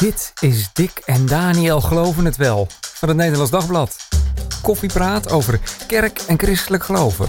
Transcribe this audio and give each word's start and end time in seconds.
Dit 0.00 0.32
is 0.40 0.70
Dick 0.72 1.02
en 1.04 1.26
Daniel 1.26 1.80
Geloven 1.80 2.24
het 2.24 2.36
Wel 2.36 2.68
van 2.80 3.08
het 3.08 3.16
Nederlands 3.16 3.50
Dagblad. 3.50 3.96
Koffiepraat 4.62 5.30
over 5.30 5.60
kerk 5.86 6.18
en 6.18 6.38
christelijk 6.38 6.84
geloven. 6.84 7.28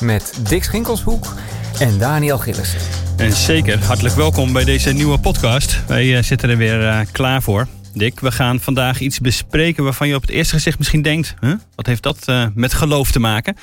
Met 0.00 0.40
Dick 0.48 0.64
Schinkelshoek 0.64 1.34
en 1.78 1.98
Daniel 1.98 2.38
Gillissen. 2.38 2.80
En 3.16 3.32
zeker, 3.32 3.84
hartelijk 3.84 4.14
welkom 4.14 4.52
bij 4.52 4.64
deze 4.64 4.92
nieuwe 4.92 5.18
podcast. 5.18 5.86
Wij 5.86 6.06
uh, 6.06 6.22
zitten 6.22 6.50
er 6.50 6.56
weer 6.56 6.80
uh, 6.80 7.00
klaar 7.12 7.42
voor. 7.42 7.66
Dick, 7.94 8.20
we 8.20 8.32
gaan 8.32 8.60
vandaag 8.60 9.00
iets 9.00 9.18
bespreken 9.18 9.84
waarvan 9.84 10.08
je 10.08 10.14
op 10.14 10.22
het 10.22 10.30
eerste 10.30 10.54
gezicht 10.54 10.78
misschien 10.78 11.02
denkt... 11.02 11.34
Wat 11.74 11.86
heeft 11.86 12.02
dat 12.02 12.28
uh, 12.28 12.46
met 12.54 12.72
geloof 12.72 13.10
te 13.10 13.20
maken? 13.20 13.56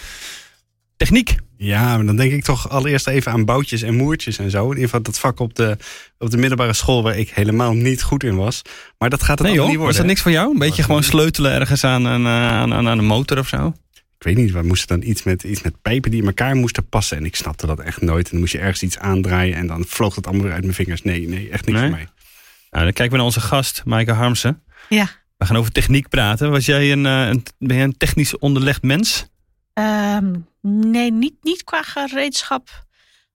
Techniek. 0.96 1.36
Ja, 1.58 1.96
maar 1.96 2.05
dan 2.05 2.16
denk 2.16 2.32
ik 2.32 2.44
toch 2.44 2.70
allereerst 2.70 3.08
even 3.08 3.32
aan 3.32 3.46
boutjes 3.46 3.82
en 3.82 3.96
moertjes 3.96 4.38
en 4.38 4.52
zo. 4.52 4.64
In 4.64 4.70
ieder 4.70 4.84
geval 4.84 5.02
dat 5.02 5.20
vak 5.20 5.39
op 5.39 5.56
de, 5.56 5.78
op 6.18 6.30
de 6.30 6.38
middelbare 6.38 6.74
school 6.74 7.04
waar 7.04 7.18
ik 7.18 7.30
helemaal 7.30 7.74
niet 7.74 8.04
goed 8.04 8.24
in 8.24 8.36
was. 8.36 8.61
Maar 8.98 9.10
dat 9.10 9.24
gaat 9.24 9.39
het 9.39 9.48
nee, 9.48 9.56
joh, 9.56 9.68
niet 9.68 9.75
worden. 9.75 9.88
Was 9.88 9.98
dat 9.98 10.06
niks 10.06 10.21
voor 10.21 10.32
jou? 10.32 10.51
Een 10.51 10.60
beetje 10.60 10.84
gewoon 10.84 11.04
sleutelen 11.04 11.51
ergens 11.51 11.84
aan 11.84 12.06
een, 12.06 12.28
aan, 12.28 12.74
aan, 12.74 12.88
aan 12.88 12.98
een 12.98 13.06
motor 13.06 13.39
of 13.39 13.48
zo? 13.48 13.74
Ik 13.93 14.24
weet 14.24 14.36
niet, 14.36 14.51
we 14.51 14.62
moesten 14.62 15.00
dan 15.00 15.10
iets 15.10 15.24
met, 15.24 15.43
iets 15.43 15.62
met 15.62 15.82
pijpen 15.82 16.12
die 16.12 16.21
in 16.21 16.28
elkaar 16.28 16.56
moesten 16.56 16.89
passen. 16.89 17.18
En 17.18 17.25
ik 17.25 17.36
snapte 17.36 17.65
dat 17.65 17.79
echt 17.79 18.01
nooit. 18.01 18.26
En 18.26 18.32
dan 18.32 18.39
moest 18.39 18.51
je 18.51 18.60
ergens 18.60 18.84
iets 18.84 18.98
aandraaien 18.98 19.56
en 19.56 19.68
dan 19.68 19.86
vloog 19.87 20.15
het 20.15 20.26
allemaal 20.26 20.46
weer 20.46 20.54
uit 20.54 20.64
mijn 20.64 20.76
vingers. 20.76 21.01
Nee, 21.01 21.28
nee, 21.28 21.50
echt 21.50 21.65
niks 21.65 21.79
nee? 21.79 21.89
voor 21.89 21.98
mij. 21.98 22.07
Nou, 22.71 22.84
dan 22.84 22.93
kijken 22.93 23.10
we 23.10 23.15
naar 23.15 23.26
onze 23.26 23.42
gast, 23.42 23.82
Maaike 23.86 24.12
Harmsen. 24.12 24.62
Ja. 24.89 25.10
We 25.37 25.46
gaan 25.46 25.57
over 25.57 25.71
techniek 25.71 26.10
praten. 26.10 26.51
Was 26.51 26.65
jij 26.65 26.92
een, 26.92 27.06
een, 27.06 27.46
ben 27.60 27.76
jij 27.76 27.86
een 27.86 27.98
technisch 27.98 28.37
onderlegd 28.37 28.82
mens? 28.84 29.28
Um, 29.79 30.47
nee, 30.61 31.11
niet, 31.11 31.33
niet 31.41 31.63
qua 31.63 31.81
gereedschap. 31.81 32.86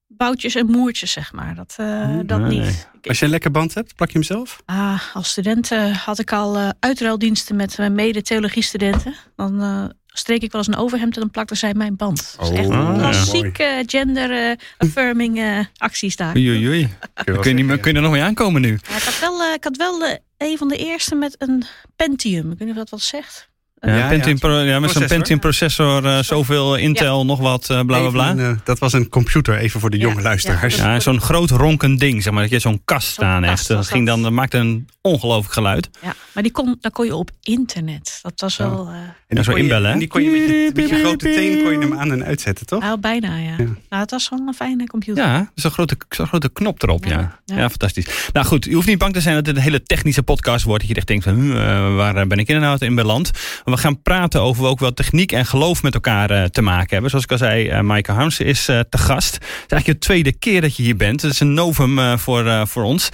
Boutjes 0.06 0.54
en 0.54 0.66
moertjes, 0.66 1.12
zeg 1.12 1.32
maar. 1.32 1.54
Dat, 1.54 1.76
uh, 1.80 2.18
dat 2.24 2.40
nee. 2.40 2.60
niet. 2.60 2.88
Als 3.02 3.18
je 3.18 3.24
een 3.24 3.30
lekker 3.30 3.50
band 3.50 3.74
hebt, 3.74 3.94
plak 3.94 4.08
je 4.08 4.14
hem 4.14 4.22
zelf? 4.26 4.62
Ah, 4.64 5.00
als 5.14 5.30
student 5.30 5.70
had 6.04 6.18
ik 6.18 6.32
al 6.32 6.56
uh, 6.56 6.68
uitruildiensten 6.80 7.56
met 7.56 7.78
mijn 7.78 7.94
mede-theologiestudenten. 7.94 9.14
Dan 9.36 9.62
uh, 9.62 9.84
streek 10.06 10.42
ik 10.42 10.52
wel 10.52 10.60
eens 10.60 10.76
een 10.76 10.82
overhemd 10.82 11.14
en 11.14 11.20
dan 11.20 11.30
plakte 11.30 11.54
zij 11.54 11.74
mijn 11.74 11.96
band. 11.96 12.36
Oh, 12.38 12.48
dus 12.48 12.58
echt 12.58 12.68
ah, 12.68 12.98
klassiek 12.98 13.56
ja. 13.56 13.82
gender-affirming 13.86 15.66
acties 15.76 16.16
daar. 16.16 16.36
Oei, 16.36 16.48
oei, 16.48 16.68
oei. 16.68 16.88
Kun, 17.40 17.56
je, 17.56 17.64
niet, 17.64 17.80
kun 17.80 17.90
je 17.90 17.96
er 17.96 18.02
nog 18.02 18.12
mee 18.12 18.22
aankomen 18.22 18.60
nu? 18.60 18.78
Ja, 18.88 18.96
ik 18.96 19.02
had 19.02 19.18
wel, 19.18 19.52
ik 19.52 19.64
had 19.64 19.76
wel 19.76 20.18
een 20.36 20.58
van 20.58 20.68
de 20.68 20.76
eerste 20.76 21.14
met 21.14 21.34
een 21.38 21.64
Pentium. 21.96 22.50
Ik 22.50 22.58
weet 22.58 22.68
niet 22.68 22.76
of 22.76 22.76
dat 22.76 22.90
wat 22.90 23.00
zegt. 23.00 23.50
Ja, 23.86 23.96
ja, 23.96 24.08
Pentium, 24.08 24.38
ja, 24.40 24.60
ja 24.60 24.80
met 24.80 24.90
zo'n 24.90 25.06
Pentium 25.06 25.38
processor, 25.38 26.04
uh, 26.04 26.18
zoveel 26.18 26.76
Intel, 26.76 27.18
ja. 27.18 27.24
nog 27.24 27.38
wat, 27.38 27.68
uh, 27.70 27.80
bla 27.80 28.00
bla 28.00 28.10
bla. 28.10 28.32
Even, 28.32 28.38
uh, 28.38 28.56
dat 28.64 28.78
was 28.78 28.92
een 28.92 29.08
computer, 29.08 29.56
even 29.56 29.80
voor 29.80 29.90
de 29.90 29.96
jonge 29.96 30.22
luisteraars. 30.22 30.76
Ja, 30.76 31.00
zo'n 31.00 31.20
groot 31.20 31.50
ronkend 31.50 32.00
ding, 32.00 32.22
zeg 32.22 32.32
maar, 32.32 32.42
dat 32.42 32.50
je 32.50 32.58
zo'n 32.58 32.82
kast 32.84 33.06
zo 33.06 33.12
staan 33.12 33.42
hebt. 33.42 33.68
Dat, 33.68 33.86
ging 33.86 34.06
dan, 34.06 34.22
dat 34.22 34.32
maakte 34.32 34.58
een 34.58 34.88
ongelooflijk 35.00 35.52
geluid. 35.52 35.90
Ja, 36.02 36.14
maar 36.32 36.42
die 36.42 36.52
kon, 36.52 36.76
daar 36.80 36.92
kon 36.92 37.06
je 37.06 37.14
op 37.14 37.30
internet. 37.42 38.18
Dat 38.22 38.40
was 38.40 38.56
wel... 38.56 38.88
en 39.28 39.36
dan 39.36 39.44
zo 39.44 39.52
inbellen, 39.52 39.86
hè? 39.86 39.92
En 39.92 39.98
die 39.98 40.08
kon 40.08 40.22
je 40.22 40.30
met 40.30 40.40
je, 40.40 40.70
met 40.74 40.88
je 40.88 40.96
grote 40.96 41.34
teen 41.34 41.62
kon 41.62 41.72
je 41.72 41.78
hem 41.78 41.98
aan 41.98 42.12
en 42.12 42.24
uitzetten, 42.24 42.66
toch? 42.66 42.80
Nou, 42.80 43.00
bijna, 43.00 43.36
ja. 43.36 43.56
Nou, 43.56 43.74
het 43.88 44.10
was 44.10 44.28
wel 44.28 44.42
een 44.46 44.54
fijne 44.54 44.86
computer. 44.86 45.24
Ja, 45.24 45.50
zo'n 45.54 45.70
grote, 45.70 45.96
zo 46.10 46.24
grote 46.24 46.48
knop 46.48 46.82
erop, 46.82 47.04
ja. 47.04 47.38
Ja. 47.44 47.68
fantastisch. 47.68 48.06
Nou 48.32 48.46
goed, 48.46 48.64
je 48.64 48.74
hoeft 48.74 48.86
niet 48.86 48.98
bang 48.98 49.12
te 49.12 49.20
zijn 49.20 49.34
dat 49.34 49.46
het 49.46 49.56
een 49.56 49.62
hele 49.62 49.82
technische 49.82 50.22
podcast 50.22 50.64
wordt. 50.64 50.80
Dat 50.80 50.90
je 50.90 50.96
echt 50.96 51.06
denkt 51.06 51.24
van, 51.24 51.54
waar 51.96 52.26
ben 52.26 52.38
ik 52.38 52.48
inderdaad 52.48 52.82
in 52.82 52.94
beland? 52.94 53.30
We 53.72 53.78
gaan 53.78 54.02
praten 54.02 54.40
over 54.40 54.64
ook 54.64 54.78
wel 54.78 54.94
techniek 54.94 55.32
en 55.32 55.46
geloof 55.46 55.82
met 55.82 55.94
elkaar 55.94 56.30
uh, 56.30 56.44
te 56.44 56.62
maken 56.62 56.88
hebben. 56.88 57.10
Zoals 57.10 57.24
ik 57.24 57.30
al 57.30 57.38
zei, 57.38 57.70
uh, 57.70 57.80
Maaike 57.80 58.12
Harmsen 58.12 58.46
is 58.46 58.68
uh, 58.68 58.80
te 58.80 58.98
gast. 58.98 59.34
Het 59.34 59.44
is 59.44 59.72
eigenlijk 59.72 60.00
de 60.00 60.06
tweede 60.06 60.32
keer 60.32 60.60
dat 60.60 60.76
je 60.76 60.82
hier 60.82 60.96
bent. 60.96 61.22
Het 61.22 61.32
is 61.32 61.40
een 61.40 61.54
novum 61.54 62.18
voor, 62.18 62.66
voor 62.66 62.82
ons. 62.82 63.08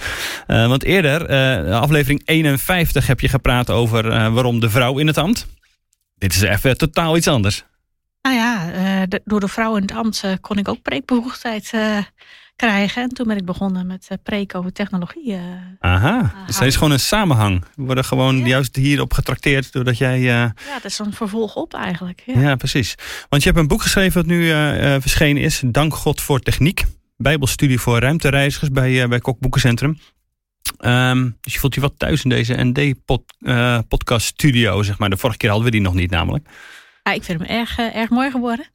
want 0.47 0.83
eerder, 0.83 1.27
aflevering 1.73 2.21
51, 2.25 3.07
heb 3.07 3.19
je 3.19 3.29
gepraat 3.29 3.69
over 3.69 4.31
waarom 4.31 4.59
de 4.59 4.69
vrouw 4.69 4.97
in 4.97 5.07
het 5.07 5.17
ambt. 5.17 5.47
Dit 6.15 6.33
is 6.33 6.41
even 6.41 6.77
totaal 6.77 7.17
iets 7.17 7.27
anders. 7.27 7.63
Nou 8.21 8.35
ja, 8.35 9.05
door 9.23 9.39
de 9.39 9.47
vrouw 9.47 9.75
in 9.75 9.81
het 9.81 9.93
ambt 9.93 10.23
kon 10.41 10.57
ik 10.57 10.67
ook 10.67 10.81
preekbevoegdheid 10.81 11.71
krijgen. 12.59 13.03
En 13.03 13.09
toen 13.09 13.27
ben 13.27 13.37
ik 13.37 13.45
begonnen 13.45 13.87
met 13.87 14.07
uh, 14.11 14.17
preken 14.23 14.59
over 14.59 14.71
technologie. 14.71 15.31
Uh, 15.31 15.39
Aha, 15.79 16.33
dus 16.45 16.59
er 16.59 16.65
is 16.65 16.75
gewoon 16.75 16.91
een 16.91 16.99
samenhang. 16.99 17.65
We 17.75 17.83
worden 17.83 18.05
gewoon 18.05 18.37
ja. 18.37 18.45
juist 18.45 18.75
hierop 18.75 19.13
getrakteerd 19.13 19.71
doordat 19.71 19.97
jij... 19.97 20.19
Uh... 20.19 20.25
Ja, 20.25 20.53
dat 20.73 20.85
is 20.85 20.99
een 20.99 21.13
vervolg 21.13 21.55
op 21.55 21.73
eigenlijk. 21.73 22.23
Ja. 22.25 22.39
ja. 22.39 22.55
precies. 22.55 22.95
Want 23.29 23.43
je 23.43 23.49
hebt 23.49 23.61
een 23.61 23.67
boek 23.67 23.81
geschreven 23.81 24.21
dat 24.21 24.31
nu 24.31 24.49
verschenen 25.01 25.41
is. 25.41 25.61
Dank 25.65 25.93
God 25.93 26.21
voor 26.21 26.39
Techniek. 26.39 26.85
Bijbelstudie 27.17 27.79
voor 27.79 27.99
ruimtereizigers 27.99 28.71
bij, 28.71 29.07
bij 29.07 29.19
Kok 29.19 29.39
Boekencentrum. 29.39 29.99
Um, 30.79 31.37
dus 31.41 31.53
je 31.53 31.59
voelt 31.59 31.75
je 31.75 31.81
wat 31.81 31.93
thuis 31.97 32.23
in 32.23 32.29
deze 32.29 32.53
ND-podcast 32.63 34.25
studio, 34.25 34.83
zeg 34.83 34.97
maar. 34.97 35.09
De 35.09 35.17
vorige 35.17 35.37
keer 35.37 35.49
hadden 35.49 35.67
we 35.67 35.73
die 35.73 35.81
nog 35.81 35.93
niet 35.93 36.09
namelijk. 36.09 36.47
Ja, 37.03 37.11
ik 37.11 37.23
vind 37.23 37.39
hem 37.39 37.49
erg, 37.49 37.77
erg 37.77 38.09
mooi 38.09 38.31
geworden. 38.31 38.65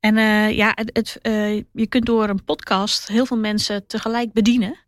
En 0.00 0.16
uh, 0.16 0.56
ja, 0.56 0.72
het, 0.74 0.90
het, 0.92 1.18
uh, 1.22 1.62
je 1.72 1.86
kunt 1.88 2.06
door 2.06 2.28
een 2.28 2.44
podcast 2.44 3.08
heel 3.08 3.26
veel 3.26 3.36
mensen 3.36 3.86
tegelijk 3.86 4.32
bedienen. 4.32 4.78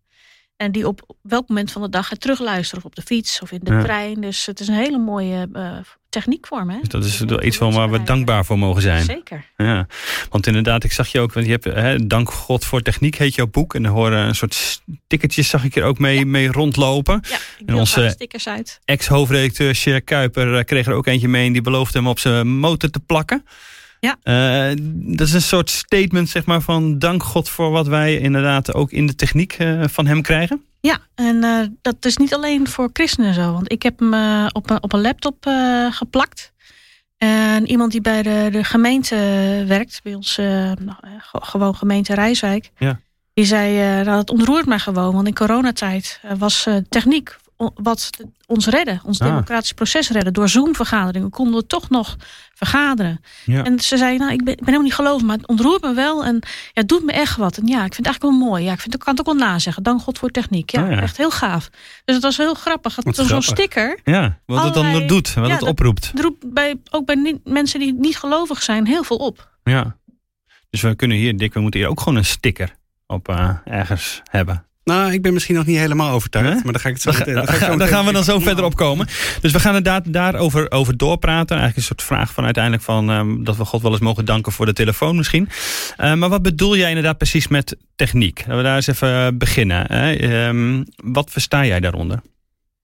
En 0.57 0.73
die 0.73 0.87
op 0.87 1.17
welk 1.23 1.49
moment 1.49 1.73
van 1.73 1.83
de 1.83 1.89
dag 1.89 2.09
het 2.09 2.21
terugluisteren. 2.21 2.85
Of 2.85 2.91
op 2.91 2.95
de 2.95 3.03
fiets 3.03 3.41
of 3.41 3.53
in 3.53 3.61
de 3.63 3.73
ja. 3.73 3.83
trein. 3.83 4.21
Dus 4.21 4.47
het 4.47 4.61
is 4.61 4.69
een 4.69 4.75
hele 4.75 4.99
mooie 4.99 5.49
uh, 5.53 5.79
techniek 6.09 6.47
voor 6.47 6.67
me. 6.67 6.79
Dus 6.81 6.89
dat 6.89 7.05
is 7.05 7.19
wel 7.19 7.43
iets 7.43 7.57
van 7.57 7.73
waar 7.73 7.91
we 7.91 8.03
dankbaar 8.03 8.45
voor 8.45 8.59
mogen 8.59 8.83
zijn. 8.83 9.05
Zeker. 9.05 9.45
Ja, 9.57 9.87
want 10.31 10.47
inderdaad, 10.47 10.85
ik 10.85 10.93
zag 10.93 11.09
je 11.09 11.21
ook. 11.21 11.33
Want 11.33 11.47
je 11.47 11.53
hebt 11.53 11.65
hè, 11.65 12.07
Dank 12.07 12.31
God 12.31 12.65
voor 12.65 12.83
Techniek 12.83 13.17
heet 13.17 13.35
jouw 13.35 13.47
boek. 13.47 13.75
En 13.75 13.85
er 13.85 13.91
horen 13.91 14.19
een 14.19 14.35
soort 14.35 14.55
stickertjes 14.55 15.49
zag 15.49 15.65
ik 15.65 15.77
er 15.77 15.85
ook 15.85 15.99
mee, 15.99 16.19
ja. 16.19 16.25
mee 16.25 16.53
rondlopen. 16.53 17.21
Ja, 17.29 17.37
ik 17.59 17.69
en 17.69 17.75
onze 17.75 18.09
stickers 18.11 18.49
uit. 18.49 18.81
ex-hoofdredacteur 18.85 19.75
Cher 19.75 20.03
Kuiper 20.03 20.65
kreeg 20.65 20.87
er 20.87 20.95
ook 20.95 21.07
eentje 21.07 21.29
mee. 21.29 21.47
En 21.47 21.53
die 21.53 21.63
beloofde 21.63 21.99
hem 21.99 22.09
op 22.09 22.19
zijn 22.19 22.59
motor 22.59 22.91
te 22.91 23.01
plakken. 23.01 23.45
Ja. 24.03 24.17
Uh, 24.25 24.77
dat 24.93 25.27
is 25.27 25.33
een 25.33 25.43
soort 25.43 25.71
statement 25.71 26.29
zeg 26.29 26.45
maar, 26.45 26.61
van 26.61 26.99
dank 26.99 27.23
God 27.23 27.49
voor 27.49 27.71
wat 27.71 27.87
wij 27.87 28.19
inderdaad 28.19 28.75
ook 28.75 28.91
in 28.91 29.07
de 29.07 29.15
techniek 29.15 29.59
uh, 29.59 29.85
van 29.87 30.07
hem 30.07 30.23
krijgen. 30.23 30.65
Ja, 30.81 30.99
en 31.15 31.37
uh, 31.37 31.67
dat 31.83 32.05
is 32.05 32.17
niet 32.17 32.35
alleen 32.35 32.69
voor 32.69 32.91
christenen 32.93 33.35
zo. 33.35 33.53
Want 33.53 33.73
ik 33.73 33.83
heb 33.83 33.99
hem 33.99 34.15
op, 34.53 34.71
een, 34.71 34.83
op 34.83 34.93
een 34.93 35.01
laptop 35.01 35.47
geplakt. 35.91 36.53
En 37.17 37.67
iemand 37.67 37.93
die 37.93 38.01
bij 38.01 38.23
de, 38.23 38.49
de 38.53 38.65
gemeente 38.65 39.17
werkt, 39.67 40.01
bij 40.03 40.15
ons 40.15 40.37
nou, 40.37 40.97
gewoon 41.29 41.75
gemeente 41.75 42.15
Rijswijk. 42.15 42.71
Ja. 42.79 43.01
Die 43.35 43.45
zei, 43.45 44.03
nou, 44.05 44.19
het 44.19 44.31
ontroert 44.31 44.67
mij 44.67 44.79
gewoon. 44.79 45.15
Want 45.15 45.27
in 45.27 45.35
coronatijd 45.35 46.21
was 46.39 46.67
techniek 46.89 47.37
wat 47.75 48.11
ons 48.47 48.67
redden, 48.67 49.01
ons 49.05 49.21
Ah. 49.21 49.29
democratisch 49.29 49.73
proces 49.73 50.11
redden. 50.11 50.33
Door 50.33 50.49
Zoom-vergaderingen 50.49 51.31
konden 51.31 51.55
we 51.61 51.67
toch 51.67 51.89
nog 51.91 52.17
vergaderen. 52.55 53.21
Ja. 53.45 53.65
En 53.65 53.81
ze 53.81 53.97
zei, 53.97 54.19
nou, 54.19 54.33
ik 54.33 54.45
ben, 54.45 54.53
ik 54.53 54.57
ben 54.59 54.65
helemaal 54.67 54.83
niet 54.87 54.95
gelovig, 54.95 55.23
maar 55.27 55.37
het 55.37 55.47
ontroert 55.47 55.83
me 55.83 55.95
wel. 55.95 56.25
En 56.25 56.35
ja, 56.43 56.49
het 56.73 56.89
doet 56.89 57.05
me 57.05 57.13
echt 57.13 57.37
wat. 57.37 57.57
En 57.57 57.67
ja, 57.67 57.85
ik 57.85 57.95
vind 57.95 57.97
het 57.97 58.07
eigenlijk 58.07 58.39
wel 58.39 58.49
mooi. 58.49 58.65
Ja, 58.65 58.73
ik, 58.73 58.81
vind, 58.81 58.95
ik 58.95 59.01
kan 59.01 59.15
het 59.17 59.29
ook 59.29 59.35
wel 59.39 59.47
nazeggen. 59.49 59.83
Dank 59.83 60.01
God 60.01 60.19
voor 60.19 60.31
techniek. 60.31 60.71
Ja, 60.71 60.83
Ah, 60.83 60.91
ja. 60.91 61.01
echt 61.01 61.17
heel 61.17 61.31
gaaf. 61.31 61.69
Dus 62.05 62.15
het 62.15 62.25
was 62.25 62.37
heel 62.37 62.55
grappig. 62.55 62.97
Het 62.97 63.05
Wat 63.05 63.17
was 63.17 63.27
zo'n 63.27 63.43
sticker. 63.43 63.99
Ja, 64.05 64.39
wat 64.47 64.65
het 64.65 64.75
dan 64.75 65.07
doet, 65.07 65.35
wat 65.35 65.45
Ja, 65.47 65.51
het 65.51 65.61
dat- 65.61 65.69
oproept. 65.69 66.11
Het 66.11 66.21
roept 66.21 66.53
bij, 66.53 66.77
ook 66.91 67.07
bij 67.07 67.15
niet- 67.15 67.41
mensen 67.45 67.81
die 67.81 67.95
niet 67.95 68.17
gelovig 68.19 68.63
zijn 68.63 68.87
heel 68.87 69.03
veel 69.05 69.17
op. 69.17 69.51
Ja. 69.65 69.97
Dus 70.71 70.81
we 70.81 70.95
kunnen 70.95 71.17
hier, 71.17 71.37
Dick, 71.37 71.55
we 71.55 71.61
moeten 71.61 71.81
hier 71.81 71.89
ook 71.89 71.99
gewoon 72.01 72.19
een 72.19 72.25
sticker 72.25 72.75
op 73.07 73.29
eh, 73.29 73.51
ergens 73.65 74.21
hebben. 74.31 74.65
Nou, 74.85 75.13
ik 75.13 75.23
ben 75.23 75.33
misschien 75.33 75.55
nog 75.55 75.67
niet 75.67 75.79
helemaal 75.79 76.11
overtuigd. 76.11 76.49
Hè? 76.49 76.55
Maar 76.55 76.73
dan 76.73 76.81
ga 76.81 76.89
ik 76.89 76.95
het 76.95 77.03
zo 77.03 77.11
Daar, 77.11 77.19
meteen- 77.19 77.35
daar, 77.35 77.45
dan 77.47 77.55
ga 77.55 77.67
ik 77.67 77.73
zo 77.73 77.79
daar 77.79 77.89
gaan 77.89 78.05
we 78.05 78.13
dan 78.13 78.25
zo 78.25 78.39
verder 78.39 78.65
op 78.65 78.77
komen. 78.77 79.07
Dus 79.41 79.53
we 79.53 79.61
gaan 79.61 79.77
inderdaad 79.77 80.13
daarover 80.13 80.71
over 80.71 80.97
doorpraten. 80.97 81.57
Eigenlijk 81.57 81.77
een 81.77 81.83
soort 81.97 82.03
vraag 82.03 82.33
van 82.33 82.45
uiteindelijk 82.45 82.83
van 82.85 83.11
ehm, 83.11 83.45
dat 83.45 83.57
we 83.57 83.65
God 83.65 83.83
wel 83.83 83.91
eens 83.93 84.01
mogen 84.01 84.25
danken 84.25 84.53
voor 84.53 84.67
de 84.67 84.73
telefoon 84.73 85.17
misschien. 85.17 85.49
Eh, 85.97 86.15
maar 86.15 86.29
wat 86.29 86.43
bedoel 86.43 86.77
jij 86.77 86.89
inderdaad 86.89 87.17
precies 87.19 87.49
met 87.49 87.77
techniek? 87.97 88.39
Laten 88.39 88.57
we 88.57 88.63
daar 88.63 88.77
eens 88.77 88.87
even 88.87 89.39
beginnen. 89.39 89.93
Hè? 89.93 90.13
Ehm, 90.13 90.85
wat 90.97 91.31
versta 91.31 91.65
jij 91.67 91.81
daaronder? 91.81 92.21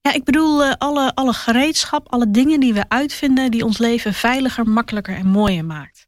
Ja, 0.00 0.14
ik 0.14 0.24
bedoel 0.24 0.64
eh, 0.64 0.72
alle, 0.78 1.14
alle 1.14 1.32
gereedschap, 1.32 2.12
alle 2.12 2.30
dingen 2.30 2.60
die 2.60 2.74
we 2.74 2.84
uitvinden... 2.88 3.50
die 3.50 3.64
ons 3.64 3.78
leven 3.78 4.14
veiliger, 4.14 4.64
makkelijker 4.68 5.14
en 5.16 5.26
mooier 5.26 5.64
maakt. 5.64 6.06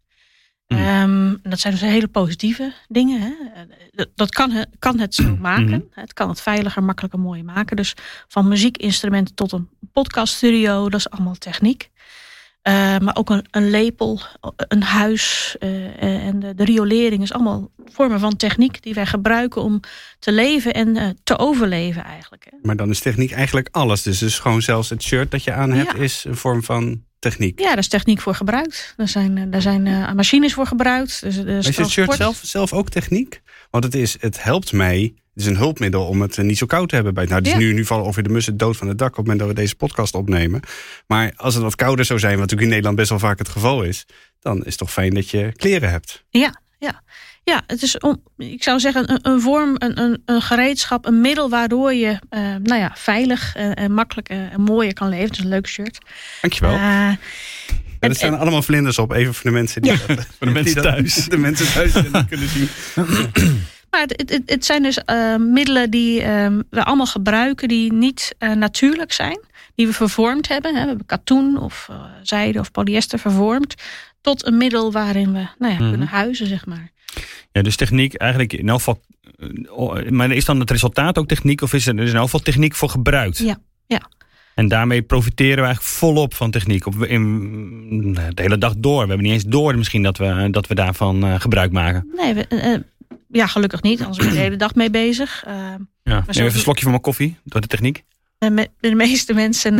Mm. 0.70 0.78
Ehm, 0.78 1.37
dat 1.50 1.61
zijn 1.61 1.72
dus 1.72 1.82
hele 1.82 2.08
positieve 2.08 2.72
dingen. 2.88 3.20
Hè? 3.20 3.26
Eh, 3.55 3.62
Dat, 3.93 4.08
dat 4.14 4.31
kan, 4.31 4.50
het- 4.50 4.69
kan 4.78 4.99
het 4.99 5.14
zo 5.14 5.37
maken. 5.40 5.64
Mhm. 5.64 6.00
Het 6.00 6.12
kan 6.12 6.28
het 6.28 6.40
veiliger, 6.40 6.82
makkelijker, 6.84 7.20
mooier 7.20 7.44
maken. 7.44 7.76
Dus 7.76 7.94
van 8.28 8.49
muziekinstrumenten 8.49 9.34
tot 9.34 9.52
een 9.52 9.69
podcaststudio, 9.93 10.88
dat 10.88 11.00
is 11.00 11.11
allemaal 11.11 11.34
techniek. 11.34 11.90
Eh, 12.62 12.99
maar 12.99 13.17
ook 13.17 13.31
een, 13.31 13.44
een 13.50 13.70
lepel, 13.70 14.20
een 14.56 14.82
huis 14.82 15.56
eh, 15.58 16.02
en 16.26 16.40
de, 16.40 16.55
de 16.55 16.64
riolering 16.64 17.23
is 17.23 17.32
allemaal 17.32 17.70
vormen 17.84 18.20
van 18.20 18.37
techniek 18.37 18.82
die 18.82 18.94
wij 18.94 19.06
gebruiken 19.06 19.62
om 19.62 19.81
te 20.19 20.32
leven 20.32 20.75
en 20.75 20.96
eh, 20.96 21.08
te 21.25 21.38
overleven 21.38 22.05
eigenlijk. 22.05 22.46
Hè? 22.50 22.56
Maar 22.62 22.76
dan 22.76 22.90
is 22.90 23.00
techniek 23.00 23.31
eigenlijk 23.32 23.69
alles. 23.70 24.02
Dus, 24.02 24.19
dus 24.19 24.38
gewoon 24.38 24.62
zelfs 24.62 24.90
het 24.90 25.02
shirt 25.02 25.31
dat 25.31 25.44
je 25.44 25.52
aan 25.52 25.70
hebt 25.73 25.93
Ja. 25.93 25.99
is 25.99 26.25
een 26.25 26.37
vorm 26.37 26.62
van 26.62 27.02
techniek. 27.20 27.58
Ja, 27.61 27.69
daar 27.69 27.78
is 27.78 27.88
techniek 27.88 28.20
voor 28.20 28.34
gebruikt. 28.34 28.94
Er 28.96 29.08
zijn, 29.08 29.38
eh, 29.38 29.44
daar 29.50 29.62
zijn 29.62 29.87
eh, 29.87 30.12
machines 30.12 30.55
voor 30.55 30.67
gebruikt. 30.67 31.20
Dus, 31.20 31.37
Maar 31.37 31.46
is 31.46 31.76
het 31.76 31.88
shirt 31.88 32.12
zelf, 32.14 32.40
zelf 32.43 32.72
ook 32.72 32.88
techniek? 32.88 33.43
Want 33.70 33.84
het, 33.84 33.94
is, 33.94 34.17
het 34.20 34.43
helpt 34.43 34.72
mij. 34.72 35.14
is 35.34 35.46
een 35.46 35.56
hulpmiddel 35.56 36.06
om 36.06 36.20
het 36.20 36.37
niet 36.37 36.58
zo 36.58 36.67
koud 36.67 36.88
te 36.88 36.94
hebben. 36.94 37.14
Bij, 37.14 37.25
nou, 37.25 37.40
dus 37.43 37.52
Ja. 37.52 37.58
nu, 37.58 37.72
nu 37.72 37.84
vallen 37.84 38.05
ongeveer 38.05 38.22
de 38.22 38.28
mussen 38.28 38.56
dood 38.56 38.76
van 38.76 38.88
het 38.88 38.99
dak 38.99 39.08
op 39.11 39.17
het 39.17 39.22
moment 39.25 39.38
dat 39.38 39.49
we 39.49 39.55
deze 39.62 39.75
podcast 39.76 40.14
opnemen. 40.14 40.61
Maar 41.06 41.32
als 41.37 41.55
het 41.55 41.62
wat 41.62 41.75
kouder 41.75 42.05
zou 42.05 42.19
zijn, 42.19 42.32
wat 42.32 42.40
natuurlijk 42.40 42.67
in 42.67 42.75
Nederland 42.75 42.96
best 42.96 43.11
wel 43.11 43.19
vaak 43.19 43.38
het 43.38 43.49
geval 43.49 43.82
is, 43.82 44.06
dan 44.40 44.58
is 44.58 44.64
het 44.64 44.78
toch 44.78 44.93
fijn 44.93 45.14
dat 45.14 45.31
je 45.31 45.52
kleren 45.56 45.90
hebt. 45.90 46.25
Ja, 46.28 46.61
ja. 46.78 47.02
Ja 47.50 47.62
het 47.67 47.82
is, 47.82 47.99
om, 47.99 48.23
ik 48.38 48.62
zou 48.62 48.81
zeggen, 48.81 49.11
een, 49.11 49.19
een 49.23 49.41
vorm, 49.41 49.75
een, 49.79 50.00
een, 50.00 50.23
een 50.25 50.43
gereedschap, 50.43 51.06
een 51.06 51.20
middel 51.20 51.49
waardoor 51.50 51.94
je 51.94 52.19
eh, 52.29 52.41
nou 52.62 52.81
ja, 52.81 52.93
veilig 52.94 53.55
en, 53.56 53.75
en 53.75 53.93
makkelijk 53.93 54.29
eh, 54.29 54.52
en 54.52 54.61
mooier 54.61 54.93
kan 54.93 55.08
leven. 55.08 55.29
Dus 55.29 55.38
een 55.38 55.49
leuk 55.49 55.67
shirt. 55.69 55.99
Dankjewel. 56.41 56.73
Eh, 56.75 56.79
Ja, 56.81 58.08
er 58.08 58.14
staan 58.14 58.38
allemaal 58.38 58.62
vlinders 58.62 58.99
op, 58.99 59.12
even 59.12 59.35
voor 59.35 59.50
de 59.50 59.56
mensen 59.56 59.82
die, 59.82 59.91
dat- 60.06 60.26
Voor 60.38 60.47
de 60.47 60.52
mensen 60.61 60.75
dat- 60.75 60.85
thuis. 60.85 61.14
De 61.29 61.37
mensen 61.37 61.73
thuis 61.73 61.93
kunnen 62.29 62.49
zien. 62.49 62.69
Maar 63.91 64.00
het, 64.00 64.31
het, 64.31 64.43
het 64.47 64.64
zijn 64.64 64.82
dus 64.82 64.99
eh, 65.05 65.37
middelen 65.37 65.91
die 65.91 66.23
eh, 66.23 66.47
we 66.70 66.85
allemaal 66.85 67.06
gebruiken, 67.06 67.69
die 67.69 67.93
niet 67.93 68.35
eh, 68.38 68.50
natuurlijk 68.52 69.12
zijn. 69.12 69.41
Die 69.75 69.87
we 69.87 69.93
vervormd 69.93 70.49
hebben. 70.49 70.75
Hè. 70.75 70.81
We 70.82 70.88
hebben 70.88 71.06
katoen 71.06 71.58
of 71.58 71.87
eh, 71.91 71.97
zijde 72.23 72.58
of 72.58 72.70
polyester 72.70 73.19
vervormd. 73.19 73.75
Tot 74.20 74.46
een 74.46 74.56
middel 74.56 74.93
waarin 74.93 75.32
we 75.32 75.46
nou 75.58 75.72
ja, 75.72 75.78
Mhm. 75.81 75.88
kunnen 75.90 76.08
huizen, 76.08 76.46
zeg 76.46 76.67
maar. 76.67 76.90
Ja, 77.52 77.62
dus 77.62 77.76
techniek 77.76 78.14
eigenlijk 78.14 78.52
in 78.52 78.69
elk 78.69 78.78
geval. 78.78 79.00
eh, 79.38 79.49
oh, 79.72 80.08
Maar 80.08 80.31
is 80.31 80.44
dan 80.44 80.61
het 80.61 80.70
resultaat 80.70 81.19
ook 81.19 81.28
techniek 81.28 81.61
of 81.62 81.72
is 81.72 81.87
er, 81.87 81.96
er 81.96 82.02
is 82.02 82.08
in 82.11 82.14
elk 82.14 82.25
geval 82.25 82.40
techniek 82.40 82.75
voor 82.75 82.88
gebruikt? 82.88 83.38
Ja, 83.38 83.58
ja. 83.87 84.00
En 84.55 84.69
daarmee 84.69 85.02
profiteren 85.02 85.56
we 85.56 85.62
eigenlijk 85.64 85.94
volop 85.96 86.34
van 86.34 86.50
techniek. 86.50 86.87
Op, 86.87 87.05
in, 87.05 88.12
de 88.14 88.43
hele 88.43 88.58
dag 88.58 88.75
door. 88.76 89.02
We 89.02 89.08
hebben 89.08 89.22
niet 89.26 89.32
eens 89.32 89.44
door 89.44 89.76
misschien 89.78 90.02
dat 90.02 90.17
we, 90.19 90.49
dat 90.50 90.66
we 90.66 90.75
daarvan 90.75 91.25
eh, 91.25 91.40
gebruik 91.40 91.73
maken. 91.73 92.11
Nee, 92.16 92.34
we, 92.34 92.46
eh, 92.46 92.73
eh, 92.75 92.81
ja, 93.28 93.46
gelukkig 93.46 93.82
niet. 93.82 93.99
Anders 94.00 94.19
ben 94.19 94.26
je 94.26 94.32
de 94.34 94.38
hele 94.40 94.56
dag 94.56 94.75
mee 94.75 94.90
bezig. 94.90 95.43
Eh, 95.46 95.55
Ja. 95.55 96.14
Neem 96.14 96.25
even 96.28 96.44
een 96.44 96.52
slokje 96.52 96.82
van 96.82 96.90
mijn 96.90 97.02
koffie 97.02 97.37
door 97.44 97.61
de 97.61 97.66
techniek. 97.66 98.02
met 98.38 98.69
de 98.81 98.94
meeste 98.94 99.34
mensen. 99.34 99.75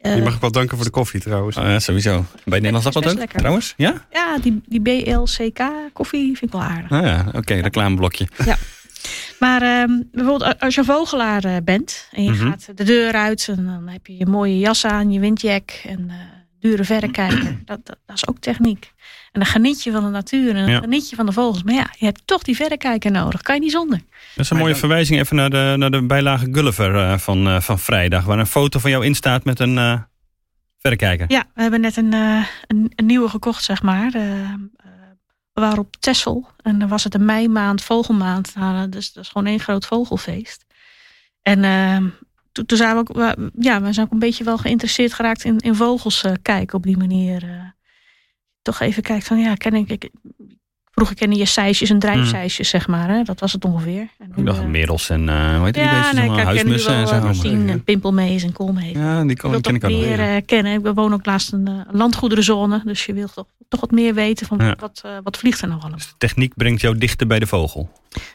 Eh, 0.00 0.16
Je 0.16 0.22
mag 0.22 0.34
ook 0.34 0.40
wel 0.40 0.50
danken 0.52 0.76
voor 0.76 0.84
de 0.86 0.92
koffie 0.92 1.20
trouwens. 1.20 1.56
Oh, 1.56 1.64
ja, 1.64 1.78
sowieso. 1.78 2.10
Bij 2.12 2.24
het 2.44 2.50
Nederlands 2.62 2.84
best 2.84 2.96
ook 2.96 3.18
lekker. 3.18 3.38
trouwens? 3.38 3.74
Ja? 3.76 4.06
ja, 4.10 4.38
die, 4.38 4.62
die 4.66 4.80
BLCK 4.80 5.60
koffie 5.92 6.24
vind 6.36 6.42
ik 6.42 6.52
wel 6.52 6.62
aardig. 6.62 6.90
Ah, 6.90 7.02
ja. 7.04 7.26
Oké, 7.32 7.54
reclameblokje. 7.54 8.28
Maar 9.38 9.62
ehm, 9.62 9.90
bijvoorbeeld 10.12 10.60
als 10.60 10.74
je 10.74 10.80
een 10.80 10.86
vogelaar 10.86 11.44
eh, 11.44 11.56
bent 11.64 12.08
en 12.12 12.24
je 12.24 12.30
Mhm. 12.30 12.48
gaat 12.48 12.66
de 12.74 12.84
deur 12.84 13.12
uit 13.12 13.48
en 13.48 13.64
dan 13.64 13.88
heb 13.88 14.06
je 14.06 14.16
je 14.16 14.26
mooie 14.26 14.58
jas 14.58 14.84
aan, 14.86 15.10
je 15.12 15.20
windjack 15.20 15.70
en 15.86 16.06
eh, 16.10 16.16
dure 16.60 16.84
verrekijker. 16.84 17.58
Dat, 17.64 17.86
dat, 17.86 17.98
dat 18.06 18.16
is 18.16 18.26
ook 18.28 18.38
techniek. 18.38 18.92
En 19.32 19.40
dan 19.40 19.46
geniet 19.50 19.82
je 19.82 19.90
van 19.92 20.04
de 20.04 20.10
natuur 20.10 20.48
en 20.54 20.54
dan 20.64 20.70
Ja. 20.70 20.80
geniet 20.80 21.10
je 21.10 21.16
van 21.16 21.26
de 21.26 21.32
vogels. 21.32 21.62
Maar 21.62 21.74
ja, 21.74 21.86
je 21.98 22.04
hebt 22.04 22.22
toch 22.24 22.42
die 22.42 22.56
verrekijker 22.56 23.10
nodig. 23.10 23.42
Kan 23.42 23.54
je 23.54 23.60
niet 23.60 23.70
zonder. 23.72 23.98
Dat 23.98 24.08
is 24.08 24.36
een 24.36 24.44
Maar 24.48 24.58
mooie 24.58 24.70
dan- 24.70 24.80
verwijzing 24.80 25.20
even 25.20 25.36
naar 25.36 25.50
de, 25.50 25.74
naar 25.78 25.90
de 25.90 26.06
bijlage 26.06 26.48
Gulliver 26.52 26.94
eh, 26.96 27.18
van, 27.18 27.46
eh, 27.48 27.60
van 27.60 27.78
vrijdag. 27.78 28.24
Waar 28.24 28.38
een 28.38 28.46
foto 28.46 28.78
van 28.78 28.90
jou 28.90 29.04
in 29.04 29.14
staat 29.14 29.44
met 29.44 29.60
een 29.60 29.78
eh 29.78 30.00
verrekijker. 30.78 31.30
Ja, 31.30 31.44
we 31.54 31.62
hebben 31.62 31.80
net 31.80 31.96
een, 31.96 32.12
eh, 32.12 32.44
een, 32.66 32.92
een 32.96 33.06
nieuwe 33.06 33.28
gekocht, 33.28 33.64
zeg 33.64 33.82
maar. 33.82 34.14
Eh, 34.14 34.40
eh, 34.40 34.50
we 35.52 35.60
waren 35.60 35.78
op 35.78 35.96
Texel 35.96 36.48
en 36.62 36.78
dan 36.78 36.88
was 36.88 37.04
het 37.04 37.14
een 37.14 37.24
meimaand, 37.24 37.82
vogelmaand. 37.82 38.54
Nou, 38.54 38.88
dus 38.88 39.12
dat 39.12 39.24
is 39.24 39.30
gewoon 39.30 39.46
één 39.46 39.60
groot 39.60 39.86
vogelfeest. 39.86 40.64
En 41.42 41.64
ehm, 41.64 42.06
toen, 42.52 42.66
toen 42.66 42.78
zijn 42.78 42.92
we 42.94 42.98
ook, 43.00 43.12
we- 43.12 43.50
ja, 43.58 43.82
we 43.82 43.92
zijn 43.92 44.06
ook 44.06 44.12
een 44.12 44.18
beetje 44.18 44.44
wel 44.44 44.58
geïnteresseerd 44.58 45.12
geraakt 45.14 45.44
in, 45.44 45.58
in 45.58 45.74
vogels 45.74 46.22
eh, 46.22 46.32
kijken 46.42 46.76
op 46.76 46.82
die 46.82 46.96
manier. 46.96 47.74
Toch 48.62 48.80
even 48.80 49.02
kijken 49.02 49.26
van, 49.26 49.38
ja, 49.38 49.54
ken 49.54 49.74
ik, 49.74 49.88
ik 49.90 50.10
vroeger 50.92 51.16
kende 51.16 51.36
je 51.36 51.44
seisjes 51.44 51.90
en 51.90 51.98
drijfseisjes, 51.98 52.68
zeg 52.68 52.88
maar. 52.88 53.08
Hè? 53.08 53.22
Dat 53.22 53.40
was 53.40 53.52
het 53.52 53.64
ongeveer. 53.64 54.08
En 54.18 54.32
Ik 54.36 54.46
dacht 54.46 54.58
eh, 54.58 54.64
merels 54.66 55.10
en 55.10 55.26
uh, 55.28 55.56
hoe 55.56 55.64
heet 55.64 55.74
die 55.74 55.82
ja, 55.82 56.12
nee, 56.12 56.30
Huismussen 56.30 56.94
en 56.94 57.06
zo. 57.08 57.14
eh, 57.14 57.22
maar- 57.22 57.34
zien, 57.34 57.68
en 57.68 57.84
pimpelmees 57.84 58.42
en 58.42 58.52
koolmees. 58.52 58.92
Ja, 58.92 59.24
die 59.24 59.36
kan, 59.36 59.60
ken 59.60 59.74
ik 59.74 59.84
ook 59.84 59.90
meer 59.90 60.20
ja. 60.20 60.40
kennen. 60.40 60.82
We 60.82 60.94
wonen 60.94 61.12
ook 61.12 61.24
naast 61.24 61.52
een 61.52 61.84
landgoederenzone. 61.90 62.82
Dus 62.84 63.06
je 63.06 63.12
wil 63.12 63.28
toch, 63.28 63.46
toch 63.68 63.80
wat 63.80 63.90
meer 63.90 64.14
weten 64.14 64.46
van 64.46 64.58
Ja. 64.58 64.74
wat, 64.78 65.02
wat 65.22 65.36
vliegt 65.36 65.60
er 65.60 65.68
nou 65.68 65.80
allemaal. 65.80 65.98
Dus 65.98 66.08
de 66.08 66.14
techniek 66.18 66.54
brengt 66.56 66.80
jou 66.80 66.98
dichter 66.98 67.26
bij 67.26 67.38
de 67.38 67.46
vogel. 67.46 67.90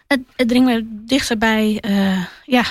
Het, 0.07 0.19
het 0.35 0.47
dringt 0.47 0.67
me 0.67 1.01
dichterbij 1.05 1.77
eh, 1.81 2.23
ja, 2.45 2.63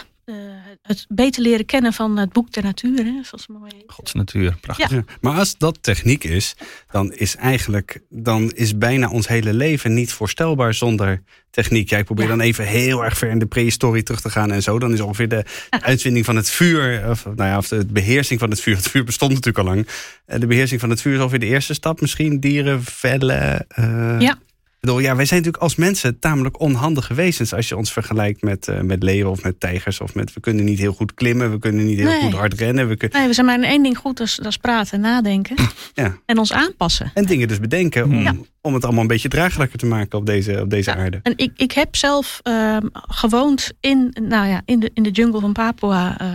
het 0.86 1.04
beter 1.08 1.42
leren 1.42 1.66
kennen 1.66 1.92
van 1.92 2.16
het 2.16 2.32
boek 2.32 2.52
der 2.52 2.62
natuur. 2.62 2.96
Hè, 3.04 3.10
zoals 3.22 3.30
het 3.46 3.48
mooi 3.48 3.70
heet. 3.76 3.84
Gods 3.86 4.12
natuur, 4.12 4.56
prachtig. 4.60 4.90
Ja, 4.90 5.04
maar 5.20 5.38
als 5.38 5.58
dat 5.58 5.78
techniek 5.80 6.24
is, 6.24 6.54
dan 6.90 7.12
is 7.12 7.36
eigenlijk 7.36 8.00
dan 8.08 8.50
is 8.52 8.78
bijna 8.78 9.08
ons 9.08 9.28
hele 9.28 9.52
leven 9.54 9.94
niet 9.94 10.12
voorstelbaar 10.12 10.74
zonder 10.74 11.22
techniek. 11.50 11.88
Jij 11.90 12.04
probeert 12.04 12.28
Ja. 12.28 12.36
dan 12.36 12.44
even 12.44 12.66
heel 12.66 13.04
erg 13.04 13.18
ver 13.18 13.28
in 13.30 13.38
de 13.38 13.46
prehistorie 13.46 14.02
terug 14.02 14.20
te 14.20 14.30
gaan 14.30 14.52
en 14.52 14.62
zo. 14.62 14.78
Dan 14.78 14.92
is 14.92 15.00
ongeveer 15.00 15.28
de 15.28 15.44
uitvinding 15.70 16.24
van 16.24 16.36
het 16.36 16.50
vuur, 16.50 17.08
of, 17.10 17.24
nou 17.24 17.36
ja, 17.36 17.58
of 17.58 17.68
de 17.68 17.86
beheersing 17.86 18.40
van 18.40 18.50
het 18.50 18.60
vuur. 18.60 18.76
Het 18.76 18.88
vuur 18.88 19.04
bestond 19.04 19.30
natuurlijk 19.32 19.68
al 19.68 19.74
lang. 19.74 19.88
Eh, 20.26 20.40
De 20.40 20.46
beheersing 20.46 20.80
van 20.80 20.90
het 20.90 21.00
vuur 21.00 21.12
is 21.14 21.18
ongeveer 21.20 21.38
de 21.38 21.46
eerste 21.46 21.74
stap. 21.74 22.00
Misschien 22.00 22.40
dieren, 22.40 22.82
vellen. 22.84 23.66
eh, 23.68 24.16
Ja. 24.20 24.38
Bedoel, 24.84 24.98
ja, 24.98 25.16
wij 25.16 25.24
zijn 25.24 25.38
natuurlijk 25.40 25.62
als 25.64 25.76
mensen 25.76 26.18
tamelijk 26.18 26.60
onhandige 26.60 27.14
wezens 27.14 27.54
als 27.54 27.68
je 27.68 27.76
ons 27.76 27.92
vergelijkt 27.92 28.42
met, 28.42 28.68
eh, 28.68 28.80
met 28.80 29.02
leeuwen 29.02 29.30
of 29.30 29.42
met 29.42 29.60
tijgers. 29.60 30.00
Of 30.00 30.14
met 30.14 30.32
we 30.34 30.40
kunnen 30.40 30.64
niet 30.64 30.78
heel 30.78 30.92
goed 30.92 31.14
klimmen, 31.14 31.50
we 31.50 31.58
kunnen 31.58 31.84
niet 31.84 31.98
heel 31.98 32.06
Nee. 32.06 32.20
goed 32.20 32.32
hard 32.32 32.54
rennen. 32.54 32.88
We 32.88 32.96
kunnen, 32.96 33.18
Nee, 33.18 33.26
we 33.28 33.34
zijn 33.34 33.46
maar 33.46 33.54
in 33.54 33.64
één 33.64 33.82
ding 33.82 33.96
goed, 33.98 34.16
dat 34.16 34.26
is, 34.26 34.36
dat 34.36 34.46
is 34.46 34.56
praten 34.56 34.92
en 34.92 35.00
nadenken. 35.00 35.56
Ja. 35.94 36.16
En 36.26 36.38
ons 36.38 36.52
aanpassen. 36.52 37.10
En 37.14 37.24
dingen 37.24 37.48
dus 37.48 37.60
bedenken 37.60 38.04
om, 38.04 38.14
Ja. 38.20 38.34
om 38.60 38.74
het 38.74 38.84
allemaal 38.84 39.02
een 39.02 39.06
beetje 39.08 39.28
draaglijker 39.28 39.78
te 39.78 39.86
maken 39.86 40.18
op 40.18 40.26
deze, 40.26 40.60
op 40.60 40.70
deze 40.70 40.90
Ja. 40.90 40.96
aarde. 40.96 41.20
En 41.22 41.32
ik, 41.36 41.52
ik 41.56 41.72
heb 41.72 41.96
zelf 41.96 42.40
ehm, 42.42 42.86
gewoond 42.92 43.72
in, 43.80 44.16
nou 44.22 44.46
ja, 44.48 44.62
in, 44.64 44.80
de, 44.80 44.90
in 44.94 45.02
de 45.02 45.10
jungle 45.10 45.40
van 45.40 45.52
Papua. 45.52 46.18
eh, 46.20 46.28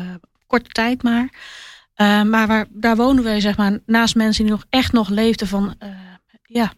korte 0.48 0.70
tijd 0.70 1.04
maar. 1.04 1.30
Eh, 1.94 2.22
maar 2.22 2.48
waar, 2.48 2.66
daar 2.70 2.96
wonen 2.96 3.24
wij 3.24 3.40
zeg 3.40 3.58
maar, 3.58 3.80
naast 3.86 4.16
mensen 4.16 4.44
die 4.44 4.54
nog 4.54 4.66
echt 4.70 4.92
nog 4.92 5.10
leefden 5.10 5.48
van... 5.48 5.76
ja, 6.44 6.74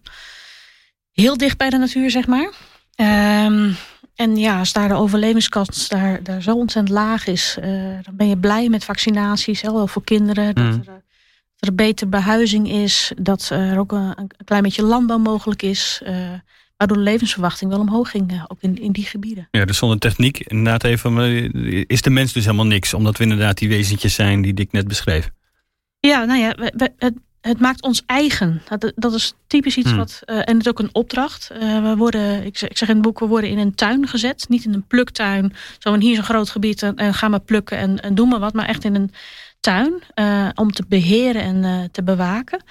heel 1.13 1.37
dicht 1.37 1.57
bij 1.57 1.69
de 1.69 1.77
natuur, 1.77 2.11
zeg 2.11 2.27
maar. 2.27 2.51
Ehm, 2.95 3.71
en 4.15 4.37
ja, 4.37 4.59
als 4.59 4.73
daar 4.73 4.87
de 4.87 4.93
overlevingskans 4.93 5.87
daar, 5.89 6.23
daar 6.23 6.41
zo 6.41 6.55
ontzettend 6.55 6.95
laag 6.97 7.27
is... 7.27 7.57
eh, 7.61 7.71
dan 8.01 8.15
ben 8.15 8.27
je 8.27 8.37
blij 8.37 8.69
met 8.69 8.83
vaccinaties, 8.85 9.61
hè, 9.61 9.71
wel 9.71 9.87
voor 9.87 10.03
kinderen. 10.03 10.55
Dat, 10.55 10.63
Mm. 10.65 10.71
er, 10.71 10.85
dat 10.85 10.93
er 11.59 11.67
een 11.67 11.75
betere 11.75 12.09
behuizing 12.09 12.69
is. 12.71 13.11
Dat 13.17 13.49
er 13.49 13.79
ook 13.79 13.91
een, 13.91 14.13
een 14.19 14.31
klein 14.45 14.63
beetje 14.63 14.83
landbouw 14.83 15.17
mogelijk 15.17 15.61
is... 15.61 16.01
eh, 16.03 16.13
waardoor 16.77 16.97
de 16.97 17.03
levensverwachting 17.03 17.71
wel 17.71 17.79
omhoog 17.79 18.09
ging, 18.09 18.31
eh, 18.31 18.43
ook 18.47 18.61
in, 18.61 18.75
in 18.81 18.91
die 18.91 19.05
gebieden. 19.05 19.47
Ja, 19.51 19.65
dus 19.65 19.77
zonder 19.77 19.99
techniek, 19.99 20.39
inderdaad 20.39 20.83
even, 20.83 21.17
eh, 21.19 21.83
is 21.87 22.01
de 22.01 22.09
mens 22.09 22.33
dus 22.33 22.43
helemaal 22.45 22.65
niks. 22.65 22.93
Omdat 22.93 23.17
we 23.17 23.23
inderdaad 23.23 23.57
die 23.57 23.69
wezentjes 23.69 24.13
zijn 24.13 24.41
die 24.41 24.53
ik 24.53 24.71
net 24.71 24.87
beschreef. 24.87 25.29
Ja, 25.99 26.23
nou 26.25 26.39
ja, 26.39 26.55
we- 26.55 26.91
we- 26.97 27.13
het, 27.41 27.59
maakt 27.59 27.81
ons 27.81 28.03
eigen. 28.05 28.61
Dat, 28.67 28.91
dat 28.95 29.13
is 29.13 29.33
typisch 29.47 29.77
iets 29.77 29.89
Hmm. 29.89 29.97
wat, 29.97 30.21
eh, 30.25 30.35
en 30.35 30.57
het 30.57 30.65
is 30.65 30.67
ook 30.67 30.79
een 30.79 30.95
opdracht. 30.95 31.49
Eh, 31.49 31.81
we 31.83 31.95
worden, 31.97 32.45
ik 32.45 32.57
zeg, 32.57 32.69
ik 32.69 32.77
zeg 32.77 32.89
in 32.89 32.95
het 32.95 33.03
boek, 33.03 33.19
we 33.19 33.25
worden 33.25 33.49
in 33.49 33.57
een 33.57 33.75
tuin 33.75 34.07
gezet. 34.07 34.45
Niet 34.49 34.65
in 34.65 34.73
een 34.73 34.87
pluktuin, 34.87 35.53
zo 35.79 35.91
van 35.91 35.99
hier 35.99 36.11
is 36.11 36.17
een 36.17 36.23
groot 36.23 36.49
gebied 36.49 36.83
en, 36.83 36.95
en 36.95 37.13
ga 37.13 37.27
maar 37.27 37.39
plukken 37.39 37.77
en, 37.77 37.99
en 37.99 38.15
doe 38.15 38.27
maar 38.27 38.39
wat. 38.39 38.53
Maar 38.53 38.67
echt 38.67 38.83
in 38.83 38.95
een 38.95 39.11
tuin 39.61 40.03
eh, 40.13 40.49
om 40.55 40.71
te 40.71 40.83
beheren 40.87 41.41
en 41.41 41.63
eh, 41.63 41.83
te 41.91 42.03
bewaken. 42.03 42.63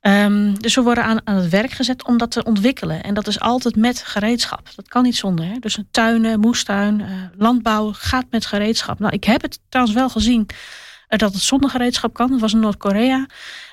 Ehm, 0.00 0.54
dus 0.54 0.74
we 0.74 0.82
worden 0.82 1.04
aan, 1.04 1.20
aan 1.24 1.36
het 1.36 1.48
werk 1.48 1.70
gezet 1.70 2.06
om 2.06 2.18
dat 2.18 2.30
te 2.30 2.44
ontwikkelen. 2.44 3.02
En 3.02 3.14
dat 3.14 3.26
is 3.26 3.40
altijd 3.40 3.76
met 3.76 4.02
gereedschap. 4.02 4.68
Dat 4.76 4.88
kan 4.88 5.02
niet 5.02 5.16
zonder. 5.16 5.46
Hè? 5.46 5.58
Dus 5.58 5.76
een 5.76 5.88
tuinen, 5.90 6.40
moestuin, 6.40 7.00
eh, 7.00 7.08
landbouw 7.36 7.92
gaat 7.92 8.26
met 8.30 8.46
gereedschap. 8.46 8.98
Nou, 8.98 9.12
ik 9.12 9.24
heb 9.24 9.42
het 9.42 9.58
trouwens 9.68 9.96
wel 9.96 10.08
gezien 10.08 10.46
eh, 10.46 10.56
dat 11.08 11.32
het 11.32 11.42
zonder 11.42 11.70
gereedschap 11.70 12.14
kan. 12.14 12.30
Dat 12.30 12.40
was 12.40 12.52
in 12.52 12.60
Noord-Korea. 12.60 13.26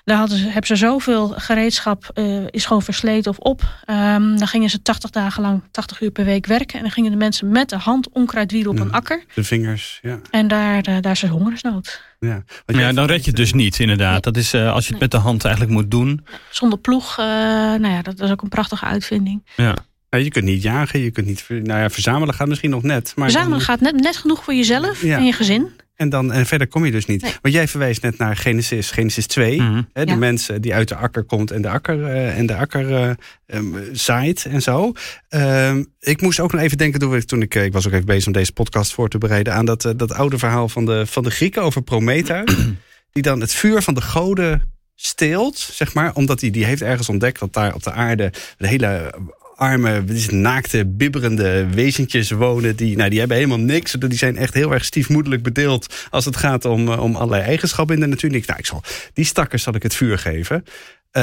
Daar 0.04 0.18
hadden 0.18 0.38
ze, 0.38 0.44
hebben 0.44 0.66
ze 0.68 0.76
zoveel 0.76 1.28
gereedschap, 1.28 2.10
eh, 2.14 2.48
is 2.50 2.66
gewoon 2.66 2.82
versleten 2.82 3.32
of 3.32 3.38
op. 3.38 3.62
Ehm, 3.86 4.36
dan 4.38 4.48
gingen 4.48 4.70
ze 4.70 4.82
80 4.82 5.10
dagen 5.10 5.42
lang, 5.42 5.62
80 5.72 6.02
uur 6.02 6.12
per 6.12 6.26
week 6.26 6.46
werken. 6.46 6.76
En 6.76 6.82
dan 6.82 6.92
gingen 6.92 7.12
de 7.12 7.18
mensen 7.18 7.50
met 7.50 7.70
de 7.70 7.78
hand 7.78 8.10
onkruid 8.10 8.52
wieren 8.52 8.72
op 8.72 8.78
Ja. 8.78 8.84
een 8.84 8.92
akker. 8.92 9.24
De 9.34 9.44
vingers, 9.44 10.00
ja. 10.02 10.20
En 10.32 10.48
daar, 10.48 10.84
daar, 10.84 11.02
daar 11.02 11.12
is 11.12 11.24
er 11.24 11.30
hongersnood. 11.30 12.02
ja. 12.20 12.44
Dan 12.92 13.06
red 13.06 13.20
je 13.24 13.28
het 13.30 13.36
dus 13.36 13.54
niet, 13.54 13.80
inderdaad. 13.80 14.24
Dat 14.24 14.38
is 14.38 14.54
eh, 14.54 14.72
als 14.74 14.86
je 14.86 14.92
het 14.92 15.02
met 15.02 15.12
de 15.12 15.18
hand 15.18 15.44
eigenlijk 15.46 15.74
moet 15.76 15.92
doen. 15.92 16.26
Zonder 16.50 16.80
ploeg, 16.80 17.18
eh, 17.18 17.26
nou 17.26 17.88
ja, 17.88 18.02
dat 18.02 18.20
is 18.20 18.32
ook 18.32 18.42
een 18.42 18.50
prachtige 18.50 18.86
uitvinding. 18.86 19.46
Ja. 19.56 19.76
Ja, 20.10 20.18
je 20.22 20.30
kunt 20.30 20.46
niet 20.46 20.62
jagen, 20.64 21.00
je 21.00 21.12
kunt 21.12 21.28
niet 21.28 21.46
nou 21.50 21.80
ja, 21.80 21.90
verzamelen 21.90 22.34
gaat 22.36 22.48
misschien 22.48 22.70
nog 22.70 22.84
net. 22.84 23.14
Maar 23.16 23.26
Verzamelen 23.30 23.58
dan- 23.58 23.68
gaat 23.68 23.80
net, 23.80 23.96
net 24.02 24.18
genoeg 24.18 24.44
voor 24.44 24.54
jezelf 24.54 25.02
Ja. 25.02 25.18
en 25.18 25.26
je 25.26 25.32
gezin. 25.34 25.70
En, 25.96 26.10
dan, 26.10 26.32
en 26.32 26.46
verder 26.46 26.68
kom 26.68 26.86
je 26.86 26.92
dus 26.92 27.06
niet. 27.06 27.22
Nee. 27.22 27.34
Want 27.42 27.54
jij 27.54 27.68
verwijst 27.68 28.02
net 28.02 28.18
naar 28.18 28.36
Genesis, 28.38 28.92
Genesis 28.92 29.28
2. 29.28 29.62
Mhm. 29.62 29.82
Hè, 29.94 30.06
de 30.06 30.12
Ja. 30.12 30.18
mensen 30.18 30.62
die 30.62 30.74
uit 30.74 30.88
de 30.88 30.96
akker 30.96 31.24
komt 31.24 31.52
en 31.52 31.62
de 31.62 31.70
akker, 31.70 32.06
eh, 32.06 32.38
en 32.38 32.46
de 32.46 32.56
akker 32.56 32.94
eh, 32.96 33.10
ehm, 33.46 33.66
zaait 33.92 34.46
en 34.46 34.62
zo. 34.62 34.92
Ehm, 35.30 35.84
ik 36.00 36.22
moest 36.22 36.40
ook 36.40 36.52
nog 36.52 36.62
even 36.62 36.78
denken, 36.78 37.00
toen 37.00 37.16
ik, 37.16 37.24
toen 37.24 37.42
ik, 37.42 37.56
eh, 37.56 37.64
ik 37.66 37.74
was 37.74 37.88
ook 37.88 37.94
even 37.94 38.06
bezig 38.06 38.28
om 38.28 38.34
deze 38.34 38.54
podcast 38.54 38.94
voor 38.94 39.10
te 39.10 39.18
bereiden, 39.18 39.54
aan 39.54 39.66
dat, 39.66 39.94
dat 39.96 40.14
oude 40.14 40.38
verhaal 40.38 40.70
van 40.70 40.86
de, 40.86 41.06
van 41.06 41.24
de 41.24 41.32
Grieken 41.32 41.62
over 41.62 41.82
Prometheus. 41.82 42.56
die 43.14 43.24
dan 43.24 43.42
het 43.42 43.54
vuur 43.54 43.82
van 43.82 43.94
de 43.94 44.02
goden 44.02 44.74
steelt, 44.96 45.58
zeg 45.58 45.94
maar. 45.94 46.14
Omdat 46.14 46.42
hij 46.42 46.50
die 46.50 46.66
heeft 46.66 46.82
ergens 46.82 47.10
ontdekt 47.10 47.40
dat 47.40 47.54
daar 47.54 47.74
op 47.74 47.84
de 47.84 47.92
aarde 47.92 48.32
de 48.58 48.68
hele 48.68 49.14
arme, 49.56 50.04
naakte, 50.30 50.86
bibberende 50.86 51.68
wezentjes 51.70 52.32
wonen. 52.32 52.76
Die, 52.76 52.98
nou, 52.98 53.10
die 53.10 53.20
hebben 53.20 53.38
helemaal 53.38 53.60
niks. 53.60 53.92
Die 53.92 54.18
zijn 54.18 54.38
echt 54.38 54.54
heel 54.54 54.74
erg 54.74 54.86
stiefmoedelijk 54.86 55.44
bedeeld 55.44 56.08
als 56.10 56.26
het 56.26 56.38
gaat 56.38 56.66
om, 56.66 56.90
om 56.90 57.16
allerlei 57.16 57.44
eigenschappen 57.44 57.96
in 57.96 58.02
de 58.02 58.08
natuur. 58.08 58.30
Nou, 58.30 58.60
ik 58.60 58.66
zal, 58.66 58.84
die 59.14 59.26
stakkers 59.26 59.64
zal 59.64 59.76
ik 59.76 59.84
het 59.84 59.96
vuur 59.96 60.18
geven. 60.18 60.64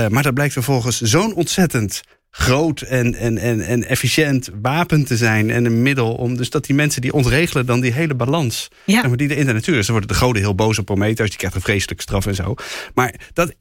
maar 0.09 0.23
dat 0.23 0.35
blijkt 0.35 0.53
vervolgens 0.53 1.01
zo'n 1.01 1.35
ontzettend 1.35 2.03
groot 2.35 2.81
en, 2.81 3.15
en, 3.15 3.39
en, 3.39 3.61
en 3.61 3.85
efficiënt 3.85 4.51
wapen 4.63 5.05
te 5.05 5.17
zijn 5.17 5.51
en 5.51 5.65
een 5.65 5.83
middel 5.83 6.15
om 6.15 6.37
dus 6.37 6.51
dat 6.51 6.65
die 6.65 6.75
mensen 6.75 7.01
die 7.01 7.13
ontregelen 7.13 7.67
dan 7.67 7.81
die 7.81 7.93
hele 7.93 8.15
balans 8.15 8.69
ja. 8.85 9.09
die 9.09 9.29
er 9.29 9.37
in 9.37 9.47
de 9.47 9.53
natuur 9.53 9.79
is. 9.79 9.87
Dan 9.87 9.95
worden 9.95 10.17
de 10.17 10.23
goden 10.23 10.43
heel 10.43 10.55
boos 10.55 10.79
op 10.79 10.85
Prometheus, 10.85 11.29
die 11.29 11.39
krijgt 11.39 11.57
een 11.57 11.63
vreselijke 11.63 12.03
straf 12.03 12.27
en 12.27 12.35
zo. 12.35 12.55
Maar 12.95 13.15
dat, 13.33 13.55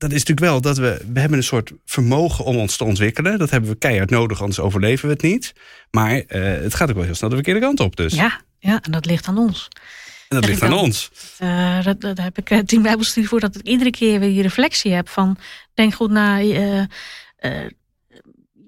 dat 0.00 0.12
is 0.12 0.18
natuurlijk 0.18 0.46
wel 0.46 0.60
dat 0.60 0.78
we, 0.78 1.04
we 1.12 1.20
hebben 1.20 1.38
een 1.38 1.44
soort 1.44 1.72
vermogen 1.84 2.44
om 2.44 2.56
ons 2.56 2.76
te 2.76 2.84
ontwikkelen. 2.84 3.38
Dat 3.38 3.50
hebben 3.50 3.70
we 3.70 3.76
keihard 3.76 4.10
nodig, 4.10 4.40
anders 4.40 4.60
overleven 4.60 5.08
we 5.08 5.12
het 5.14 5.22
niet. 5.22 5.52
Maar 5.90 6.14
uh, 6.14 6.22
het 6.62 6.74
gaat 6.74 6.88
ook 6.88 6.94
wel 6.94 7.04
heel 7.04 7.14
snel 7.14 7.28
de 7.28 7.34
verkeerde 7.34 7.60
kant 7.60 7.80
op. 7.80 7.96
Dus. 7.96 8.14
Ja, 8.14 8.40
ja, 8.58 8.80
en 8.82 8.92
dat 8.92 9.06
ligt 9.06 9.26
aan 9.26 9.38
ons. 9.38 9.68
En 10.28 10.40
dat 10.40 10.46
ligt 10.46 10.62
aan 10.62 10.72
ons. 10.72 11.10
Uh, 11.42 11.84
dat, 11.84 12.00
dat, 12.00 12.18
heb 12.18 12.38
ik 12.38 12.50
uh, 12.50 12.58
tien 12.58 12.82
bijbelstudie 12.82 13.28
voor 13.28 13.40
dat 13.40 13.56
ik 13.56 13.66
iedere 13.66 13.90
keer 13.90 14.20
weer 14.20 14.28
die 14.28 14.42
reflectie 14.42 14.92
heb 14.92 15.08
van 15.08 15.38
denk 15.74 15.94
goed 15.94 16.10
na. 16.10 16.40
Uh, 16.42 16.84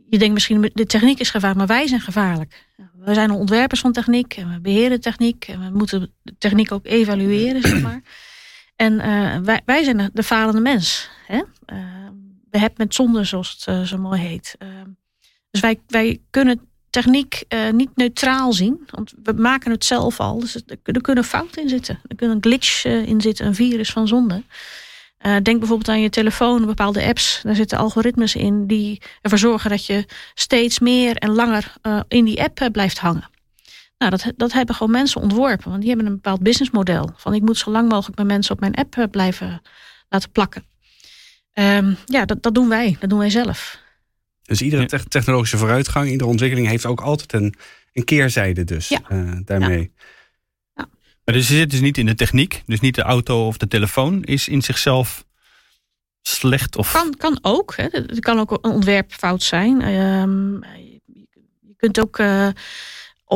je 0.08 0.18
denkt 0.18 0.34
misschien, 0.34 0.70
de 0.74 0.86
techniek 0.86 1.20
is 1.20 1.30
gevaarlijk, 1.30 1.58
maar 1.58 1.76
wij 1.76 1.86
zijn 1.86 2.00
gevaarlijk. 2.00 2.66
We 2.96 3.14
zijn 3.14 3.30
ontwerpers 3.30 3.80
van 3.80 3.92
techniek 3.92 4.34
en 4.36 4.52
we 4.52 4.60
beheren 4.60 5.00
techniek. 5.00 5.48
En 5.48 5.60
we 5.60 5.78
moeten 5.78 6.12
de 6.22 6.34
techniek 6.38 6.72
ook 6.72 6.86
evalueren, 6.86 7.62
zeg 7.62 7.80
maar. 7.80 8.02
En 8.82 8.92
uh, 8.92 9.56
wij, 9.64 9.84
zijn 9.84 10.10
de, 10.12 10.22
falende 10.22 10.60
mens. 10.60 11.08
Hè? 11.26 11.42
We 12.50 12.58
hebben 12.58 12.74
met 12.76 12.94
zonde, 12.94 13.24
zoals 13.24 13.50
het 13.50 13.66
uh, 13.76 13.82
zo 13.82 13.98
mooi 13.98 14.20
heet. 14.20 14.56
dus 15.50 15.60
wij, 15.60 15.80
wij 15.86 16.20
kunnen 16.30 16.60
techniek 16.90 17.44
niet 17.72 17.90
neutraal 17.94 18.52
zien. 18.52 18.88
Want 18.90 19.12
we 19.22 19.32
maken 19.32 19.70
het 19.70 19.84
zelf 19.84 20.20
al. 20.20 20.38
Dus 20.40 20.62
er, 20.82 21.00
kunnen 21.00 21.24
fouten 21.24 21.62
in 21.62 21.68
zitten. 21.68 22.00
Er 22.06 22.16
kunnen 22.16 22.36
een 22.36 22.42
glitch 22.42 22.84
in 22.84 23.20
zitten, 23.20 23.46
een 23.46 23.54
virus 23.54 23.90
van 23.90 24.08
zonde. 24.08 24.42
Denk 25.18 25.58
bijvoorbeeld 25.58 25.88
aan 25.88 26.00
je 26.00 26.10
telefoon, 26.10 26.66
bepaalde 26.66 27.04
apps. 27.04 27.40
Daar 27.42 27.54
zitten 27.54 27.78
algoritmes 27.78 28.34
in 28.34 28.66
die 28.66 29.02
ervoor 29.20 29.38
zorgen 29.38 29.70
dat 29.70 29.86
je 29.86 30.04
steeds 30.34 30.78
meer 30.78 31.16
en 31.16 31.30
langer 31.30 31.74
in 32.08 32.24
die 32.24 32.42
app 32.42 32.68
blijft 32.72 32.98
hangen. 32.98 33.30
Nou, 34.02 34.16
dat, 34.16 34.32
dat 34.36 34.52
hebben 34.52 34.74
gewoon 34.74 34.92
mensen 34.92 35.20
ontworpen. 35.20 35.68
Want 35.68 35.80
die 35.80 35.88
hebben 35.88 36.06
een 36.06 36.14
bepaald 36.14 36.42
businessmodel. 36.42 37.12
Van 37.16 37.34
ik 37.34 37.42
moet 37.42 37.58
zo 37.58 37.70
lang 37.70 37.88
mogelijk 37.88 38.18
met 38.18 38.26
mensen 38.26 38.54
op 38.54 38.60
mijn 38.60 38.74
app 38.74 39.06
blijven 39.10 39.62
laten 40.08 40.30
plakken. 40.30 40.64
Um, 41.54 41.96
ja, 42.04 42.24
dat, 42.24 42.42
dat 42.42 42.54
doen 42.54 42.68
wij. 42.68 42.96
Dat 43.00 43.10
doen 43.10 43.18
wij 43.18 43.30
zelf. 43.30 43.78
Dus 44.42 44.62
iedere 44.62 44.86
te 44.86 45.04
technologische 45.04 45.56
vooruitgang, 45.56 46.10
iedere 46.10 46.30
ontwikkeling 46.30 46.68
heeft 46.68 46.86
ook 46.86 47.00
altijd 47.00 47.32
een, 47.32 47.54
een 47.92 48.04
keerzijde 48.04 48.64
dus 48.64 48.88
ja. 48.88 49.00
daarmee. 49.44 49.92
Ja. 50.74 50.88
Maar 51.24 51.34
dus 51.34 51.48
je 51.48 51.54
zit 51.54 51.70
dus 51.70 51.80
niet 51.80 51.98
in 51.98 52.06
de 52.06 52.14
techniek. 52.14 52.62
Dus 52.66 52.80
niet 52.80 52.94
de 52.94 53.02
auto 53.02 53.46
of 53.46 53.56
de 53.56 53.68
telefoon 53.68 54.22
is 54.22 54.48
in 54.48 54.62
zichzelf 54.62 55.24
slecht? 56.22 56.76
Of... 56.76 56.92
Kan, 56.92 57.14
kan 57.16 57.38
ook. 57.42 57.76
Hè. 57.76 57.84
Het 57.90 58.20
kan 58.20 58.38
ook 58.38 58.50
een 58.50 58.72
ontwerpfout 58.72 59.42
zijn. 59.42 59.82
Um, 59.82 60.64
je 61.60 61.74
kunt 61.76 62.00
ook... 62.00 62.18
Uh, 62.18 62.48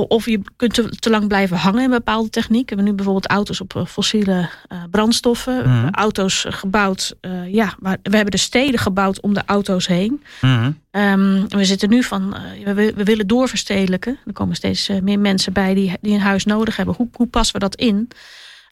of 0.02 0.26
je 0.26 0.40
kunt 0.56 1.00
te, 1.00 1.10
lang 1.10 1.28
blijven 1.28 1.56
hangen 1.56 1.82
in 1.82 1.90
bepaalde 1.90 2.30
techniek. 2.30 2.68
We 2.68 2.74
hebben 2.74 2.84
nu 2.84 2.92
bijvoorbeeld 2.92 3.26
auto's 3.26 3.60
op 3.60 3.76
eh, 3.76 3.86
fossiele 3.86 4.48
uh, 4.72 4.82
brandstoffen. 4.90 5.68
Mm 5.68 5.88
Auto's 5.90 6.46
gebouwd, 6.48 7.14
uh, 7.20 7.52
ja, 7.52 7.74
maar 7.78 7.96
we 8.02 8.14
hebben 8.14 8.30
de 8.30 8.36
steden 8.36 8.80
gebouwd 8.80 9.20
om 9.20 9.34
de 9.34 9.42
auto's 9.46 9.86
heen. 9.86 10.22
Mm 10.40 10.78
um, 10.90 11.48
we 11.48 11.64
zitten 11.64 11.88
nu 11.88 12.02
van, 12.02 12.36
we, 12.64 12.92
we, 12.94 13.04
willen 13.04 13.26
doorverstedelijken. 13.26 14.18
Er 14.26 14.32
komen 14.32 14.56
steeds 14.56 14.90
meer 15.02 15.18
mensen 15.18 15.52
bij 15.52 15.74
die, 15.74 15.92
die 16.00 16.14
een 16.14 16.20
huis 16.20 16.44
nodig 16.44 16.76
hebben. 16.76 16.94
Hoe, 16.94 17.08
hoe 17.12 17.26
passen 17.26 17.54
we 17.54 17.60
dat 17.60 17.74
in? 17.74 18.08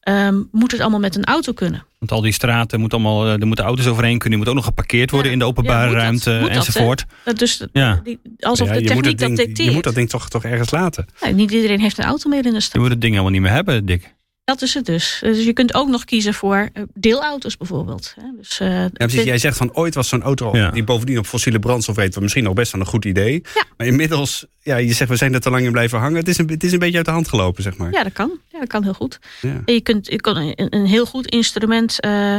Um, 0.08 0.48
moet 0.52 0.72
het 0.72 0.80
allemaal 0.80 1.00
met 1.00 1.16
een 1.16 1.24
auto 1.24 1.52
kunnen? 1.52 1.84
Want 1.98 2.12
al 2.12 2.20
die 2.20 2.32
straten, 2.32 2.80
moet 2.80 2.92
allemaal, 2.92 3.26
er 3.26 3.46
moeten 3.46 3.64
auto's 3.64 3.86
overheen 3.86 4.18
kunnen. 4.18 4.38
Je 4.38 4.44
moet 4.44 4.48
ook 4.48 4.54
nog 4.54 4.64
geparkeerd 4.64 5.10
worden 5.10 5.32
in 5.32 5.38
de 5.38 5.44
openbare 5.44 5.90
ja, 5.90 5.96
ruimte 5.96 6.38
dat, 6.40 6.48
enzovoort. 6.48 7.04
Dat, 7.24 7.38
dus 7.38 7.66
ja. 7.72 8.00
die, 8.04 8.18
alsof 8.40 8.68
de 8.68 8.82
techniek 8.82 9.18
dat 9.18 9.36
dicteert. 9.36 9.68
Je 9.68 9.70
moet 9.70 9.84
dat 9.84 9.94
ding 9.94 10.08
toch, 10.08 10.28
toch 10.28 10.44
ergens 10.44 10.70
laten. 10.70 11.06
niet 11.32 11.50
iedereen 11.50 11.80
heeft 11.80 11.98
een 11.98 12.04
auto 12.04 12.28
meer 12.28 12.46
in 12.46 12.52
de 12.52 12.60
stad. 12.60 12.72
Je 12.72 12.78
moet 12.78 12.90
het 12.90 13.00
ding 13.00 13.12
helemaal 13.12 13.32
niet 13.32 13.42
meer 13.42 13.52
hebben, 13.52 13.86
Dick. 13.86 14.13
Dat 14.44 14.62
is 14.62 14.74
het 14.74 14.86
dus. 14.86 15.18
Dus 15.20 15.44
je 15.44 15.52
kunt 15.52 15.74
ook 15.74 15.88
nog 15.88 16.04
kiezen 16.04 16.34
voor 16.34 16.68
eh, 16.72 16.82
deelauto's 16.94 17.56
bijvoorbeeld. 17.56 18.14
Dus, 18.36 18.60
uh, 18.60 18.68
ja, 18.68 18.88
precies. 18.88 19.22
Jij 19.22 19.38
zegt 19.38 19.56
van 19.56 19.74
ooit 19.74 19.94
was 19.94 20.08
zo'n 20.08 20.22
auto 20.22 20.70
die 20.70 20.84
bovendien 20.84 21.18
op 21.18 21.26
fossiele 21.26 21.58
brandstof 21.58 21.96
reed, 21.96 22.20
misschien 22.20 22.44
nog 22.44 22.54
best 22.54 22.72
wel 22.72 22.80
een 22.80 22.86
goed 22.86 23.04
idee. 23.04 23.42
Ja. 23.54 23.64
Maar 23.76 23.86
inmiddels, 23.86 24.46
ja, 24.62 24.76
je 24.76 24.92
zegt 24.92 25.10
we 25.10 25.16
zijn 25.16 25.34
er 25.34 25.40
te 25.40 25.50
lang 25.50 25.64
in 25.64 25.72
blijven 25.72 25.98
hangen. 25.98 26.16
Het 26.16 26.28
is, 26.28 26.38
een, 26.38 26.48
het 26.48 26.64
is 26.64 26.72
een 26.72 26.78
beetje 26.78 26.96
uit 26.96 27.06
de 27.06 27.12
hand 27.12 27.28
gelopen, 27.28 27.62
zeg 27.62 27.76
maar. 27.76 27.92
Ja, 27.92 28.02
dat 28.02 28.12
kan. 28.12 28.38
Ja, 28.48 28.58
dat 28.58 28.68
kan 28.68 28.82
heel 28.82 28.94
goed. 28.94 29.18
Ja. 29.40 29.62
Je 29.64 29.80
kunt, 29.80 30.06
je 30.06 30.20
kan 30.20 30.36
een, 30.36 30.74
een 30.74 30.86
heel 30.86 31.06
goed 31.06 31.26
instrument 31.26 32.04
uh, 32.04 32.36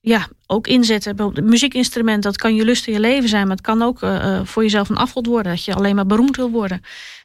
ja, 0.00 0.28
ook 0.46 0.66
inzetten. 0.66 1.18
Een 1.18 1.48
muziekinstrument, 1.48 2.22
dat 2.22 2.36
kan 2.36 2.54
je 2.54 2.64
lust 2.64 2.86
in 2.86 2.92
je 2.92 3.00
leven 3.00 3.28
zijn, 3.28 3.46
maar 3.46 3.56
het 3.56 3.66
kan 3.66 3.82
ook 3.82 4.02
uh, 4.02 4.40
voor 4.44 4.62
jezelf 4.62 4.88
een 4.88 4.96
afgod 4.96 5.26
worden. 5.26 5.52
Dat 5.52 5.64
je 5.64 5.74
alleen 5.74 5.94
maar 5.94 6.06
beroemd 6.06 6.36
wil 6.36 6.50
worden. 6.50 6.80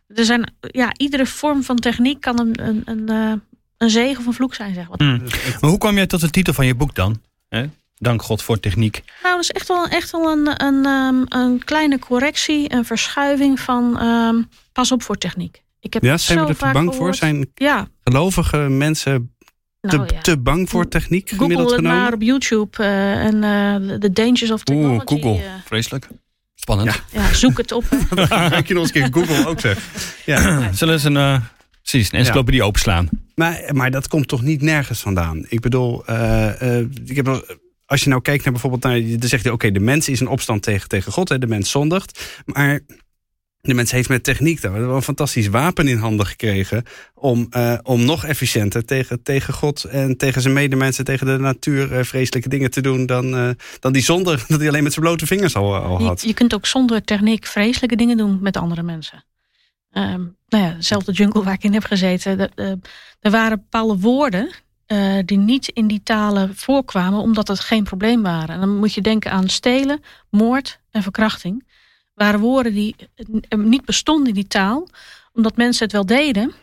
Er 0.08 0.26
zijn, 0.26 0.54
ja, 0.60 0.94
iedere 0.98 1.26
vorm 1.26 1.64
van 1.64 1.76
techniek 1.76 2.22
kan 2.22 2.40
een, 2.40 2.68
een, 2.68 2.82
een 2.86 3.42
een 3.82 3.90
zegen 3.90 4.20
of 4.20 4.26
een 4.26 4.34
vloek 4.34 4.54
zijn, 4.54 4.74
zeg 4.74 4.88
maar. 4.90 5.08
Mm. 5.08 5.22
Maar 5.60 5.70
hoe 5.70 5.78
kwam 5.78 5.96
jij 5.96 6.08
tot 6.08 6.22
de 6.22 6.30
titel 6.30 6.54
van 6.54 6.66
je 6.66 6.76
boek 6.76 6.96
dan? 6.96 7.22
Dank 8.02 8.22
God 8.22 8.42
voor 8.42 8.60
techniek. 8.60 9.04
Nou, 9.24 9.36
dat 9.36 9.44
is 9.44 9.52
echt 9.52 9.68
wel, 9.68 9.88
echt 9.88 10.12
wel 10.12 10.32
een, 10.32 10.64
een, 10.64 10.86
um, 10.86 11.26
een 11.28 11.64
kleine 11.64 12.00
correctie, 12.00 12.74
een 12.74 12.86
verschuiving 12.86 13.60
van 13.60 14.04
um, 14.04 14.50
pas 14.72 14.92
op 14.92 15.04
voor 15.04 15.18
techniek. 15.18 15.62
Ik 15.80 15.94
heb 15.94 16.04
ja, 16.04 16.18
zijn 16.18 16.40
we 16.40 16.48
er 16.48 16.58
te 16.58 16.70
bang 16.74 16.96
voor? 16.96 17.16
Zijn 17.16 17.52
ja. 17.56 17.88
gelovige 18.04 18.58
mensen 18.58 19.36
te, 19.82 19.96
nou, 19.98 20.10
ja. 20.14 20.22
te 20.22 20.38
bang 20.38 20.70
voor 20.70 20.88
techniek 20.88 21.30
Google 21.30 21.46
gemiddeld 21.46 21.72
genomen? 21.72 21.92
het 21.92 22.04
maar 22.04 22.14
op 22.14 22.22
YouTube 22.22 22.84
uh, 22.84 23.26
en 23.26 23.36
uh, 23.36 23.98
The 23.98 24.12
Dangers 24.12 24.52
of 24.52 24.64
Technology. 24.64 25.14
Oeh, 25.14 25.24
Google. 25.24 25.44
Uh, 25.44 25.52
Vreselijk. 25.66 26.08
Spannend. 26.56 27.02
Ja. 27.12 27.22
ja, 27.22 27.34
zoek 27.34 27.58
het 27.58 27.72
op. 27.72 27.84
Ik 28.58 28.68
je 28.68 28.74
nog 28.74 28.84
eens 28.84 28.94
een 28.94 29.12
keer 29.12 29.24
Google 29.24 29.48
ook 29.48 29.60
zeg. 29.60 29.78
Ja. 30.26 30.74
Zullen 30.74 31.00
ze 31.00 31.10
een 31.10 31.44
Precies, 31.92 32.12
een 32.12 32.20
encyclopedie 32.20 32.60
ja. 32.60 32.66
openslaan. 32.66 33.10
Maar, 33.36 33.62
maar 33.74 33.92
dat 33.92 34.08
komt 34.08 34.28
toch 34.28 34.42
niet 34.42 34.62
nergens 34.62 35.00
vandaan? 35.00 35.46
Ik 35.50 35.60
bedoel, 35.60 36.04
uh, 36.10 36.50
uh, 36.62 36.80
ik 37.06 37.16
heb, 37.16 37.58
als 37.86 38.04
je 38.04 38.10
nou 38.10 38.22
kijkt 38.22 38.44
naar 38.44 38.54
bijvoorbeeld... 38.54 38.84
Naar, 38.84 39.20
dan 39.20 39.30
zegt 39.30 39.44
hij, 39.44 39.54
oké, 39.54 39.72
de 39.72 39.80
mens 39.80 40.10
is 40.10 40.20
een 40.20 40.28
opstand 40.28 40.64
tegen, 40.64 40.88
tegen 40.88 41.12
God. 41.12 41.30
Hè, 41.30 41.38
de 41.38 41.48
mens 41.48 41.70
zondigt. 41.70 42.42
Maar 42.46 42.80
de 43.62 43.74
mens 43.74 43.92
heeft 43.92 44.10
met 44.10 44.24
techniek 44.24 44.62
daar 44.62 44.72
wel 44.72 44.96
een 44.96 45.02
fantastisch 45.02 45.48
wapen 45.48 45.88
in 45.88 45.98
handen 45.98 46.26
gekregen... 46.26 46.84
om, 47.14 47.48
uh, 47.58 47.78
om 47.84 48.06
nog 48.06 48.26
efficiënter 48.26 48.86
tegen, 48.86 49.24
tegen 49.24 49.54
God 49.54 49.84
en 49.84 50.18
tegen 50.18 50.42
zijn 50.42 50.54
medemensen... 50.54 51.06
tegen 51.06 51.28
de 51.28 51.38
natuur 51.38 51.92
uh, 51.92 52.04
vreselijke 52.04 52.50
dingen 52.50 52.72
te 52.72 52.82
doen... 52.82 53.06
dan, 53.06 53.36
uh, 53.36 53.50
dan 53.80 53.94
die 53.94 54.04
zonder 54.04 54.44
dat 54.48 54.60
hij 54.60 54.68
alleen 54.68 54.84
met 54.84 54.94
zijn 54.94 55.06
blote 55.06 55.26
vingers 55.26 55.56
al, 55.56 55.76
al 55.76 56.04
had. 56.04 56.22
Je, 56.22 56.28
je 56.28 56.34
kunt 56.34 56.54
ook 56.54 56.66
zonder 56.66 57.04
techniek 57.04 57.46
vreselijke 57.46 57.96
dingen 57.96 58.18
doen 58.18 58.38
met 58.42 58.58
andere 58.58 58.84
mensen. 58.84 59.24
Um, 59.92 60.38
nou 60.48 60.64
ja, 60.64 60.74
dezelfde 60.74 61.12
jungle 61.12 61.44
waar 61.44 61.54
ik 61.54 61.64
in 61.64 61.74
heb 61.74 61.84
gezeten. 61.84 62.56
Er 63.20 63.32
waren 63.32 63.58
bepaalde 63.58 63.98
woorden 63.98 64.52
uh, 64.92 65.20
die 65.26 65.38
niet 65.38 65.68
in 65.68 65.88
die 65.88 66.04
talen 66.04 66.56
voorkwamen, 66.56 67.20
omdat 67.20 67.48
het 67.48 67.60
geen 67.60 67.84
probleem 67.84 68.22
waren. 68.22 68.50
En 68.50 68.60
dan 68.60 68.78
moet 68.78 68.94
je 68.94 69.02
denken 69.02 69.32
aan 69.32 69.50
stelen, 69.50 70.04
moord 70.30 70.80
en 70.92 71.04
verkrachting. 71.04 71.68
Waren 72.14 72.40
woorden 72.40 72.74
die 72.74 72.96
niet 73.50 73.86
bestonden 73.86 74.28
in 74.28 74.34
die 74.34 74.48
taal, 74.48 74.88
omdat 75.34 75.58
mensen 75.58 75.84
het 75.84 75.94
wel 75.94 76.06
deden, 76.06 76.54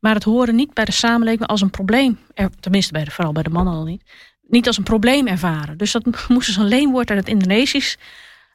maar 0.00 0.14
het 0.14 0.24
horen 0.24 0.54
niet 0.54 0.74
bij 0.74 0.84
de 0.84 0.92
samenleving 0.92 1.48
als 1.48 1.60
een 1.60 1.70
probleem. 1.70 2.18
Tenminste, 2.60 2.92
bij 2.92 3.06
vooral 3.06 3.32
bij 3.32 3.42
de 3.42 3.50
mannen 3.50 3.74
al 3.74 3.84
niet. 3.84 4.02
Niet 4.42 4.66
als 4.66 4.76
een 4.76 4.84
probleem 4.84 5.26
ervaren. 5.26 5.78
Dus 5.78 5.92
dat 5.92 6.04
moesten 6.28 6.54
ze 6.54 6.60
een 6.60 6.66
leenwoord 6.66 7.10
uit 7.10 7.18
het 7.18 7.28
Indonesisch 7.28 7.98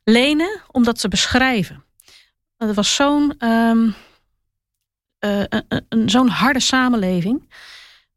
lenen 0.03 0.61
om 0.71 0.83
dat 0.83 0.99
te 0.99 1.07
beschrijven. 1.07 1.83
Dat 2.67 2.75
was 2.75 2.95
zo'n 2.95 3.33
um, 3.47 3.95
uh, 5.19 5.43
een, 5.89 6.09
zo'n 6.09 6.27
harde 6.27 6.59
samenleving. 6.59 7.41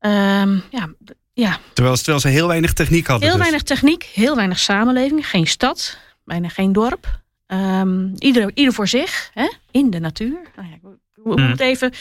Um, 0.01 0.63
ja, 0.71 0.89
ja. 1.33 1.59
Terwijl, 1.73 1.97
terwijl 1.97 2.21
ze 2.21 2.29
heel 2.29 2.49
weinig 2.49 2.73
techniek 2.73 3.07
hadden. 3.07 3.29
Heel 3.29 3.37
dus. 3.37 3.47
weinig 3.47 3.67
techniek, 3.67 4.03
heel 4.03 4.37
weinig 4.37 4.59
samenleving. 4.59 5.29
Geen 5.29 5.47
stad, 5.47 5.99
bijna 6.25 6.49
geen 6.49 6.73
dorp. 6.73 7.21
Um, 7.47 8.13
ieder, 8.19 8.51
ieder 8.55 8.73
voor 8.73 8.89
zich, 8.89 9.31
hè? 9.35 9.53
in 9.71 9.91
de 9.91 10.01
natuur. 10.01 10.39
Nou 10.57 10.69
ja, 10.69 10.75
ik 10.75 10.83
moet 11.25 11.39
hmm. 11.39 11.55
even 11.57 11.93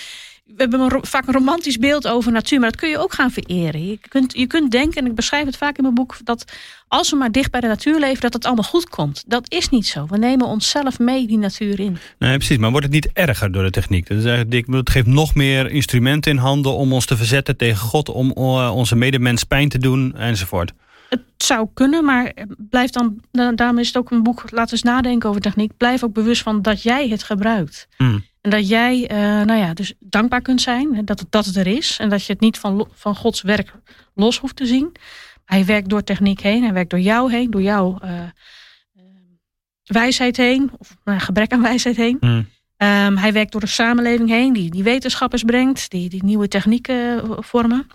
we 0.56 0.62
hebben 0.62 0.80
een, 0.80 1.06
vaak 1.06 1.28
een 1.28 1.34
romantisch 1.34 1.78
beeld 1.78 2.08
over 2.08 2.32
natuur, 2.32 2.60
maar 2.60 2.70
dat 2.70 2.80
kun 2.80 2.90
je 2.90 2.98
ook 2.98 3.14
gaan 3.14 3.32
vereren. 3.32 3.86
Je 3.88 4.00
kunt, 4.08 4.38
je 4.38 4.48
kunt 4.48 4.72
denken, 4.72 5.02
en 5.02 5.06
ik 5.06 5.16
beschrijf 5.16 5.46
het 5.46 5.58
vaak 5.58 5.78
in 5.78 5.84
mijn 5.84 5.96
boek, 5.96 6.18
dat 6.24 6.46
als 6.88 7.10
we 7.10 7.16
maar 7.16 7.32
dicht 7.32 7.52
bij 7.52 7.62
de 7.62 7.68
natuur 7.68 8.00
leven, 8.00 8.22
dat 8.22 8.34
het 8.34 8.46
allemaal 8.46 8.64
goed 8.64 8.90
komt. 8.90 9.24
Dat 9.28 9.52
is 9.52 9.70
niet 9.70 9.88
zo. 9.88 10.06
We 10.10 10.18
nemen 10.18 10.48
onszelf 10.48 11.00
mee 11.00 11.28
die 11.28 11.38
natuur 11.38 11.80
in. 11.80 11.98
Nee, 12.20 12.38
precies. 12.38 12.58
Maar 12.58 12.72
wordt 12.72 12.86
het 12.86 12.96
niet 12.96 13.10
erger 13.14 13.52
door 13.52 13.64
de 13.64 13.70
techniek? 13.70 14.08
Dat 14.08 14.18
is 14.18 14.26
eigenlijk, 14.26 14.68
het 14.68 14.90
geeft 14.90 15.08
nog 15.08 15.36
meer 15.36 15.70
instrumenten 15.70 16.32
in 16.32 16.38
handen 16.38 16.74
om 16.74 16.94
ons 16.94 17.06
te 17.06 17.18
verzetten 17.18 17.58
tegen 17.58 17.78
God, 17.78 18.10
om 18.10 18.34
uh, 18.38 18.72
onze 18.76 18.96
medemens 18.96 19.44
pijn 19.44 19.70
te 19.70 19.78
doen 19.78 20.16
enzovoort. 20.16 20.72
het 21.10 21.22
zou 21.38 21.68
kunnen, 21.74 22.06
maar 22.06 22.34
blijf 22.58 22.90
dan, 22.90 23.22
daarom 23.32 23.78
is 23.78 23.88
het 23.88 23.98
ook 23.98 24.12
een 24.12 24.24
boek, 24.24 24.42
laten 24.42 24.66
we 24.66 24.72
eens 24.72 24.96
nadenken 24.96 25.30
over 25.30 25.42
techniek. 25.42 25.72
Blijf 25.78 26.04
ook 26.04 26.14
bewust 26.14 26.42
van 26.42 26.62
dat 26.62 26.84
jij 26.84 27.08
het 27.08 27.24
gebruikt. 27.24 27.88
Hmm. 27.98 28.24
En 28.42 28.50
dat 28.50 28.68
jij, 28.68 29.08
eh, 29.08 29.18
nou 29.18 29.60
ja, 29.60 29.74
dus 29.74 29.94
dankbaar 30.00 30.42
kunt 30.42 30.62
zijn 30.62 31.06
dat 31.06 31.20
het, 31.20 31.32
dat 31.32 31.46
het 31.46 31.56
er 31.56 31.68
is. 31.68 31.98
En 32.00 32.10
dat 32.10 32.26
je 32.26 32.32
het 32.32 32.42
niet 32.42 32.58
van, 32.58 32.88
van 32.94 33.16
Gods 33.16 33.42
werk 33.42 33.74
los 34.14 34.40
hoeft 34.40 34.56
te 34.56 34.66
zien. 34.66 34.92
Hij 35.46 35.66
werkt 35.66 35.90
door 35.90 36.04
techniek 36.04 36.42
heen, 36.42 36.64
hij 36.64 36.74
werkt 36.74 36.90
door 36.90 37.00
jou 37.00 37.32
heen, 37.32 37.52
door 37.52 37.62
jouw 37.62 37.98
eh, 38.00 38.20
eh, 38.22 38.30
wijsheid 39.84 40.38
heen, 40.38 40.72
of 40.78 40.98
nou, 41.04 41.20
gebrek 41.20 41.52
aan 41.52 41.62
wijsheid 41.62 41.96
heen. 41.96 42.18
Hmm. 42.20 42.48
Ehm, 42.78 43.16
hij 43.16 43.34
werkt 43.34 43.52
door 43.52 43.62
de 43.62 43.68
samenleving 43.68 44.30
heen, 44.30 44.54
die, 44.54 44.70
die 44.72 44.84
wetenschappers 44.84 45.44
brengt, 45.44 45.90
die, 45.90 46.10
die 46.10 46.24
nieuwe 46.24 46.48
technieken 46.48 47.24
vormen. 47.44 47.88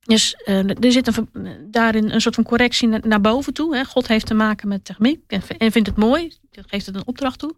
Dus 0.00 0.36
er 0.80 0.92
zit 0.92 1.16
een, 1.16 1.28
daarin 1.70 2.10
een 2.10 2.20
soort 2.20 2.34
van 2.34 2.44
correctie 2.44 2.88
naar, 2.88 3.00
naar 3.02 3.20
boven 3.20 3.54
toe. 3.54 3.76
Hè. 3.76 3.84
God 3.84 4.08
heeft 4.08 4.26
te 4.26 4.34
maken 4.34 4.68
met 4.68 4.84
techniek 4.84 5.20
en 5.58 5.72
vindt 5.72 5.88
het 5.88 5.96
mooi, 5.96 6.32
geeft 6.50 6.86
het 6.86 6.94
een 6.94 7.06
opdracht 7.06 7.38
toe. 7.38 7.54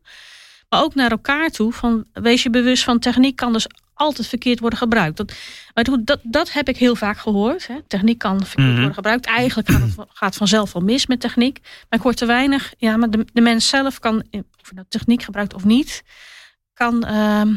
Maar 0.71 0.83
ook 0.83 0.95
naar 0.95 1.11
elkaar 1.11 1.51
toe, 1.51 1.73
van 1.73 2.05
wees 2.13 2.43
je 2.43 2.51
bewust 2.51 2.85
van 2.85 2.99
techniek 2.99 3.37
kan 3.37 3.53
dus 3.53 3.67
altijd 3.95 4.27
verkeerd 4.27 4.61
worden 4.61 4.79
gebruikt. 4.79 5.17
Dat, 5.17 5.33
maar 5.75 5.85
dat, 6.05 6.21
dat 6.23 6.53
heb 6.53 6.69
ik 6.69 6.77
heel 6.77 6.97
vaak 6.97 7.19
gehoord. 7.19 7.67
Hè. 7.67 7.83
Techniek 7.87 8.19
kan 8.19 8.37
verkeerd 8.45 8.67
Mhm. 8.69 8.77
worden 8.77 8.95
gebruikt. 8.95 9.27
Eigenlijk 9.27 9.69
gaat 9.71 9.81
het 9.81 10.07
gaat 10.13 10.37
vanzelf 10.37 10.73
wel 10.73 10.83
mis 10.83 11.07
met 11.07 11.21
techniek. 11.21 11.59
Maar 11.63 11.99
ik 11.99 12.05
hoor 12.05 12.15
te 12.15 12.27
weinig. 12.27 12.73
Ja, 12.79 12.97
maar 12.97 13.11
de, 13.11 13.25
de 13.33 13.41
mens 13.41 13.69
zelf 13.69 13.99
kan, 13.99 14.17
of 14.31 14.69
je 14.69 14.75
nou 14.75 14.87
techniek 14.89 15.23
gebruikt 15.23 15.55
of 15.55 15.65
niet, 15.65 16.03
kan, 16.75 17.05
ehm, 17.05 17.55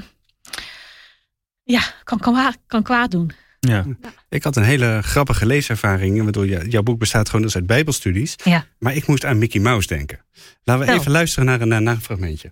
ja, 1.64 1.82
kan, 2.04 2.20
kan, 2.20 2.54
kan 2.68 2.84
kwaad 2.84 3.12
doen. 3.12 3.32
Ja. 3.70 3.86
Ik 4.30 4.44
had 4.44 4.56
een 4.56 4.64
hele 4.64 5.00
grappige 5.04 5.46
leeservaring. 5.46 6.18
Ik 6.20 6.26
bedoel, 6.26 6.46
jou- 6.46 6.68
jouw 6.68 6.82
boek 6.84 7.00
bestaat 7.00 7.30
gewoon 7.30 7.46
dus 7.46 7.56
uit 7.56 7.66
bijbelstudies. 7.66 8.36
Ja. 8.44 8.66
Maar 8.80 8.96
ik 8.96 9.08
moest 9.08 9.26
aan 9.26 9.38
Mickey 9.38 9.62
Mouse 9.62 9.88
denken. 9.88 10.20
Laten 10.64 10.86
we 10.86 10.92
Wel. 10.92 11.00
even 11.00 11.12
luisteren 11.12 11.46
naar 11.46 11.62
een, 11.62 11.68
naar 11.84 11.94
een 11.94 12.02
fragmentje. 12.02 12.52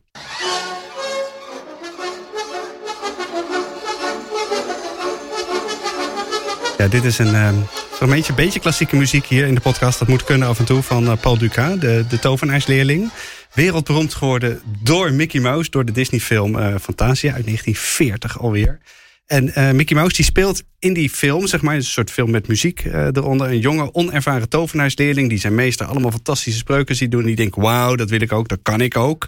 Ja, 6.78 6.88
dit 6.88 7.04
is 7.04 7.18
een 7.18 7.36
ehm, 7.36 7.56
fragmentje, 7.92 8.34
beetje 8.34 8.60
klassieke 8.60 8.96
muziek 8.96 9.26
hier 9.26 9.48
in 9.48 9.56
de 9.56 9.62
podcast. 9.62 10.00
Dat 10.00 10.08
moet 10.08 10.24
kunnen 10.24 10.48
af 10.48 10.60
en 10.60 10.66
toe 10.66 10.82
van 10.82 11.06
eh, 11.08 11.18
Paul 11.22 11.38
Duca, 11.38 11.76
de, 11.76 12.06
de 12.10 12.20
tovenaarsleerling. 12.20 13.12
Wereldberoemd 13.54 14.14
geworden 14.14 14.62
door 14.84 15.14
Mickey 15.14 15.42
Mouse, 15.42 15.70
door 15.70 15.86
de 15.86 15.92
Disney-film 15.92 16.56
eh, 16.60 16.76
Fantasia 16.82 17.34
uit 17.34 17.46
1940 17.46 18.40
alweer. 18.40 18.80
En 19.26 19.54
eh, 19.54 19.72
Mickey 19.72 19.96
Mouse 19.98 20.16
die 20.16 20.26
speelt 20.26 20.64
in 20.82 20.94
die 20.94 21.10
film, 21.10 21.48
zeg 21.48 21.62
maar, 21.62 21.76
een 21.76 21.84
soort 21.84 22.12
film 22.12 22.32
met 22.32 22.48
muziek 22.48 22.80
eh, 22.80 23.06
eronder. 23.06 23.48
Een 23.48 23.60
jonge, 23.60 23.94
onervaren 23.94 24.50
tovenaarsleerling 24.50 25.30
die 25.30 25.40
zijn 25.40 25.56
meester 25.56 25.86
allemaal 25.86 26.12
fantastische 26.12 26.60
spreuken 26.60 26.96
ziet 26.96 27.12
doen. 27.12 27.24
Die 27.24 27.36
denkt, 27.36 27.56
wauw, 27.56 27.96
dat 27.96 28.10
wil 28.10 28.22
ik 28.22 28.32
ook, 28.32 28.48
dat 28.48 28.60
kan 28.62 28.82
ik 28.82 28.98
ook. 28.98 29.28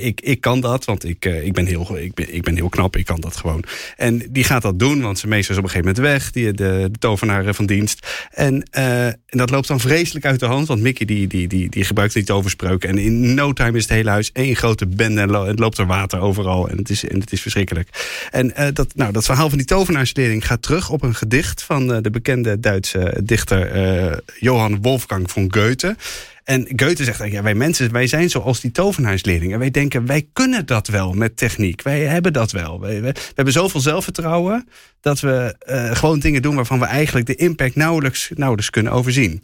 Ik, 0.00 0.20
ik 0.20 0.40
kan 0.40 0.60
dat, 0.60 0.84
want 0.84 1.04
ik, 1.04 1.24
eh, 1.24 1.44
ik, 1.44 1.52
ben 1.52 1.66
heel, 1.66 1.96
ik, 1.98 2.14
ben, 2.14 2.34
ik 2.34 2.42
ben 2.42 2.54
heel 2.54 2.68
knap, 2.68 2.96
ik 2.96 3.04
kan 3.04 3.20
dat 3.20 3.36
gewoon. 3.36 3.64
En 3.96 4.22
die 4.30 4.44
gaat 4.44 4.62
dat 4.62 4.78
doen, 4.78 5.00
want 5.00 5.18
zijn 5.18 5.30
meester 5.30 5.52
is 5.52 5.58
op 5.58 5.64
een 5.64 5.70
gegeven 5.70 5.94
moment 5.94 6.12
weg. 6.12 6.30
Die, 6.30 6.52
de, 6.52 6.88
de 6.92 6.98
tovenaar 6.98 7.46
eh, 7.46 7.54
van 7.54 7.66
dienst. 7.66 8.26
En, 8.30 8.62
eh, 8.70 9.06
en 9.06 9.38
dat 9.38 9.50
loopt 9.50 9.68
dan 9.68 9.80
vreselijk 9.80 10.24
uit 10.24 10.40
de 10.40 10.46
hand, 10.46 10.66
want 10.66 10.80
Mickey 10.80 11.06
die, 11.06 11.26
die, 11.26 11.48
die, 11.48 11.68
die 11.68 11.84
gebruikt 11.84 12.14
die 12.14 12.24
toverspreuken. 12.24 12.88
En 12.88 12.98
in 12.98 13.34
no 13.34 13.52
time 13.52 13.76
is 13.76 13.82
het 13.82 13.92
hele 13.92 14.10
huis 14.10 14.30
één 14.32 14.56
grote 14.56 14.86
bende 14.86 15.20
en 15.20 15.34
het 15.34 15.58
loopt 15.58 15.78
er 15.78 15.86
water 15.86 16.20
overal. 16.20 16.68
En 16.68 16.76
het 16.76 16.90
is, 16.90 17.04
en 17.04 17.20
het 17.20 17.32
is 17.32 17.40
verschrikkelijk. 17.40 17.88
En 18.30 18.56
eh, 18.56 18.66
dat, 18.72 18.94
nou, 18.94 19.12
dat 19.12 19.24
verhaal 19.24 19.48
van 19.48 19.58
die 19.58 19.66
tovenaarsleerling 19.66 20.46
gaat 20.46 20.62
terug 20.62 20.87
op 20.90 21.02
een 21.02 21.14
gedicht 21.14 21.62
van 21.62 21.92
eh, 21.92 21.98
de 22.02 22.10
bekende 22.10 22.60
Duitse 22.60 23.20
dichter 23.22 23.70
eh, 23.70 24.16
Johann 24.38 24.82
Wolfgang 24.82 25.30
von 25.30 25.54
Goethe. 25.54 25.96
En 26.44 26.60
Goethe 26.60 27.04
zegt 27.04 27.20
eigenlijk, 27.20 27.32
ja, 27.32 27.42
wij 27.42 27.54
mensen, 27.54 27.92
wij 27.92 28.06
zijn 28.06 28.30
zoals 28.30 28.60
die 28.60 28.70
tovenaarsleerling. 28.70 29.52
En 29.52 29.58
wij 29.58 29.70
denken, 29.70 30.06
wij 30.06 30.28
kunnen 30.32 30.66
dat 30.66 30.86
wel 30.86 31.12
met 31.12 31.36
techniek. 31.36 31.82
Wij 31.82 32.00
hebben 32.00 32.32
dat 32.32 32.50
wel. 32.50 32.80
Wij, 32.80 33.00
we 33.02 33.14
hebben 33.34 33.52
zoveel 33.52 33.80
zelfvertrouwen 33.80 34.68
dat 35.00 35.20
we 35.20 35.56
eh, 35.58 35.96
gewoon 35.96 36.18
dingen 36.18 36.42
doen 36.42 36.54
waarvan 36.54 36.78
we 36.78 36.84
eigenlijk 36.84 37.26
de 37.26 37.34
impact 37.34 37.74
nauwelijks, 37.74 38.30
nauwelijks 38.34 38.70
kunnen 38.70 38.92
overzien. 38.92 39.42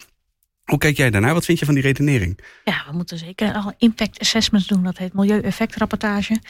Hoe 0.64 0.79
kijk 0.79 0.97
jij 0.97 1.11
daarnaar? 1.11 1.35
Wat 1.35 1.45
vind 1.45 1.59
je 1.59 1.64
van 1.64 1.75
die 1.75 1.83
redenering? 1.83 2.38
Ja, 2.64 2.85
we 2.90 2.97
moeten 2.97 3.18
zeker 3.18 3.53
al 3.53 3.75
impact 3.79 4.21
assessments 4.21 4.66
doen. 4.66 4.83
Dat 4.83 4.99
heet 4.99 5.14
milieueffectrapportage 5.14 6.40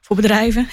voor 0.00 0.16
bedrijven. 0.16 0.68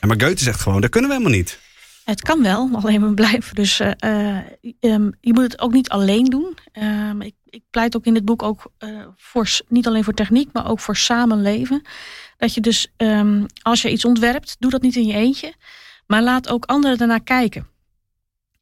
Ja, 0.00 0.06
maar 0.08 0.20
Goethe 0.20 0.44
zegt 0.44 0.60
gewoon, 0.60 0.80
dat 0.80 0.90
kunnen 0.90 1.10
we 1.10 1.16
helemaal 1.16 1.38
niet. 1.38 1.58
Het 2.04 2.22
kan 2.22 2.42
wel, 2.42 2.68
alleen 2.72 3.08
we 3.08 3.14
blijven. 3.14 3.54
Dus 3.54 3.80
eh, 3.80 3.90
eh, 3.98 4.44
ehm, 4.80 5.10
je 5.20 5.32
moet 5.32 5.42
het 5.42 5.60
ook 5.60 5.72
niet 5.72 5.88
alleen 5.88 6.24
doen. 6.24 6.56
Ehm, 6.72 7.20
ik, 7.20 7.34
ik 7.44 7.62
pleit 7.70 7.96
ook 7.96 8.04
in 8.04 8.14
dit 8.14 8.24
boek 8.24 8.42
ook 8.42 8.72
eh, 8.78 8.88
voor 9.16 9.48
niet 9.68 9.86
alleen 9.86 10.04
voor 10.04 10.14
techniek, 10.14 10.48
maar 10.52 10.70
ook 10.70 10.80
voor 10.80 10.96
samenleven. 10.96 11.82
Dat 12.36 12.54
je 12.54 12.60
dus 12.60 12.92
ehm, 12.96 13.44
als 13.62 13.82
je 13.82 13.90
iets 13.90 14.04
ontwerpt, 14.04 14.56
doe 14.58 14.70
dat 14.70 14.82
niet 14.82 14.96
in 14.96 15.06
je 15.06 15.14
eentje, 15.14 15.54
maar 16.06 16.22
laat 16.22 16.48
ook 16.48 16.64
anderen 16.64 16.98
daarnaar 16.98 17.22
kijken. 17.22 17.66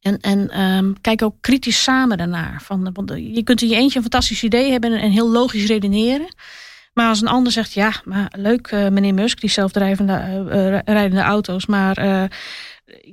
En, 0.01 0.19
en 0.19 0.97
kijk 1.01 1.21
ook 1.21 1.35
kritisch 1.41 1.83
samen 1.83 2.17
daarnaar. 2.17 2.61
Van, 2.61 2.89
want 2.93 3.09
je 3.15 3.43
kunt 3.43 3.61
in 3.61 3.67
je 3.67 3.75
eentje 3.75 3.95
een 3.95 4.09
fantastisch 4.09 4.43
idee 4.43 4.71
hebben 4.71 4.91
en, 4.91 5.11
heel 5.11 5.29
logisch 5.29 5.65
redeneren. 5.65 6.27
Maar 6.93 7.07
als 7.07 7.21
een 7.21 7.27
ander 7.27 7.51
zegt, 7.51 7.73
ja, 7.73 7.93
maar 8.03 8.33
leuk 8.37 8.71
meneer 8.71 9.13
Musk, 9.13 9.41
die 9.41 9.49
zelfdrijvende 9.49 10.13
eh, 10.13 10.93
rijdende 10.93 11.21
auto's, 11.21 11.65
maar 11.65 12.29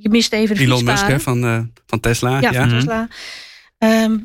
je 0.00 0.08
mist 0.08 0.32
even 0.32 0.56
de 0.56 0.62
Elon 0.62 0.84
Musk 0.84 1.06
hè, 1.06 1.20
van, 1.20 1.44
eh, 1.44 1.60
van 1.86 2.00
Tesla. 2.00 2.40
Ja, 2.40 2.50
Ja, 2.52 2.60
van. 2.68 2.78
Tesla. 2.78 3.08
Ehm, 3.78 4.18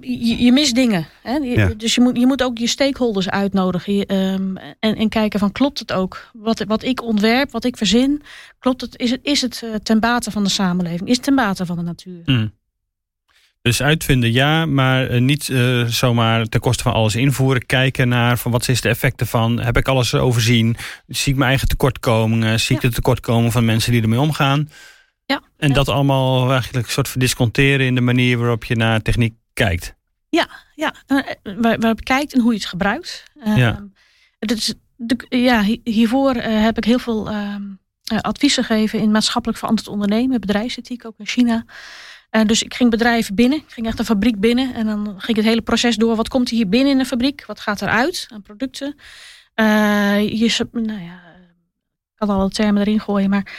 je, 0.00 0.42
je 0.44 0.52
mist 0.52 0.74
dingen. 0.74 1.06
Hè? 1.22 1.32
Je- 1.36 1.56
Ja. 1.56 1.68
Dus 1.76 1.94
je 1.94 2.00
moet, 2.00 2.16
je 2.18 2.26
moet 2.26 2.42
ook 2.42 2.58
je 2.58 2.66
stakeholders 2.66 3.28
uitnodigen. 3.30 3.94
Je, 3.94 4.06
ehm, 4.06 4.56
en, 4.80 4.96
en 4.96 5.08
kijken 5.08 5.38
van 5.40 5.52
klopt 5.52 5.78
het 5.78 5.92
ook? 5.92 6.30
Wat, 6.32 6.64
wat 6.66 6.82
ik 6.82 7.02
ontwerp, 7.02 7.50
wat 7.50 7.64
ik 7.64 7.76
verzin, 7.76 8.22
klopt 8.58 8.80
het? 8.80 8.98
Is 8.98 9.10
het, 9.10 9.20
is 9.22 9.40
het 9.40 9.62
eh, 9.64 9.74
ten 9.74 10.00
bate 10.00 10.30
van 10.30 10.44
de 10.44 10.50
samenleving? 10.50 11.08
Is 11.08 11.14
het 11.16 11.24
ten 11.24 11.34
bate 11.34 11.66
van 11.66 11.76
de 11.76 11.82
natuur? 11.82 12.20
Hmm. 12.24 12.52
Dus 13.62 13.82
uitvinden 13.82 14.32
ja, 14.32 14.66
maar 14.66 15.06
eh, 15.08 15.20
niet 15.20 15.48
eh, 15.48 15.84
zomaar 15.84 16.44
ten 16.44 16.60
koste 16.60 16.82
van 16.82 16.92
alles 16.92 17.14
invoeren. 17.14 17.66
Kijken 17.66 18.08
naar 18.08 18.38
van 18.38 18.52
wat 18.52 18.68
is 18.68 18.80
de 18.80 18.88
effecten 18.88 19.26
van. 19.26 19.60
Heb 19.60 19.76
ik 19.76 19.88
alles 19.88 20.14
overzien? 20.14 20.76
Zie 21.06 21.32
ik 21.32 21.38
mijn 21.38 21.48
eigen 21.50 21.68
tekortkomingen? 21.68 22.60
Zie 22.60 22.76
ik 22.76 22.82
de 22.82 22.90
tekortkomingen 22.92 23.52
van 23.52 23.64
mensen 23.64 23.92
die 23.92 24.02
ermee 24.02 24.20
omgaan? 24.20 24.70
Ja. 25.26 25.40
En 25.56 25.68
Ja. 25.68 25.74
dat 25.74 25.88
allemaal 25.88 26.50
eigenlijk 26.50 26.86
een 26.86 26.92
soort 26.92 27.08
van 27.08 27.20
disconteren 27.20 27.86
in 27.86 27.94
de 27.94 28.00
manier 28.00 28.38
waarop 28.38 28.64
je 28.64 28.76
naar 28.76 29.02
techniek 29.02 29.34
kijkt. 29.52 29.96
Ja, 30.74 30.94
eh, 31.06 31.16
waar, 31.42 31.78
waarop 31.78 31.98
je 31.98 32.04
kijkt 32.04 32.34
en 32.34 32.40
hoe 32.40 32.52
je 32.52 32.58
het 32.58 32.68
gebruikt. 32.68 33.24
Ehm, 33.44 33.56
Ja. 33.56 33.88
is 34.38 34.74
de, 34.96 35.26
ja, 35.28 35.62
hi- 35.62 35.80
hiervoor 35.84 36.34
eh, 36.34 36.62
heb 36.62 36.76
ik 36.76 36.84
heel 36.84 36.98
veel 36.98 37.28
ehm, 37.28 37.62
eh, 38.04 38.18
adviezen 38.18 38.64
gegeven 38.64 38.98
in 39.00 39.10
maatschappelijk 39.10 39.58
verantwoord 39.58 39.90
ondernemen, 39.92 40.40
bedrijfsethiek 40.40 41.04
ook 41.06 41.14
in 41.18 41.26
China. 41.26 41.64
Eh, 42.30 42.44
dus 42.44 42.62
ik 42.62 42.74
ging 42.74 42.90
bedrijven 42.90 43.34
binnen, 43.34 43.58
ik 43.58 43.72
ging 43.72 43.86
echt 43.86 43.98
een 43.98 44.04
fabriek 44.04 44.40
binnen 44.40 44.74
en 44.74 44.86
dan 44.86 45.04
ging 45.06 45.28
ik 45.28 45.36
het 45.36 45.44
hele 45.44 45.62
proces 45.62 45.96
door. 45.96 46.16
Wat 46.16 46.28
komt 46.28 46.48
er 46.48 46.56
hier 46.56 46.68
binnen 46.68 46.92
in 46.92 46.98
de 46.98 47.04
fabriek? 47.04 47.44
Wat 47.46 47.60
gaat 47.60 47.82
eruit 47.82 48.26
aan 48.32 48.42
producten? 48.42 48.96
Eh, 49.54 50.28
je, 50.28 50.66
nou 50.72 51.00
ja, 51.00 51.22
ik 52.10 52.14
kan 52.14 52.28
alle 52.28 52.50
termen 52.50 52.82
erin 52.82 53.00
gooien, 53.00 53.30
maar 53.30 53.52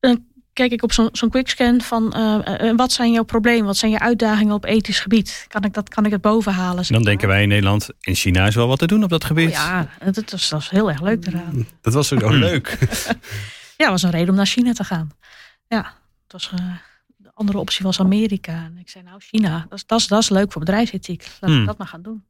dan 0.00 0.26
kijk 0.58 0.72
ik 0.72 0.82
op 0.82 0.92
zo'n 0.92 1.08
zo'n 1.12 1.30
quickscan 1.30 1.80
van 1.80 2.12
eh, 2.12 2.68
eh, 2.68 2.76
wat 2.76 2.92
zijn 2.92 3.12
jouw 3.12 3.22
problemen? 3.22 3.66
Wat 3.66 3.76
zijn 3.76 3.90
je 3.90 3.98
uitdagingen 3.98 4.54
op 4.54 4.64
ethisch 4.64 5.00
gebied? 5.00 5.44
Kan 5.48 5.62
ik 5.62 5.74
dat, 5.74 5.88
kan 5.88 6.04
ik 6.04 6.10
het 6.12 6.20
boven 6.20 6.52
halen? 6.52 6.84
Dan 6.88 7.02
denken 7.02 7.28
wij 7.28 7.42
in 7.42 7.48
Nederland, 7.48 7.88
in 8.00 8.14
China 8.14 8.46
is 8.46 8.54
wel 8.54 8.68
wat 8.68 8.78
te 8.78 8.86
doen 8.86 9.02
op 9.02 9.10
dat 9.10 9.24
gebied. 9.24 9.48
Oh 9.48 9.52
ja, 9.52 9.88
dat 10.12 10.30
was, 10.30 10.48
dat 10.48 10.58
was 10.58 10.70
heel 10.70 10.88
erg 10.88 11.00
leuk 11.00 11.26
eraan. 11.26 11.66
Dat 11.80 11.94
was 11.94 12.12
ook 12.12 12.30
leuk. 12.48 12.78
Ja, 13.76 13.90
was 13.90 14.02
een 14.02 14.10
reden 14.10 14.28
om 14.28 14.34
naar 14.34 14.46
China 14.46 14.72
te 14.72 14.84
gaan. 14.84 15.10
Ja, 15.66 15.94
het 16.22 16.32
was, 16.32 16.50
eh, 16.54 16.60
andere 17.38 17.58
optie 17.58 17.84
was 17.84 18.00
Amerika. 18.00 18.64
En 18.64 18.78
ik 18.78 18.88
zei, 18.88 19.04
nou, 19.04 19.20
China, 19.20 19.66
dat 19.68 19.78
is, 19.78 19.86
dat 19.86 20.00
is, 20.00 20.06
dat 20.06 20.22
is 20.22 20.28
leuk 20.28 20.52
voor 20.52 20.60
bedrijfsethiek. 20.60 21.22
Laten 21.22 21.48
we 21.48 21.54
Hmm. 21.54 21.66
dat 21.66 21.78
maar 21.78 21.86
gaan 21.86 22.02
doen. 22.02 22.24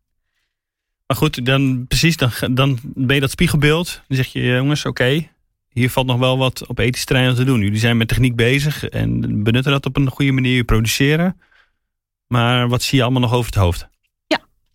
Maar 1.07 1.17
goed, 1.17 1.45
dan 1.47 1.87
precies, 1.87 2.17
dan, 2.17 2.31
dan 2.51 2.79
ben 2.83 3.15
je 3.15 3.21
dat 3.21 3.31
spiegelbeeld. 3.31 4.03
Dan 4.09 4.17
zeg 4.17 4.27
je, 4.27 4.41
jongens, 4.43 4.85
oké, 4.85 5.29
hier 5.69 5.91
valt 5.91 6.07
nog 6.07 6.19
wel 6.19 6.39
wat 6.39 6.67
op 6.67 6.79
ethisch 6.79 7.05
terrein 7.05 7.35
te 7.35 7.45
doen. 7.45 7.61
Jullie 7.61 7.79
zijn 7.79 7.97
met 7.97 8.09
techniek 8.09 8.37
bezig 8.37 8.89
en 8.89 9.43
benutten 9.43 9.73
dat 9.73 9.87
op 9.87 9.97
een 9.97 10.11
goede 10.11 10.33
manier, 10.33 10.65
produceren. 10.65 11.41
Maar 12.27 12.69
wat 12.69 12.83
zie 12.83 12.99
je 12.99 13.05
allemaal 13.05 13.23
nog 13.23 13.33
over 13.33 13.47
het 13.53 13.61
hoofd? 13.61 13.89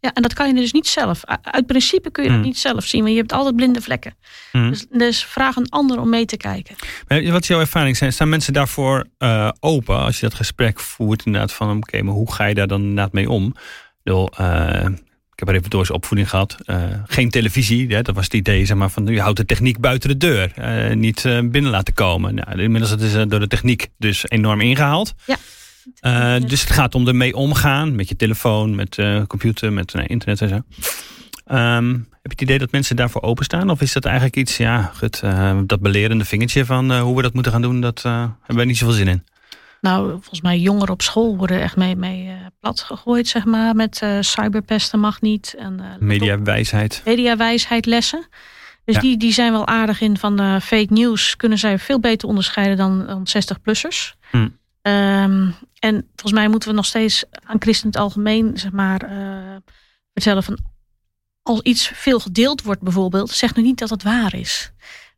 Ja, 0.04 0.14
en 0.14 0.22
dat 0.22 0.34
kan 0.34 0.48
je 0.48 0.54
dus 0.54 0.72
niet 0.72 0.88
zelf. 0.88 1.22
Uit 1.42 1.66
principe 1.66 2.12
kun 2.12 2.24
je 2.24 2.30
dat 2.30 2.38
Hmm. 2.38 2.48
niet 2.48 2.58
zelf 2.58 2.86
zien, 2.86 3.02
maar 3.02 3.12
je 3.12 3.18
hebt 3.18 3.32
altijd 3.34 3.56
blinde 3.56 3.82
vlekken. 3.82 4.16
Hmm. 4.52 4.70
Dus, 4.70 4.86
dus 4.92 5.26
vraag 5.26 5.56
een 5.56 5.70
ander 5.70 6.00
om 6.00 6.10
mee 6.10 6.26
te 6.26 6.38
kijken. 6.38 6.76
Maar 7.08 7.24
Wat 7.32 7.42
is 7.42 7.48
jouw 7.48 7.60
ervaring? 7.60 7.98
Zijn, 7.98 8.14
staan 8.14 8.30
mensen 8.30 8.54
daarvoor 8.54 9.06
eh, 9.18 9.50
open 9.60 9.98
als 10.00 10.20
je 10.20 10.22
dat 10.26 10.34
gesprek 10.36 10.80
voert? 10.80 11.26
Inderdaad, 11.26 11.52
van 11.54 11.78
oké, 11.78 12.02
maar 12.02 12.14
hoe 12.14 12.34
ga 12.34 12.46
je 12.46 12.54
daar 12.54 12.68
dan 12.68 12.82
inderdaad 12.82 13.14
mee 13.14 13.30
om? 13.30 13.46
Ik, 13.48 13.54
bedoel, 14.04 14.30
eh, 14.30 14.86
ik 15.32 15.40
heb 15.40 15.48
een 15.48 15.54
reformatorische 15.54 15.94
opvoeding 15.94 16.30
gehad. 16.30 16.56
Eh, 16.66 16.84
geen 17.06 17.30
televisie, 17.30 17.88
hè, 17.96 18.02
dat 18.02 18.16
was 18.16 18.24
het 18.24 18.34
idee. 18.34 18.66
Zeg 18.66 18.78
maar, 18.78 18.90
van, 18.90 19.06
je 19.06 19.22
houdt 19.22 19.38
de 19.38 19.46
techniek 19.46 19.80
buiten 19.80 20.10
de 20.10 20.18
deur. 20.18 20.52
niet 20.96 21.22
binnen 21.24 21.72
laten 21.72 21.94
komen. 21.94 22.36
Nou, 22.36 22.62
inmiddels 22.62 22.96
is 22.96 23.14
het 23.14 23.30
door 23.30 23.40
de 23.40 23.48
techniek 23.48 23.88
dus 23.98 24.24
enorm 24.30 24.62
ingehaald. 24.62 25.14
Ja. 25.26 25.38
Uh, 26.02 26.36
dus 26.48 26.62
het 26.62 26.72
gaat 26.72 26.96
om 26.96 27.08
ermee 27.08 27.36
omgaan 27.36 27.96
met 27.96 28.10
je 28.10 28.16
telefoon, 28.16 28.76
met 28.76 28.98
uh, 28.98 29.24
computer, 29.28 29.74
met 29.74 29.94
uh, 29.94 30.04
internet 30.08 30.42
en 30.42 30.50
zo. 30.50 30.56
Um, 31.56 32.08
heb 32.12 32.32
je 32.32 32.38
het 32.38 32.42
idee 32.42 32.58
dat 32.58 32.72
mensen 32.72 32.96
daarvoor 32.96 33.22
openstaan? 33.22 33.70
Of 33.70 33.82
is 33.82 33.94
dat 33.94 34.06
eigenlijk 34.06 34.36
iets, 34.36 34.58
ja, 34.58 34.92
goed, 34.98 35.22
dat 35.66 35.82
belerende 35.82 36.26
vingertje 36.26 36.66
van 36.66 37.00
hoe 37.00 37.16
we 37.16 37.22
dat 37.22 37.34
moeten 37.34 37.52
gaan 37.52 37.62
doen, 37.62 37.82
dat 37.82 38.02
hebben 38.02 38.56
wij 38.56 38.66
niet 38.66 38.78
zoveel 38.78 38.96
zin 38.96 39.08
in? 39.08 39.24
Nou, 39.82 40.10
volgens 40.10 40.42
mij 40.42 40.60
jongeren 40.60 40.94
op 40.94 41.02
school 41.02 41.38
worden 41.38 41.62
echt 41.62 41.76
mee, 41.76 41.96
mee 41.96 42.30
plat 42.60 42.82
gegooid, 42.82 43.28
zeg 43.28 43.46
maar, 43.46 43.76
met 43.76 44.06
cyberpesten 44.20 45.00
mag 45.00 45.22
niet. 45.22 45.56
En, 45.58 45.82
mediawijsheid. 46.00 47.02
Mediawijsheid 47.06 47.86
lessen. 47.86 48.28
Dus 48.86 48.98
die, 48.98 49.18
die 49.18 49.34
zijn 49.34 49.52
wel 49.52 49.68
aardig 49.68 50.02
in 50.02 50.18
van 50.18 50.62
fake 50.62 50.94
news. 50.94 51.36
Kunnen 51.36 51.58
zij 51.58 51.80
veel 51.80 52.00
beter 52.00 52.28
onderscheiden 52.28 52.78
dan, 52.78 53.06
dan 53.06 53.28
60-plussers. 53.28 54.16
Hm. 54.32 54.48
Um, 54.88 55.56
en 55.80 56.08
volgens 56.16 56.32
mij 56.32 56.48
moeten 56.48 56.70
we 56.70 56.76
nog 56.76 56.86
steeds 56.86 57.24
aan 57.44 57.62
christen 57.62 57.88
het 57.88 57.98
algemeen 57.98 58.52
zeg 58.58 58.72
maar, 58.72 59.12
uh, 59.12 59.56
vertellen 60.14 60.44
van 60.44 60.58
als 61.42 61.62
iets 61.62 61.92
veel 61.94 62.20
gedeeld 62.20 62.62
wordt 62.62 62.82
bijvoorbeeld, 62.82 63.32
zeg 63.32 63.56
nu 63.56 63.62
niet 63.62 63.80
dat 63.80 63.90
het 63.90 64.04
waar 64.04 64.36
is. 64.36 64.72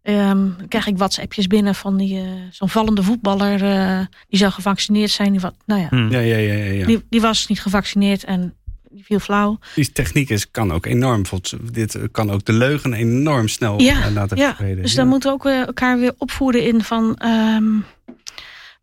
Um, 0.03 0.55
dan 0.57 0.67
krijg 0.67 0.87
ik 0.87 0.97
WhatsAppjes 0.97 1.47
binnen 1.47 1.75
van 1.75 1.97
die 1.97 2.23
uh, 2.23 2.31
zo'n 2.51 2.69
vallende 2.69 3.03
voetballer 3.03 3.63
uh, 3.63 4.05
die 4.27 4.39
zou 4.39 4.51
gevaccineerd 4.51 5.11
zijn. 5.11 5.31
Die, 5.31 5.41
wat, 5.41 5.55
nou 5.65 5.81
ja, 5.81 5.87
hm. 5.89 6.11
ja, 6.11 6.19
ja, 6.19 6.37
ja, 6.37 6.53
ja, 6.53 6.85
Die, 6.85 7.05
die 7.09 7.21
was 7.21 7.47
niet 7.47 7.61
gevaccineerd 7.61 8.23
en 8.23 8.53
die 8.89 9.03
viel 9.03 9.19
flauw. 9.19 9.59
Die 9.75 9.91
techniek 9.91 10.29
is, 10.29 10.51
kan 10.51 10.71
ook 10.71 10.85
enorm. 10.85 11.23
Dit 11.71 11.97
kan 12.11 12.31
ook 12.31 12.45
de 12.45 12.53
leugen 12.53 12.93
enorm 12.93 13.47
snel 13.47 13.81
ja, 13.81 14.11
laten 14.11 14.37
ja, 14.37 14.55
Dus 14.59 14.95
dan 14.95 15.07
moeten 15.07 15.29
we 15.29 15.35
ook 15.35 15.45
elkaar 15.45 15.99
weer 15.99 16.13
opvoeden 16.17 16.63
in 16.63 16.83
van 16.83 17.19
um, 17.25 17.85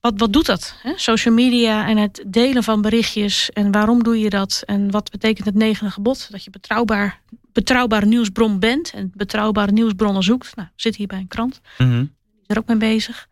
wat, 0.03 0.13
wat 0.17 0.33
doet 0.33 0.47
dat? 0.47 0.75
Hè? 0.83 0.93
Social 0.97 1.35
media 1.35 1.87
en 1.89 1.97
het 1.97 2.25
delen 2.27 2.63
van 2.63 2.83
berichtjes. 2.83 3.51
En 3.51 3.73
waarom 3.73 4.03
doe 4.03 4.19
je 4.19 4.31
dat? 4.31 4.63
En 4.67 4.91
wat 4.91 5.11
betekent 5.11 5.47
het 5.47 5.55
negende 5.55 5.91
gebod? 5.91 6.29
Dat 6.31 6.45
je 6.45 6.51
betrouwbaar, 6.51 7.21
betrouwbare 7.53 8.07
nieuwsbron 8.07 8.59
bent. 8.59 8.93
En 8.93 9.13
betrouwbare 9.15 9.73
nieuwsbronnen 9.73 10.23
zoekt. 10.23 10.57
Nou, 10.57 10.69
zit 10.77 10.97
hier 10.97 11.07
bij 11.07 11.19
een 11.19 11.29
krant. 11.29 11.61
Mm 11.79 11.91
-hmm. 11.91 12.15
is 12.41 12.47
er 12.47 12.59
ook 12.59 12.67
mee 12.67 12.77
bezig. 12.77 13.29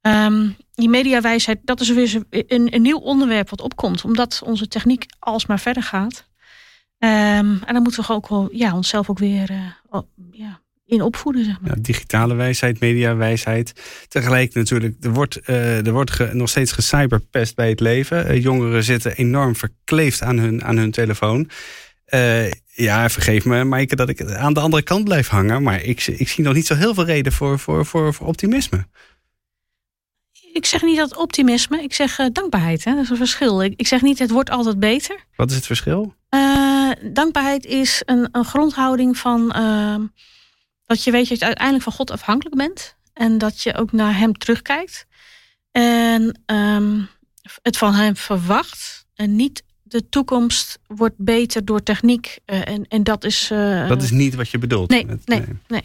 Um, 0.00 0.56
die 0.74 0.88
mediawijsheid, 0.88 1.58
dat 1.64 1.80
is 1.80 1.90
weer 1.90 2.22
een, 2.30 2.74
een, 2.74 2.82
nieuw 2.82 2.98
onderwerp 2.98 3.50
wat 3.50 3.60
opkomt. 3.60 4.04
Omdat 4.04 4.42
onze 4.44 4.68
techniek 4.68 5.06
alsmaar 5.18 5.60
verder 5.60 5.82
gaat. 5.82 6.28
Um, 6.98 7.62
en 7.64 7.72
dan 7.72 7.82
moeten 7.82 8.06
we 8.06 8.12
ook 8.12 8.28
wel 8.28 8.48
ja, 8.52 8.74
onszelf 8.74 9.10
ook 9.10 9.18
weer 9.18 9.50
uh, 9.50 10.00
ja, 10.30 10.60
in 10.86 11.02
opvoeden. 11.02 11.44
Zeg 11.44 11.60
maar. 11.60 11.70
ja, 11.70 11.82
digitale 11.82 12.34
wijsheid, 12.34 12.80
mediawijsheid. 12.80 13.72
Tegelijk 14.08 14.54
natuurlijk, 14.54 14.96
er 15.00 15.12
wordt, 15.12 15.40
uh, 15.46 15.86
er 15.86 15.92
wordt 15.92 16.32
nog 16.32 16.48
steeds 16.48 16.72
gecyberpest 16.72 17.54
bij 17.54 17.68
het 17.68 17.80
leven. 17.80 18.30
Uh, 18.30 18.42
jongeren 18.42 18.84
zitten 18.84 19.16
enorm 19.16 19.56
verkleefd 19.56 20.22
aan 20.22 20.38
hun, 20.38 20.64
aan 20.64 20.76
hun 20.76 20.90
telefoon. 20.90 21.50
Uh, 22.14 22.50
ja, 22.66 23.08
vergeef 23.08 23.44
me, 23.44 23.64
Maaike, 23.64 23.96
dat 23.96 24.08
ik 24.08 24.32
aan 24.32 24.54
de 24.54 24.60
andere 24.60 24.82
kant 24.82 25.04
blijf 25.04 25.28
hangen. 25.28 25.62
Maar 25.62 25.82
ik, 25.82 26.06
ik 26.06 26.28
zie 26.28 26.44
nog 26.44 26.54
niet 26.54 26.66
zo 26.66 26.74
heel 26.74 26.94
veel 26.94 27.04
reden 27.04 27.32
voor, 27.32 27.58
voor, 27.58 27.86
voor, 27.86 28.14
voor 28.14 28.26
optimisme. 28.26 28.86
Ik 30.52 30.66
zeg 30.66 30.82
niet 30.82 30.96
dat 30.96 31.16
optimisme, 31.16 31.82
ik 31.82 31.94
zeg 31.94 32.16
dankbaarheid. 32.32 32.84
Hè? 32.84 32.94
Dat 32.94 33.02
is 33.02 33.10
een 33.10 33.16
verschil. 33.16 33.62
Ik, 33.62 33.72
ik 33.76 33.86
zeg 33.86 34.02
niet 34.02 34.18
het 34.18 34.30
wordt 34.30 34.50
altijd 34.50 34.78
beter. 34.78 35.24
Wat 35.36 35.50
is 35.50 35.56
het 35.56 35.66
verschil? 35.66 36.14
dankbaarheid 37.12 37.64
is 37.64 38.02
een, 38.04 38.28
een 38.32 38.44
grondhouding 38.44 39.16
van 39.18 39.52
ehm, 39.52 40.02
dat 40.86 41.04
je 41.04 41.10
weet 41.10 41.28
dat 41.28 41.38
je 41.38 41.44
uiteindelijk 41.44 41.84
van 41.84 41.92
God 41.92 42.10
afhankelijk 42.10 42.56
bent. 42.56 42.96
En 43.12 43.38
dat 43.38 43.62
je 43.62 43.74
ook 43.74 43.92
naar 43.92 44.18
hem 44.18 44.38
terugkijkt. 44.38 45.06
En 45.70 46.40
um, 46.46 47.08
het 47.62 47.76
van 47.76 47.94
hem 47.94 48.16
verwacht. 48.16 49.06
En 49.14 49.36
niet 49.36 49.62
de 49.82 50.08
toekomst 50.08 50.78
wordt 50.86 51.14
beter 51.18 51.64
door 51.64 51.82
techniek. 51.82 52.38
Uh, 52.46 52.68
en, 52.68 52.84
en 52.88 53.02
dat 53.02 53.24
is. 53.24 53.50
Uh, 53.52 53.88
dat 53.88 54.02
is 54.02 54.10
niet 54.10 54.34
wat 54.34 54.48
je 54.48 54.58
bedoelt. 54.58 54.90
Nee, 54.90 55.06
met, 55.06 55.26
nee, 55.26 55.38
nee, 55.38 55.48
nee. 55.68 55.82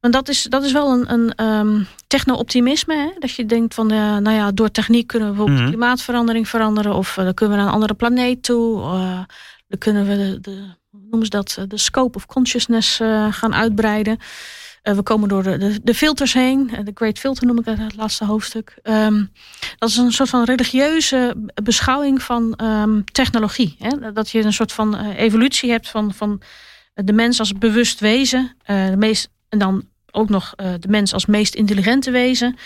Want 0.00 0.14
dat 0.14 0.28
is, 0.28 0.42
dat 0.42 0.64
is 0.64 0.72
wel 0.72 0.92
een, 0.92 1.12
een 1.12 1.44
um, 1.46 1.86
techno-optimisme. 2.06 3.16
Dat 3.18 3.34
je 3.34 3.46
denkt 3.46 3.74
van, 3.74 3.92
uh, 3.92 3.98
nou 3.98 4.30
ja, 4.36 4.52
door 4.52 4.70
techniek 4.70 5.06
kunnen 5.06 5.28
we 5.28 5.34
bijvoorbeeld 5.34 5.60
mm 5.60 5.70
-hmm. 5.70 5.76
klimaatverandering 5.78 6.48
veranderen. 6.48 6.94
Of 6.94 7.14
dan 7.14 7.34
kunnen 7.34 7.56
we 7.56 7.62
naar 7.62 7.70
een 7.70 7.78
andere 7.78 7.94
planeet 7.94 8.42
toe. 8.42 8.80
dan 9.68 9.78
kunnen 9.78 10.06
we 10.06 10.16
de, 10.16 10.40
de 10.40 10.78
noemen 11.10 11.28
ze 11.28 11.30
dat, 11.30 11.70
de 11.70 11.78
scope 11.78 12.16
of 12.16 12.26
consciousness 12.26 13.00
uh, 13.00 13.32
gaan 13.32 13.54
uitbreiden. 13.54 14.18
Uh, 14.82 14.94
we 14.94 15.02
komen 15.02 15.28
door 15.28 15.42
de, 15.42 15.80
de, 15.82 15.94
filters 15.94 16.32
heen. 16.32 16.70
De 16.84 16.90
Great 16.94 17.18
Filter 17.18 17.46
noem 17.46 17.58
ik 17.58 17.64
het, 17.64 17.78
het 17.78 17.96
laatste 17.96 18.24
hoofdstuk. 18.24 18.78
Um, 18.82 19.32
dat 19.78 19.88
is 19.88 19.96
een 19.96 20.12
soort 20.12 20.28
van 20.28 20.44
religieuze 20.44 21.34
beschouwing 21.62 22.22
van 22.22 22.58
um, 22.62 23.04
technologie. 23.04 23.76
Hè? 23.78 24.12
Dat 24.12 24.30
je 24.30 24.44
een 24.44 24.52
soort 24.52 24.72
van 24.72 25.10
evolutie 25.10 25.70
hebt 25.70 25.88
van, 25.88 26.14
van 26.14 26.42
de 26.94 27.12
mens 27.12 27.38
als 27.38 27.58
bewust 27.58 28.00
wezen. 28.00 28.56
de 28.66 28.94
meest, 28.96 29.30
en 29.48 29.58
dan 29.58 29.88
ook 30.10 30.28
nog 30.28 30.54
de 30.56 30.88
mens 30.88 31.12
als 31.12 31.26
meest 31.26 31.54
intelligente 31.54 32.10
wezen. 32.10 32.56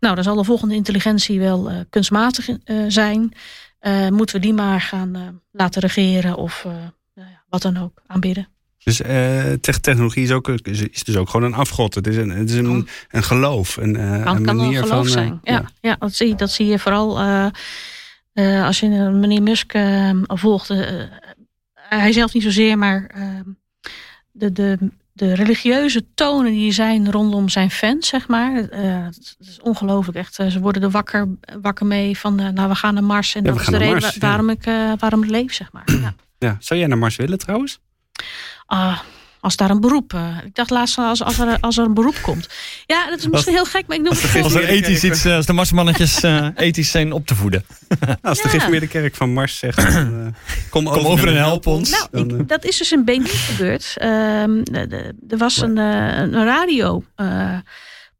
Nou, 0.00 0.14
dan 0.14 0.24
zal 0.24 0.36
de 0.36 0.44
volgende 0.44 0.74
intelligentie 0.74 1.40
wel 1.40 1.70
kunstmatig 1.90 2.48
zijn. 2.88 3.32
moeten 4.10 4.36
we 4.36 4.42
die 4.42 4.54
maar 4.54 4.80
gaan 4.80 5.40
laten 5.50 5.80
regeren 5.80 6.36
of 6.36 6.66
wat 7.48 7.62
dan 7.62 7.76
ook 7.76 8.02
aanbidden. 8.06 8.48
Dus 8.84 9.00
uh, 9.00 9.52
technologie 9.80 10.22
is, 10.22 10.30
ook, 10.30 10.48
is 10.48 11.04
dus 11.04 11.16
ook 11.16 11.28
gewoon 11.28 11.46
een 11.46 11.58
afgod. 11.58 11.94
Het 11.94 12.06
is 12.06 12.16
een, 12.16 12.30
het 12.30 12.50
is 12.50 12.56
een, 12.56 12.88
een 13.10 13.22
geloof. 13.22 13.76
Een, 13.76 13.94
uh, 13.94 14.22
kan, 14.22 14.36
een 14.36 14.44
kan 14.44 14.56
manier 14.56 14.78
een 14.78 14.86
geloof 14.86 15.04
van, 15.04 15.08
zijn. 15.08 15.32
Uh, 15.32 15.38
ja, 15.42 15.64
ja. 15.80 15.96
dat, 15.98 16.14
zie, 16.14 16.34
dat 16.34 16.50
zie 16.50 16.66
je 16.66 16.78
vooral 16.78 17.20
als 18.64 18.80
je 18.80 18.88
meneer 18.88 19.42
Musk 19.42 19.72
volgt. 20.26 20.68
hij 21.74 22.12
zelf 22.12 22.32
niet 22.32 22.42
zozeer, 22.42 22.78
maar 22.78 23.06
ehm, 23.06 23.42
de, 24.30 24.52
de, 24.52 24.78
de 25.12 25.34
religieuze 25.34 26.04
tonen 26.14 26.52
die 26.52 26.72
zijn 26.72 27.10
rondom 27.10 27.48
zijn 27.48 27.70
fans, 27.70 28.08
zeg 28.08 28.28
maar. 28.28 28.54
het 28.54 29.36
is 29.38 29.60
ongelooflijk 29.60 30.18
echt. 30.18 30.34
ze 30.34 30.60
worden 30.60 30.82
er 30.82 30.90
wakker, 30.90 31.28
wakker 31.62 31.86
mee 31.86 32.18
van, 32.18 32.34
nou 32.34 32.68
we 32.68 32.74
gaan 32.74 32.94
naar 32.94 33.04
Mars. 33.04 33.34
En 33.34 33.44
ja, 33.44 33.52
dat 33.52 33.60
is 33.60 33.66
de 33.66 33.76
reden 33.76 34.00
Mars, 34.00 34.16
waarom, 34.16 34.50
ik, 34.50 34.64
waarom 34.98 35.22
ik 35.22 35.30
leef, 35.30 35.52
zeg 35.52 35.72
maar. 35.72 35.92
Ja. 36.00 36.14
Ja. 36.38 36.56
Zou 36.60 36.80
jij 36.80 36.88
naar 36.88 36.98
Mars 36.98 37.16
willen 37.16 37.38
trouwens? 37.38 37.80
Uh, 38.68 38.98
als 39.40 39.56
daar 39.56 39.70
een 39.70 39.80
beroep. 39.80 40.12
Uh, 40.12 40.38
ik 40.44 40.54
dacht 40.54 40.70
laatst 40.70 40.98
als, 40.98 41.22
als, 41.22 41.38
er, 41.38 41.60
als 41.60 41.78
er 41.78 41.84
een 41.84 41.94
beroep 41.94 42.18
komt. 42.22 42.48
Ja, 42.86 43.08
dat 43.08 43.18
is 43.18 43.28
misschien 43.28 43.54
heel 43.54 43.64
gek, 43.64 43.86
maar 43.86 43.96
ik 43.96 44.02
noem 44.02 44.12
als 44.12 44.32
het. 44.32 44.42
Als 44.42 44.54
er 44.54 44.64
ethisch 44.64 45.04
iets, 45.04 45.26
als 45.26 45.46
de 45.46 45.52
Marsmannetjes 45.52 46.24
uh, 46.24 46.48
ethisch 46.54 46.90
zijn 46.90 47.12
op 47.12 47.26
te 47.26 47.34
voeden. 47.34 47.64
als 48.22 48.38
de 48.38 48.44
ja. 48.44 48.48
gereformeerde 48.48 48.86
kerk 48.86 49.14
van 49.14 49.32
Mars 49.32 49.58
zegt: 49.58 49.76
dan, 49.76 50.34
kom, 50.70 50.84
kom, 50.84 51.06
over, 51.06 51.28
en 51.28 51.36
help 51.36 51.66
ons. 51.66 51.90
Nou, 51.90 52.28
dan, 52.28 52.40
ik, 52.40 52.48
dat 52.48 52.64
is 52.64 52.78
dus 52.78 52.92
in 52.92 53.04
Benin 53.04 53.26
gebeurd. 53.26 53.94
er 53.98 55.38
was 55.38 55.60
een, 55.60 55.76
een 55.76 56.44
radio. 56.44 57.04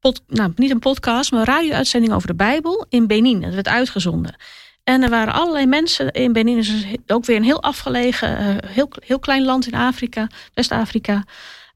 Pod, 0.01 0.23
nou, 0.27 0.53
niet 0.57 0.71
een 0.71 0.79
podcast, 0.79 1.31
maar 1.31 1.41
een 1.41 1.55
radio-uitzending 1.55 2.13
over 2.13 2.29
de 2.29 2.35
Bijbel 2.35 2.87
in 2.89 3.07
Benin. 3.07 3.41
Dat 3.41 3.55
werd 3.55 3.69
uitgezonden. 3.69 4.37
En 4.85 5.03
er 5.03 5.11
waren 5.11 5.35
allerlei 5.35 5.67
mensen 5.67 6.11
in 6.11 6.33
Benin, 6.33 6.59
is 6.59 6.87
ook 7.07 7.25
weer 7.25 7.37
een 7.37 7.43
heel 7.43 7.63
afgelegen, 7.63 8.41
uh, 8.41 8.71
heel, 8.71 8.89
heel 9.07 9.19
klein 9.19 9.45
land 9.45 9.67
in 9.67 9.75
Afrika, 9.75 10.27
West-Afrika. 10.55 11.25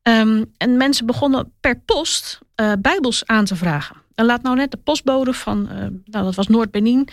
Um, 0.03 0.53
en 0.57 0.77
mensen 0.77 1.07
begonnen 1.07 1.53
per 1.61 1.81
post 1.81 2.39
uh, 2.57 2.73
Bijbels 2.79 3.27
aan 3.27 3.45
te 3.45 3.57
vragen. 3.57 3.97
En 4.15 4.25
laat 4.25 4.43
nou 4.43 4.57
net 4.57 4.71
de 4.71 4.77
postbode 4.77 5.33
van, 5.33 5.69
uh, 5.73 5.79
nou 6.05 6.25
dat 6.25 6.35
was 6.35 6.47
Noord-Benin, 6.47 7.09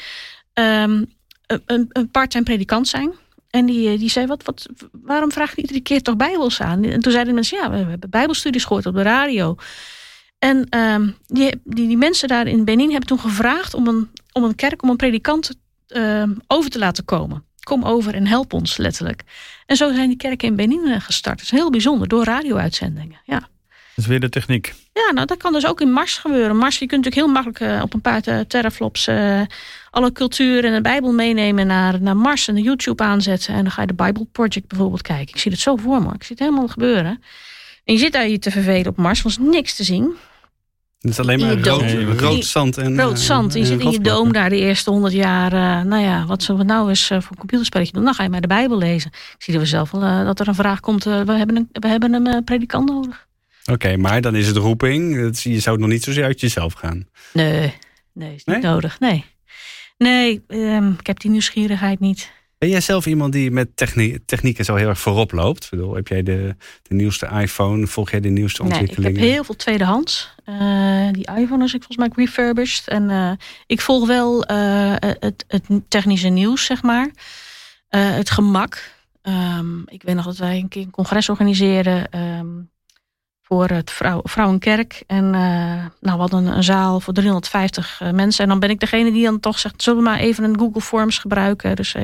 um, 0.53 1.05
een, 1.45 1.85
een 1.89 2.09
part-time 2.11 2.43
predikant 2.43 2.87
zijn. 2.87 3.13
En 3.49 3.65
die, 3.65 3.97
die 3.97 4.09
zei, 4.09 4.25
wat, 4.25 4.43
wat, 4.43 4.65
waarom 4.91 5.31
vraag 5.31 5.55
je 5.55 5.61
iedere 5.61 5.81
keer 5.81 6.01
toch 6.01 6.15
Bijbels 6.15 6.61
aan? 6.61 6.83
En 6.83 7.01
toen 7.01 7.11
zeiden 7.11 7.33
mensen, 7.33 7.57
ja, 7.57 7.69
we 7.69 7.77
hebben 7.77 8.09
Bijbelstudies 8.09 8.65
gehoord 8.65 8.85
op 8.85 8.95
de 8.95 9.01
radio. 9.01 9.55
En 10.39 10.77
um, 10.79 11.15
die, 11.25 11.61
die, 11.63 11.87
die 11.87 11.97
mensen 11.97 12.27
daar 12.27 12.47
in 12.47 12.65
Benin 12.65 12.89
hebben 12.89 13.07
toen 13.07 13.19
gevraagd 13.19 13.73
om 13.73 13.87
een, 13.87 14.09
om 14.31 14.43
een 14.43 14.55
kerk, 14.55 14.83
om 14.83 14.89
een 14.89 14.95
predikant 14.95 15.51
uh, 15.95 16.23
over 16.47 16.69
te 16.69 16.79
laten 16.79 17.05
komen. 17.05 17.43
Kom 17.59 17.83
over 17.83 18.13
en 18.13 18.27
help 18.27 18.53
ons 18.53 18.77
letterlijk. 18.77 19.23
En 19.65 19.75
zo 19.75 19.93
zijn 19.93 20.07
die 20.07 20.17
kerken 20.17 20.47
in 20.47 20.55
Benin 20.55 21.01
gestart. 21.01 21.37
Dat 21.37 21.45
is 21.45 21.51
heel 21.51 21.71
bijzonder, 21.71 22.07
door 22.07 22.23
radio-uitzendingen. 22.23 23.19
Ja. 23.23 23.39
Dat 23.39 24.03
is 24.03 24.05
weer 24.05 24.19
de 24.19 24.29
techniek. 24.29 24.73
Ja, 24.93 25.11
nou 25.13 25.25
dat 25.25 25.37
kan 25.37 25.53
dus 25.53 25.65
ook 25.65 25.81
in 25.81 25.91
Mars 25.91 26.17
gebeuren. 26.17 26.57
Mars, 26.57 26.79
je 26.79 26.85
kunt 26.85 27.03
natuurlijk 27.03 27.33
heel 27.33 27.43
makkelijk 27.43 27.75
uh, 27.75 27.81
op 27.83 27.93
een 27.93 28.01
paar 28.01 28.47
teraflops 28.47 29.07
uh, 29.07 29.41
alle 29.89 30.11
cultuur 30.11 30.65
en 30.65 30.73
de 30.73 30.81
Bijbel 30.81 31.11
meenemen 31.11 31.67
naar, 31.67 32.01
naar 32.01 32.17
Mars 32.17 32.47
en 32.47 32.55
de 32.55 32.61
YouTube 32.61 33.03
aanzetten. 33.03 33.53
En 33.53 33.61
dan 33.61 33.71
ga 33.71 33.81
je 33.81 33.87
de 33.87 33.93
Bible 33.93 34.27
Project 34.31 34.67
bijvoorbeeld 34.67 35.01
kijken. 35.01 35.33
Ik 35.33 35.39
zie 35.39 35.51
het 35.51 35.59
zo 35.59 35.75
voor 35.75 36.01
me. 36.01 36.13
Ik 36.13 36.23
zie 36.23 36.35
het 36.35 36.45
helemaal 36.45 36.67
gebeuren. 36.67 37.23
En 37.83 37.93
je 37.93 37.99
zit 37.99 38.11
daar 38.11 38.27
je 38.27 38.39
te 38.39 38.51
vervelen 38.51 38.87
op 38.87 38.97
Mars, 38.97 39.19
er 39.19 39.25
is 39.25 39.37
niks 39.37 39.75
te 39.75 39.83
zien. 39.83 40.15
Het 41.05 41.13
is 41.13 41.19
alleen 41.19 41.39
maar 41.39 41.59
rood, 41.59 42.19
rood, 42.19 42.45
zand. 42.45 42.77
En, 42.77 42.99
rood 42.99 43.19
zand. 43.19 43.53
Je 43.53 43.65
zit 43.65 43.79
in 43.79 43.91
je 43.91 43.99
doom 43.99 44.33
daar 44.33 44.49
de 44.49 44.57
eerste 44.57 44.89
honderd 44.89 45.13
jaar. 45.13 45.53
Uh, 45.53 45.89
nou 45.89 46.03
ja, 46.03 46.25
wat 46.25 46.43
zullen 46.43 46.61
we 46.61 46.67
nou 46.67 46.89
eens 46.89 47.09
uh, 47.09 47.21
voor 47.21 47.31
een 47.31 47.37
computerspelletje 47.37 47.93
doen? 47.93 48.03
Dan 48.03 48.13
ga 48.13 48.23
je 48.23 48.29
maar 48.29 48.41
de 48.41 48.47
Bijbel 48.47 48.77
lezen. 48.77 49.11
Ik 49.11 49.43
zie 49.43 49.59
er 49.59 49.67
zelf 49.67 49.91
wel 49.91 50.03
uh, 50.03 50.25
dat 50.25 50.39
er 50.39 50.47
een 50.47 50.55
vraag 50.55 50.79
komt. 50.79 51.03
we 51.03 51.11
hebben 51.11 51.55
een, 51.55 51.69
we 51.71 51.87
hebben 51.87 52.13
een 52.13 52.43
predikant 52.43 52.89
nodig. 52.89 53.27
Oké, 53.61 53.71
okay, 53.71 53.95
maar 53.95 54.21
dan 54.21 54.35
is 54.35 54.47
het 54.47 54.57
roeping. 54.57 55.33
Je 55.41 55.59
zou 55.59 55.77
nog 55.77 55.89
niet 55.89 56.03
zozeer 56.03 56.23
uit 56.23 56.39
jezelf 56.39 56.73
gaan. 56.73 57.07
Nee, 57.33 57.73
nee 58.13 58.35
is 58.35 58.43
niet 58.45 58.61
nee? 58.61 58.71
nodig. 58.71 58.99
Nee. 58.99 59.25
Nee, 59.97 60.43
ehm, 60.47 60.91
ik 60.99 61.07
heb 61.07 61.19
die 61.19 61.31
nieuwsgierigheid 61.31 61.99
niet. 61.99 62.31
Ben 62.57 62.69
jij 62.69 62.81
zelf 62.81 63.05
iemand 63.05 63.33
die 63.33 63.51
met 63.51 63.77
technie 63.77 64.25
techniek 64.25 64.57
en 64.57 64.65
zo 64.65 64.75
heel 64.75 64.87
erg 64.87 64.99
voorop 64.99 65.31
loopt? 65.31 65.63
Ik 65.63 65.69
bedoel, 65.69 65.95
heb 65.95 66.07
jij 66.07 66.23
de, 66.23 66.55
de 66.81 66.95
nieuwste 66.95 67.27
iPhone? 67.27 67.87
Volg 67.87 68.11
jij 68.11 68.19
de 68.19 68.29
nieuwste 68.29 68.63
ontwikkelingen? 68.63 69.01
Nee, 69.01 69.11
ik 69.11 69.19
heb 69.19 69.29
heel 69.29 69.43
veel 69.43 69.55
tweedehands. 69.55 70.33
Uh, 70.45 71.11
die 71.11 71.27
iPhone 71.35 71.63
is 71.63 71.73
ik 71.73 71.83
volgens 71.83 71.97
mij 71.97 72.25
refurbished. 72.25 72.87
En 72.87 73.09
uh, 73.09 73.31
ik 73.65 73.81
volg 73.81 74.07
wel 74.07 74.51
uh, 74.51 74.93
het, 74.99 75.45
het, 75.47 75.63
technische 75.87 76.27
nieuws, 76.27 76.65
zeg 76.65 76.83
maar. 76.83 77.11
het 77.89 78.29
gemak. 78.29 78.93
Um, 79.21 79.83
ik 79.85 80.03
weet 80.03 80.15
nog 80.15 80.25
dat 80.25 80.37
wij 80.37 80.57
een 80.57 80.67
keer 80.67 80.81
een 80.81 80.91
congres 80.91 81.29
organiseren 81.29 82.19
um, 82.19 82.69
voor 83.47 83.67
het 83.67 83.91
vrouw, 83.91 84.19
Vrouwenkerk. 84.23 85.03
En 85.07 85.29
nou, 85.29 85.89
we 85.99 86.09
hadden 86.09 86.45
een, 86.45 86.63
zaal 86.63 86.99
voor 86.99 87.13
350 87.13 88.01
mensen. 88.11 88.43
En 88.43 88.49
dan 88.49 88.59
ben 88.59 88.69
ik 88.69 88.79
degene 88.79 89.11
die 89.11 89.23
dan 89.23 89.39
toch 89.39 89.59
zegt, 89.59 89.81
zullen 89.81 90.03
we 90.03 90.09
maar 90.09 90.19
even 90.19 90.43
een 90.43 90.59
Google 90.59 90.81
Forms 90.81 91.17
gebruiken? 91.17 91.75
Dus 91.75 91.95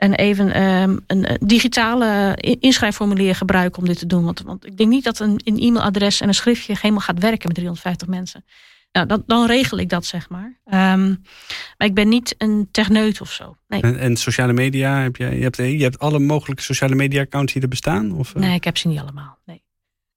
en 0.00 0.14
even 0.14 0.62
um, 0.62 1.00
een 1.06 1.38
digitale 1.40 2.36
inschrijfformulier 2.60 3.34
gebruiken 3.34 3.82
om 3.82 3.88
dit 3.88 3.98
te 3.98 4.06
doen. 4.06 4.24
Want, 4.24 4.42
want 4.42 4.66
ik 4.66 4.76
denk 4.76 4.90
niet 4.90 5.04
dat 5.04 5.18
een, 5.18 5.40
een 5.44 5.58
e-mailadres 5.58 6.20
en 6.20 6.28
een 6.28 6.34
schriftje 6.34 6.74
helemaal 6.80 7.00
gaat 7.00 7.18
werken 7.18 7.46
met 7.46 7.54
350 7.54 8.08
mensen. 8.08 8.44
Nou, 8.92 9.06
dan, 9.06 9.22
dan 9.26 9.46
regel 9.46 9.78
ik 9.78 9.88
dat, 9.88 10.06
zeg 10.06 10.28
maar. 10.28 10.60
Um, 10.64 11.22
maar 11.76 11.88
ik 11.88 11.94
ben 11.94 12.08
niet 12.08 12.34
een 12.38 12.68
techneut 12.70 13.20
of 13.20 13.32
zo. 13.32 13.56
Nee. 13.68 13.80
En, 13.80 13.98
en, 13.98 14.16
sociale 14.16 14.52
media, 14.52 15.02
heb 15.02 15.16
je, 15.16 15.24
je, 15.24 15.42
hebt, 15.42 15.56
je 15.56 15.82
hebt 15.82 15.98
alle 15.98 16.18
mogelijke 16.18 16.62
sociale 16.62 16.94
media 16.94 17.20
accounts 17.20 17.52
die 17.52 17.62
er 17.62 17.68
bestaan? 17.68 18.12
Of, 18.12 18.34
Nee, 18.34 18.54
ik 18.54 18.64
heb 18.64 18.76
ze 18.76 18.88
niet 18.88 18.98
allemaal. 18.98 19.38
Nee. 19.44 19.62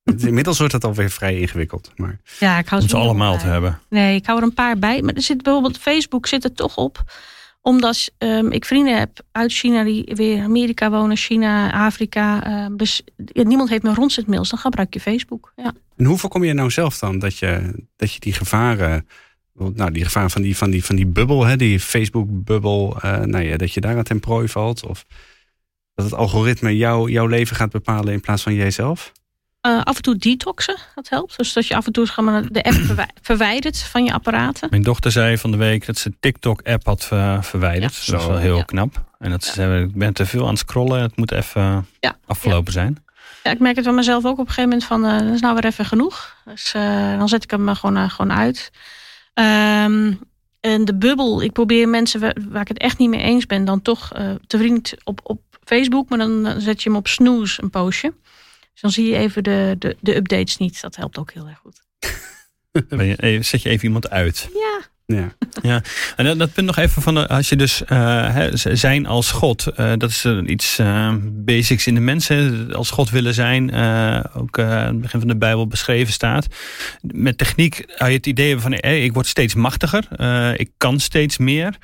Inmiddels 0.28 0.58
wordt 0.58 0.74
het 0.74 0.84
alweer 0.84 1.10
vrij 1.10 1.40
ingewikkeld. 1.40 1.92
Maar... 1.96 2.20
Ja, 2.40 2.58
ik 2.58 2.68
hou 2.68 2.82
ze, 2.82 2.88
ze 2.88 2.98
allemaal 2.98 3.38
te 3.38 3.46
hebben. 3.46 3.80
Nee, 3.90 4.16
ik 4.16 4.26
hou 4.26 4.38
er 4.38 4.44
een 4.44 4.54
paar 4.54 4.80
bij. 4.80 5.02
Maar 5.02 5.14
er 5.14 5.22
zit 5.22 5.44
bijvoorbeeld 5.44 5.78
Facebook 5.78 6.28
zit 6.28 6.44
er 6.44 6.54
toch 6.54 6.78
op 6.78 7.04
omdat 7.64 8.12
um, 8.18 8.52
ik 8.52 8.66
vrienden 8.66 8.98
heb 8.98 9.22
uit 9.32 9.52
China 9.52 9.84
die 9.84 10.12
weer 10.16 10.36
in 10.38 10.44
Amerika 10.44 10.90
wonen, 10.90 11.18
China, 11.18 11.72
Afrika. 11.86 12.48
Um, 12.66 12.78
dus 12.78 13.02
ja, 13.26 13.44
niemand 13.44 13.70
heeft 13.70 13.84
me 13.84 13.94
rondzetmails, 13.94 14.50
dan 14.50 14.60
gebruik 14.60 14.94
je 14.94 15.00
Facebook. 15.00 15.54
Ja. 15.56 15.74
En 15.96 16.06
hoe 16.06 16.18
voorkom 16.18 16.44
je 16.44 16.54
nou 16.54 16.72
zelf 16.72 16.98
dan 16.98 17.20
dat 17.20 17.38
je, 17.38 17.84
dat 17.96 18.14
je 18.14 18.20
die 18.20 18.34
gevaren, 18.34 19.08
nou 19.54 19.92
die 19.92 20.04
gevaren 20.04 20.30
van 20.30 20.42
die, 20.42 20.58
van 20.58 20.70
die, 20.70 20.86
van 20.86 20.96
die 20.96 21.06
bubbel, 21.06 21.46
hè, 21.46 21.56
die 21.56 21.80
Facebook-bubbel, 21.80 22.98
uh, 23.06 23.20
nou 23.20 23.44
ja, 23.44 23.58
dat 23.58 23.74
je 23.74 23.82
daar 23.82 23.98
aan 23.98 24.04
ten 24.04 24.20
prooi 24.20 24.48
valt? 24.48 24.86
Of 24.86 25.06
dat 25.94 26.06
het 26.06 26.14
algoritme 26.14 26.78
jou, 26.78 27.12
jouw 27.12 27.28
leven 27.28 27.56
gaat 27.56 27.72
bepalen 27.72 28.14
in 28.14 28.22
plaats 28.22 28.44
van 28.44 28.54
jijzelf? 28.54 29.12
Uh, 29.68 29.82
af 29.82 29.96
en 29.96 30.02
toe 30.02 30.16
detoxen, 30.16 30.76
dat 30.96 31.10
helpt. 31.10 31.38
Dus 31.38 31.54
dat 31.54 31.68
je 31.68 31.76
af 31.76 31.86
en 31.86 31.92
toe 31.92 32.06
de 32.52 32.64
app 32.64 33.08
verwijdert 33.22 33.78
van 33.78 34.04
je 34.04 34.14
apparaten. 34.14 34.68
Mijn 34.70 34.82
dochter 34.82 35.12
zei 35.12 35.38
van 35.38 35.52
de 35.52 35.58
week 35.58 35.86
dat 35.86 35.98
ze 35.98 36.14
TikTok-app 36.20 36.86
had 36.86 37.10
uh, 37.14 37.42
verwijderd. 37.42 37.96
Ja. 37.96 38.12
Dat 38.12 38.22
is 38.22 38.28
wel 38.28 38.38
heel 38.38 38.58
ja. 38.58 38.64
knap. 38.64 39.04
En 39.20 39.30
dat 39.30 39.44
ze 39.44 39.52
zei, 39.52 39.84
ik 39.84 39.96
ben 39.96 40.14
te 40.14 40.26
veel 40.26 40.44
aan 40.44 40.50
het 40.50 40.60
scrollen. 40.60 41.02
Het 41.02 41.18
moet 41.18 41.32
even 41.32 41.88
ja. 42.00 42.16
afgelopen 42.26 42.74
zijn. 42.74 43.04
Ja, 43.44 43.52
ik 43.52 43.60
merk 43.60 43.76
het 43.76 43.86
van 43.86 43.96
mezelf 43.96 44.26
ook 44.26 44.40
op 44.40 44.48
een 44.48 44.54
gegeven 44.54 44.70
moment 44.70 44.84
van, 44.84 45.06
uh, 45.06 45.20
dat 45.20 45.34
is 45.34 45.42
nou 45.42 45.54
weer 45.54 45.66
even 45.66 45.86
genoeg. 45.86 46.36
Dus 46.46 46.72
dan 47.18 47.30
zet 47.30 47.44
ik 47.44 47.52
hem 47.52 47.76
gewoon, 47.76 48.10
gewoon 48.10 48.34
uit. 48.34 48.72
Um, 49.34 50.20
en 50.60 50.86
de 50.86 50.96
bubbel, 50.96 51.42
ik 51.42 51.52
probeer 51.52 51.90
mensen 51.90 52.20
waar, 52.20 52.36
waar, 52.50 52.62
ik 52.62 52.68
het 52.68 52.78
echt 52.78 52.98
niet 52.98 53.10
mee 53.10 53.22
eens 53.22 53.46
ben, 53.46 53.66
dan 53.66 53.82
toch 53.82 54.08
te 54.48 54.58
vriend 54.58 54.94
op, 55.04 55.20
op 55.24 55.42
Facebook. 55.64 56.10
Maar 56.10 56.18
dan 56.18 56.56
zet 56.58 56.84
je 56.84 56.90
hem 56.90 56.98
op 56.98 57.08
snoes 57.08 57.62
een 57.62 57.70
poosje. 57.70 58.14
Dus 58.74 58.82
dan 58.82 58.92
zie 58.92 59.10
je 59.10 59.18
even 59.18 59.44
de, 59.44 59.76
de, 59.80 59.98
de 60.00 60.16
updates 60.16 60.58
niet. 60.58 60.82
Dat 60.82 60.96
helpt 60.96 61.18
ook 61.18 61.32
heel 61.32 61.48
erg 61.48 61.58
goed. 61.58 61.82
Zet 63.48 63.62
je 63.62 63.70
even 63.70 63.86
iemand 63.86 64.10
uit? 64.10 64.50
Ja. 64.54 64.92
Ja. 65.06 65.36
ja. 65.72 65.82
En 66.16 66.26
dat, 66.26 66.40
dat 66.40 66.54
punt 66.54 66.68
nog 66.68 66.78
even 66.78 67.02
van, 67.02 67.28
als 67.28 67.50
je 67.50 67.56
dus 67.56 67.82
uh, 67.90 68.48
zijn 68.54 69.06
als 69.06 69.32
God, 69.32 69.68
uh, 69.78 69.94
dat 69.98 70.10
is 70.10 70.26
iets 70.46 70.80
uh, 70.80 71.14
basics 71.22 71.88
in 71.88 71.94
de 71.94 72.00
mensen, 72.00 72.74
als 72.74 72.90
God 72.90 73.10
willen 73.10 73.34
zijn, 73.34 73.74
ook 74.34 74.60
aan 74.60 74.88
het 74.88 75.02
begin 75.02 75.20
van 75.20 75.28
de 75.28 75.38
Bijbel 75.38 75.68
beschreven 75.68 76.14
staat. 76.14 76.48
Met 77.02 77.38
techniek 77.38 77.84
had 77.96 78.08
je 78.08 78.14
het 78.14 78.28
idee 78.28 78.60
van, 78.60 78.72
hey, 78.72 79.04
ik 79.04 79.14
word 79.14 79.28
steeds 79.28 79.54
machtiger, 79.54 80.20
ik 80.60 80.72
kan 80.78 81.00
steeds 81.00 81.38
meer. 81.38 81.78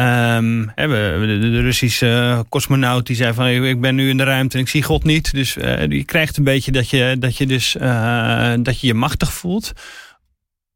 Um, 0.00 0.72
de, 0.74 1.38
de 1.40 1.60
Russische 1.60 2.44
cosmonaut 2.48 3.06
die 3.06 3.16
zei 3.16 3.34
van 3.34 3.46
ik 3.46 3.80
ben 3.80 3.94
nu 3.94 4.08
in 4.08 4.16
de 4.16 4.24
ruimte 4.24 4.56
en 4.56 4.62
ik 4.62 4.68
zie 4.68 4.82
God 4.82 5.04
niet. 5.04 5.32
Dus 5.32 5.56
uh, 5.56 5.86
je 5.86 6.04
krijgt 6.04 6.36
een 6.36 6.44
beetje 6.44 6.72
dat 6.72 6.90
je 6.90 7.16
dat 7.18 7.36
je 7.36 7.46
dus 7.46 7.76
uh, 7.76 8.54
dat 8.62 8.80
je 8.80 8.86
je 8.86 8.94
machtig 8.94 9.32
voelt. 9.32 9.72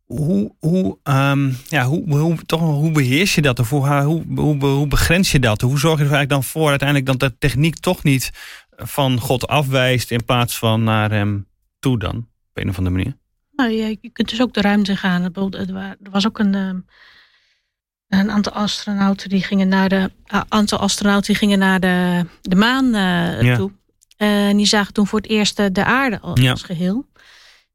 Hoe, 0.04 0.54
hoe, 0.58 0.98
um, 1.04 1.56
ja, 1.68 1.84
hoe, 1.84 2.18
hoe, 2.18 2.36
toch, 2.46 2.60
hoe 2.60 2.90
beheers 2.90 3.34
je 3.34 3.42
dat? 3.42 3.58
Of 3.58 3.70
hoe, 3.70 3.88
hoe, 3.88 4.24
hoe, 4.34 4.64
hoe 4.64 4.86
begrens 4.86 5.32
je 5.32 5.38
dat? 5.38 5.60
Hoe 5.60 5.78
zorg 5.78 5.98
je 5.98 6.04
er 6.04 6.12
eigenlijk 6.12 6.30
dan 6.30 6.44
voor 6.44 6.68
uiteindelijk 6.68 7.08
dat 7.08 7.20
de 7.20 7.38
techniek 7.38 7.76
toch 7.78 8.02
niet 8.02 8.30
van 8.76 9.20
God 9.20 9.46
afwijst 9.46 10.10
in 10.10 10.24
plaats 10.24 10.58
van 10.58 10.84
naar 10.84 11.10
hem 11.10 11.46
toe 11.78 11.98
dan? 11.98 12.16
Op 12.16 12.62
een 12.62 12.68
of 12.68 12.78
andere 12.78 12.96
manier. 12.96 13.16
Nou, 13.52 13.70
je, 13.70 13.98
je 14.00 14.10
kunt 14.10 14.28
dus 14.28 14.40
ook 14.40 14.54
de 14.54 14.60
ruimte 14.60 14.96
gaan. 14.96 15.22
Er 15.22 16.10
was 16.10 16.26
ook 16.26 16.38
een. 16.38 16.84
Een 18.08 18.30
aantal 18.30 18.52
astronauten 18.52 19.28
die 19.28 19.42
gingen 19.42 19.68
naar 19.68 19.88
de, 19.88 20.10
uh, 20.32 20.40
aantal 20.48 20.78
astronauten 20.78 21.26
die 21.26 21.36
gingen 21.36 21.58
naar 21.58 21.80
de, 21.80 22.24
de 22.42 22.56
maan 22.56 22.84
uh, 22.84 23.42
ja. 23.42 23.56
toe. 23.56 23.72
En 24.16 24.56
die 24.56 24.66
zagen 24.66 24.92
toen 24.92 25.06
voor 25.06 25.20
het 25.20 25.30
eerst 25.30 25.56
de 25.56 25.84
aarde 25.84 26.20
als 26.20 26.40
ja. 26.40 26.54
geheel. 26.54 27.06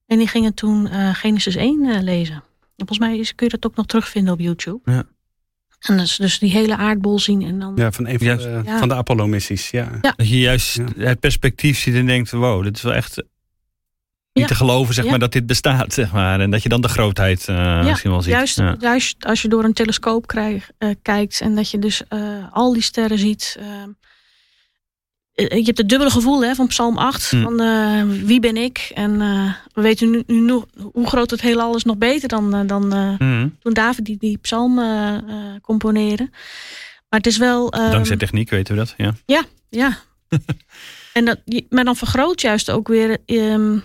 En 0.06 0.18
die 0.18 0.28
gingen 0.28 0.54
toen 0.54 0.88
uh, 0.88 1.16
Genesis 1.16 1.56
1 1.56 2.04
lezen. 2.04 2.36
En 2.36 2.88
volgens 2.88 3.00
mij 3.00 3.18
is, 3.18 3.36
kun 3.36 3.46
je 3.46 3.58
dat 3.58 3.72
ook 3.72 3.78
nog 3.78 3.86
terugvinden 3.86 4.34
op 4.34 4.40
YouTube. 4.40 4.92
Ja. 4.92 5.04
En 5.80 5.98
dus, 5.98 6.16
dus 6.16 6.40
die 6.40 6.52
hele 6.52 6.78
aardbol 6.78 7.20
zien. 7.20 7.42
En 7.42 7.60
dan... 7.60 7.74
Ja, 7.76 7.92
van 7.92 8.08
een 8.08 8.18
van, 8.18 8.38
de, 8.38 8.62
ja. 8.66 8.80
van 8.80 8.88
de 8.88 8.96
Apollo-missies. 8.96 9.70
Ja. 9.70 9.90
ja. 10.02 10.14
Dat 10.16 10.30
je 10.30 10.40
juist 10.40 10.80
het 10.98 11.20
perspectief 11.20 11.80
ziet 11.80 11.96
en 11.96 12.06
denkt: 12.06 12.32
wow, 12.32 12.64
dit 12.64 12.76
is 12.76 12.82
wel 12.82 12.94
echt 12.94 13.24
niet 14.34 14.48
te 14.48 14.56
geloven 14.56 14.94
zeg 14.94 15.06
maar, 15.06 15.20
dat 15.20 15.32
dit 15.32 15.46
bestaat. 15.46 15.94
Zeg 15.94 16.12
maar. 16.12 16.40
En 16.40 16.52
dat 16.52 16.64
je 16.64 16.70
dan 16.70 16.82
de 16.82 16.88
grootheid 16.88 17.48
uh, 17.50 17.84
misschien 17.84 18.12
wel 18.12 18.22
ziet. 18.22 18.34
Juist, 18.34 18.62
juist 18.80 19.26
als 19.26 19.42
je 19.42 19.48
door 19.48 19.64
een 19.64 19.74
telescoop 19.74 20.28
krijg, 20.28 20.70
uh, 20.80 20.90
kijkt 21.02 21.42
en 21.42 21.56
dat 21.56 21.72
je 21.72 21.80
dus 21.80 22.02
uh, 22.10 22.20
al 22.52 22.74
die 22.74 22.82
sterren 22.82 23.18
ziet. 23.18 23.58
je 25.34 25.62
hebt 25.64 25.78
het 25.78 25.90
dubbele 25.90 26.12
gevoel 26.12 26.44
hè, 26.44 26.56
van 26.56 26.68
Psalm 26.68 26.98
8. 26.98 27.32
Mm. 27.32 27.42
Van 27.42 28.26
wie 28.26 28.40
ben 28.40 28.58
ik? 28.58 28.92
En 28.94 29.18
we 29.74 29.82
weten 29.82 30.10
nu, 30.10 30.24
nu 30.28 30.40
nog 30.40 30.66
hoe 30.92 31.08
groot 31.08 31.32
het 31.32 31.42
heelal 31.42 31.76
is 31.76 31.84
nog 31.84 31.98
beter 31.98 32.28
dan, 32.28 32.68
dan 32.68 33.16
mm. 33.20 33.58
toen 33.60 33.74
David 33.74 34.06
die, 34.06 34.18
die 34.18 34.38
psalm 34.38 34.82
componeerde. 35.62 36.30
Maar 37.10 37.20
het 37.20 37.28
is 37.28 37.38
wel... 37.38 37.70
Dankzij 37.70 38.18
techniek 38.18 38.50
weten 38.50 38.74
we 38.74 38.80
dat, 38.80 38.94
ja. 38.98 39.14
Ja, 39.26 39.44
ja. 39.70 39.98
en 41.14 41.26
dat, 41.26 41.40
maar 41.70 41.84
dan 41.84 41.96
vergroot 41.96 42.42
juist 42.42 42.72
ook 42.72 42.88
weer... 42.88 43.18
Um, 43.26 43.84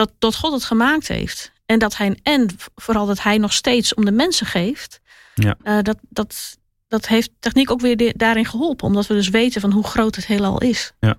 dat, 0.00 0.12
dat 0.18 0.36
God 0.36 0.52
het 0.52 0.64
gemaakt 0.64 1.08
heeft. 1.08 1.52
En 1.66 1.78
dat 1.78 1.96
hij, 1.96 2.18
en 2.22 2.48
vooral 2.74 3.06
dat 3.06 3.22
hij 3.22 3.38
nog 3.38 3.52
steeds 3.52 3.94
om 3.94 4.04
de 4.04 4.12
mensen 4.12 4.46
geeft. 4.46 5.00
Ja. 5.34 5.56
Uh, 5.64 5.78
dat, 5.82 5.96
dat, 6.08 6.58
dat 6.88 7.08
heeft 7.08 7.30
techniek 7.38 7.70
ook 7.70 7.80
weer 7.80 7.96
de, 7.96 8.14
daarin 8.16 8.46
geholpen. 8.46 8.86
Omdat 8.86 9.06
we 9.06 9.14
dus 9.14 9.28
weten 9.28 9.60
van 9.60 9.72
hoe 9.72 9.84
groot 9.84 10.16
het 10.16 10.26
heelal 10.26 10.60
is. 10.60 10.92
Ja. 11.00 11.18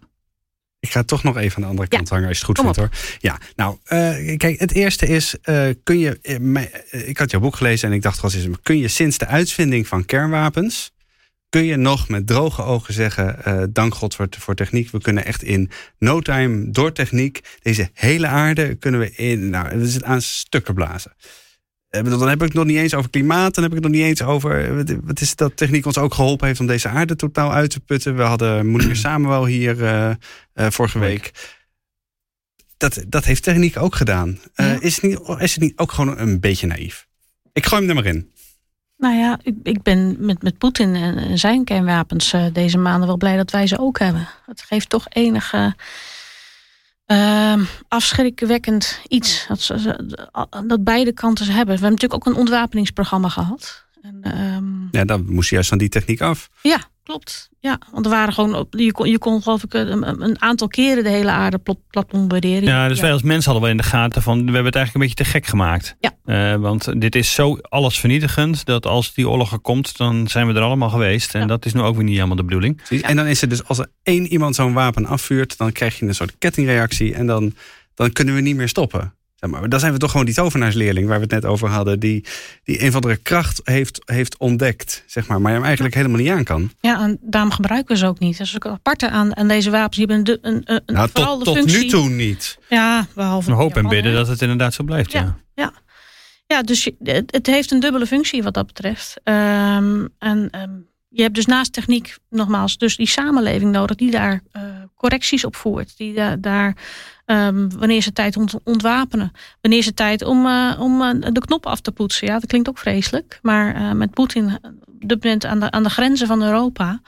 Ik 0.80 0.92
ga 0.92 1.04
toch 1.04 1.24
nog 1.24 1.38
even 1.38 1.56
aan 1.56 1.62
de 1.62 1.68
andere 1.68 1.88
kant 1.88 2.08
ja. 2.08 2.14
hangen 2.14 2.30
als 2.30 2.40
je 2.40 2.46
het 2.46 2.56
goed 2.56 2.66
Kom 2.66 2.74
vindt 2.74 2.94
op. 2.94 3.00
hoor. 3.02 3.18
Ja, 3.20 3.40
nou, 3.56 3.78
uh, 3.84 4.38
kijk, 4.38 4.60
het 4.60 4.74
eerste 4.74 5.08
is, 5.08 5.36
uh, 5.44 5.70
kun 5.84 6.00
je, 6.00 6.20
ik 6.92 7.18
had 7.18 7.32
jouw 7.32 7.40
boek 7.40 7.56
gelezen 7.56 7.90
en 7.90 7.96
ik 7.96 8.02
dacht, 8.02 8.20
wat 8.20 8.34
is 8.34 8.48
kun 8.64 8.78
je 8.78 8.88
sinds 8.88 9.18
de 9.18 9.26
uitvinding 9.28 9.88
van 9.88 10.06
kernwapens, 10.06 10.92
kun 11.52 11.64
je 11.64 11.76
nog 11.76 12.10
met 12.10 12.28
droge 12.28 12.64
ogen 12.64 12.94
zeggen: 12.94 13.38
uh, 13.48 13.64
dank 13.70 13.96
God 13.96 14.16
voor, 14.16 14.28
voor 14.30 14.56
techniek. 14.56 14.92
We 14.92 15.02
kunnen 15.02 15.26
echt 15.26 15.44
in 15.44 15.70
no 15.98 16.20
time 16.22 16.72
door 16.72 16.92
techniek 16.92 17.58
deze 17.62 17.90
hele 17.94 18.28
aarde 18.28 18.76
kunnen 18.76 19.00
we 19.00 19.12
in, 19.12 19.50
nou, 19.50 19.68
het 19.68 19.82
is 19.82 20.04
aan 20.04 20.22
stukken 20.22 20.74
blazen. 20.74 21.14
Uh, 21.90 22.04
dan 22.04 22.28
heb 22.28 22.38
ik 22.38 22.48
het 22.48 22.54
nog 22.54 22.66
niet 22.66 22.78
eens 22.78 22.94
over 22.94 23.10
klimaat. 23.10 23.56
Dan 23.56 23.64
heb 23.64 23.74
ik 23.74 23.84
het 23.84 23.88
nog 23.88 23.98
niet 23.98 24.10
eens 24.10 24.22
over. 24.22 24.76
Wat 25.06 25.22
is 25.22 25.36
dat 25.36 25.58
techniek 25.58 25.86
ons 25.86 25.98
ook 25.98 26.14
geholpen 26.14 26.48
heeft 26.48 26.60
om 26.60 26.68
deze 26.68 26.88
aarde 26.88 27.16
totaal 27.16 27.54
uit 27.54 27.70
te 27.70 27.80
putten. 27.80 28.16
We 28.16 28.24
hadden 28.24 28.66
Monier 28.72 28.96
Samuel 28.96 29.46
hier 29.46 29.78
uh, 29.82 30.12
vorige 30.56 31.00
week. 31.00 31.32
Dat, 32.78 33.04
dat 33.08 33.26
heeft 33.26 33.44
techniek 33.44 33.78
ook 33.78 33.96
gedaan. 33.96 34.40
Ja. 34.54 34.82
is, 34.82 34.96
het 34.96 35.04
niet, 35.04 35.20
is 35.40 35.52
het 35.52 35.64
niet 35.64 35.78
ook 35.78 35.92
gewoon 35.92 36.20
een 36.20 36.40
beetje 36.40 36.68
naïef? 36.68 37.08
Ik 37.54 37.66
gooi 37.66 37.82
hem 37.82 37.90
er 37.90 37.96
maar 37.96 38.14
in. 38.14 38.32
Nou 39.02 39.16
ja, 39.16 39.40
ik, 39.44 39.56
ik 39.64 39.82
ben 39.82 40.16
met, 40.20 40.44
met 40.44 40.58
Poetin 40.58 40.96
en 40.96 41.38
zijn 41.38 41.64
kernwapens 41.64 42.34
uh, 42.34 42.46
deze 42.54 42.78
maanden 42.78 43.08
wel 43.08 43.18
blij 43.18 43.38
dat 43.38 43.52
wij 43.52 43.68
ze 43.68 43.80
ook 43.80 44.00
hebben. 44.00 44.28
Het 44.46 44.62
geeft 44.62 44.90
toch 44.90 45.06
enige 45.10 45.76
uh, 47.08 47.62
afschrikwekkend 47.88 49.00
iets. 49.08 49.48
Dat, 49.48 49.72
dat 50.68 50.84
beide 50.84 51.14
kanten 51.14 51.46
ze 51.46 51.52
hebben. 51.52 51.76
We 51.76 51.82
hebben 51.82 52.00
natuurlijk 52.00 52.28
ook 52.28 52.34
een 52.34 52.40
ontwapeningsprogramma 52.40 53.30
gehad. 53.30 53.86
En, 54.02 54.42
um, 54.42 54.88
ja, 54.92 55.06
dan 55.06 55.26
moest 55.26 55.50
je 55.50 55.56
juist 55.56 55.70
van 55.70 55.78
die 55.78 55.90
techniek 55.90 56.22
af. 56.22 56.50
Ja, 56.62 56.80
klopt. 57.12 57.50
Ja, 57.60 57.80
want 57.92 58.06
er 58.06 58.12
waren 58.12 58.34
gewoon, 58.34 58.68
je 58.70 58.92
kon, 58.92 59.10
je 59.10 59.18
kon 59.18 59.42
geloof 59.42 59.64
ik 59.64 59.74
een, 59.74 60.22
een 60.22 60.42
aantal 60.42 60.68
keren 60.68 61.04
de 61.04 61.10
hele 61.10 61.32
aarde 61.32 61.58
plat, 61.58 61.78
plat 61.90 62.08
bombarderen. 62.08 62.64
Ja, 62.64 62.88
dus 62.88 63.00
wij 63.00 63.12
als 63.12 63.22
mensen 63.22 63.52
hadden 63.52 63.62
wel 63.62 63.72
in 63.72 63.78
de 63.78 63.90
gaten 63.90 64.22
van, 64.22 64.38
we 64.38 64.44
hebben 64.44 64.66
het 64.66 64.76
eigenlijk 64.76 64.94
een 64.94 65.10
beetje 65.12 65.24
te 65.24 65.32
gek 65.40 65.46
gemaakt. 65.46 65.96
Ja. 66.00 66.12
Uh, 66.26 66.62
want 66.62 67.02
dit 67.02 67.16
is 67.16 67.34
zo 67.34 67.58
alles 67.62 68.00
vernietigend, 68.00 68.66
dat 68.66 68.86
als 68.86 69.14
die 69.14 69.30
oorlog 69.30 69.52
er 69.52 69.60
komt, 69.60 69.98
dan 69.98 70.28
zijn 70.28 70.48
we 70.48 70.54
er 70.54 70.62
allemaal 70.62 70.90
geweest. 70.90 71.36
En 71.36 71.48
dat 71.48 71.66
is 71.66 71.74
nu 71.74 71.82
ook 71.82 71.96
weer 71.96 72.04
niet 72.04 72.16
helemaal 72.16 72.36
de 72.36 72.44
bedoeling. 72.44 72.82
En 73.02 73.16
dan 73.16 73.26
is 73.26 73.42
het 73.42 73.50
dus, 73.50 73.64
als 73.64 73.80
er 73.80 73.88
één 74.04 74.28
iemand 74.28 74.56
zo'n 74.56 74.74
wapen 74.74 75.06
afvuurt, 75.06 75.58
dan 75.58 75.72
krijg 75.72 76.00
je 76.00 76.06
een 76.06 76.16
soort 76.16 76.36
kettingreactie 76.38 77.14
en 77.14 77.28
dan, 77.28 77.54
dan 77.96 78.12
kunnen 78.12 78.36
we 78.36 78.42
niet 78.42 78.56
meer 78.56 78.70
stoppen. 78.70 79.14
Zeg 79.42 79.50
maar, 79.50 79.70
dan 79.70 79.80
zijn 79.80 79.94
we 79.94 80.00
toch 80.00 80.12
gewoon 80.12 80.26
die 80.26 80.36
tovenaarsleerling 80.36 81.08
waar 81.08 81.16
we 81.18 81.24
het 81.24 81.32
net 81.32 81.46
over 81.46 81.70
hadden. 81.70 82.00
Die, 82.00 82.26
die 82.64 82.82
een 82.82 82.88
of 82.88 82.96
andere 82.96 83.16
kracht 83.18 83.62
heeft, 83.64 84.02
heeft 84.06 84.38
ontdekt. 84.38 85.04
Zeg 85.08 85.28
maar, 85.28 85.42
maar 85.42 85.54
hem 85.54 85.64
eigenlijk 85.64 85.96
helemaal 85.96 86.18
niet 86.20 86.30
aan 86.30 86.44
kan. 86.44 86.72
Ja, 86.80 87.02
en 87.02 87.18
daarom 87.22 87.52
gebruiken 87.52 87.94
we 87.94 88.00
ze 88.00 88.06
ook 88.08 88.20
niet. 88.20 88.38
Dat 88.38 88.48
is 88.48 88.56
ook 88.56 88.66
aparte 88.66 89.10
aan, 89.10 89.36
aan 89.38 89.48
deze 89.48 89.70
wapens. 89.72 89.98
Die 89.98 90.06
hebben 90.06 90.40
een, 90.42 90.54
een, 90.66 90.82
een 90.86 90.96
nou, 90.96 91.10
vooral 91.14 91.38
tot, 91.40 91.54
de 91.56 91.60
tot 91.62 91.72
nu 91.72 91.86
toe 91.88 92.10
niet. 92.10 92.58
Ja, 92.70 93.08
behalve. 93.16 93.50
We 93.50 93.56
hopen 93.56 93.84
en 93.84 93.90
bidden 93.90 94.14
dat 94.14 94.28
het 94.28 94.42
inderdaad 94.42 94.74
zo 94.74 94.84
blijft. 94.84 95.12
Ja. 95.12 95.20
Ja, 95.20 95.36
ja. 95.54 95.74
ja 96.48 96.62
dus 96.62 96.84
je- 96.84 96.96
het, 97.04 97.32
het 97.32 97.48
heeft 97.48 97.72
een 97.72 97.80
dubbele 97.80 98.06
functie 98.08 98.44
wat 98.44 98.54
dat 98.54 98.66
betreft. 98.68 99.20
Ehm, 99.24 100.06
en 100.20 100.48
ehm, 100.52 100.70
je 101.10 101.22
hebt 101.22 101.36
dus 101.36 101.46
naast 101.46 101.74
techniek, 101.74 102.18
nogmaals, 102.30 102.78
dus 102.78 102.96
die 102.96 103.08
samenleving 103.08 103.72
nodig 103.72 103.96
die 103.98 104.12
daar 104.12 104.42
eh, 104.52 104.62
correcties 104.96 105.46
op 105.46 105.56
voert. 105.56 105.98
Die 105.98 106.14
da- 106.14 106.36
daar, 106.36 106.76
ehm, 107.32 107.70
wanneer 107.78 107.98
is 107.98 108.06
het 108.06 108.16
tijd 108.16 108.38
om 108.38 108.46
te 108.46 108.60
ontwapenen? 108.64 109.32
Wanneer 109.62 109.80
is 109.80 109.86
het 109.86 109.96
tijd 109.96 110.24
om, 110.24 110.46
eh, 110.46 110.78
om 110.80 111.02
eh, 111.02 111.34
de 111.34 111.40
knop 111.40 111.66
af 111.66 111.82
te 111.82 111.92
poetsen? 111.92 112.28
Ja, 112.28 112.34
dat 112.34 112.46
klinkt 112.46 112.70
ook 112.70 112.78
vreselijk. 112.78 113.40
Maar 113.42 113.76
eh, 113.76 113.92
met 113.92 114.12
Poetin 114.12 114.60
op 115.02 115.10
dit 115.10 115.24
moment 115.24 115.46
aan 115.46 115.60
de, 115.60 115.72
aan 115.72 115.84
de 115.84 115.90
grenzen 115.90 116.28
van 116.28 116.44
Europa. 116.44 117.02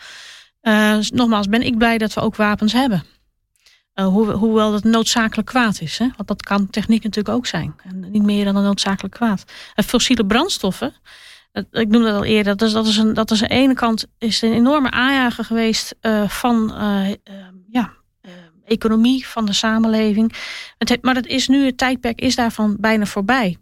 nogmaals, 1.09 1.47
ben 1.47 1.61
ik 1.61 1.77
blij 1.77 1.97
dat 1.97 2.13
we 2.13 2.21
ook 2.21 2.35
wapens 2.35 2.73
hebben. 2.73 3.03
Hoe, 3.93 4.31
hoewel 4.31 4.71
dat 4.71 4.83
noodzakelijk 4.83 5.47
kwaad 5.47 5.81
is. 5.81 5.97
Hè? 5.97 6.09
Want 6.15 6.27
dat 6.27 6.43
kan 6.43 6.69
techniek 6.69 7.03
natuurlijk 7.03 7.35
ook 7.35 7.45
zijn. 7.45 7.75
En 7.83 8.11
niet 8.11 8.23
meer 8.23 8.45
dan 8.45 8.55
een 8.55 8.63
noodzakelijk 8.63 9.13
kwaad. 9.13 9.43
En 9.75 9.83
fossiele 9.83 10.25
brandstoffen. 10.25 10.93
Ik 11.71 11.87
noemde 11.87 12.07
dat 12.07 12.15
al 12.15 12.23
eerder. 12.23 12.57
Dat 12.57 12.67
is, 12.67 12.73
dat 12.73 12.87
is, 12.87 12.97
een, 12.97 13.13
dat 13.13 13.31
is 13.31 13.41
aan 13.41 13.47
de 13.47 13.53
ene 13.53 13.73
kant 13.73 14.05
is 14.17 14.41
een 14.41 14.53
enorme 14.53 14.91
aanjager 14.91 15.45
geweest 15.45 15.95
van 16.27 16.73
ja, 17.69 17.93
economie, 18.65 19.27
van 19.27 19.45
de 19.45 19.53
samenleving. 19.53 20.33
Maar 21.01 21.15
het 21.15 21.25
is 21.27 21.47
nu, 21.47 21.65
het 21.65 21.77
tijdperk 21.77 22.21
is 22.21 22.35
daarvan 22.35 22.75
bijna 22.79 23.05
voorbij. 23.05 23.57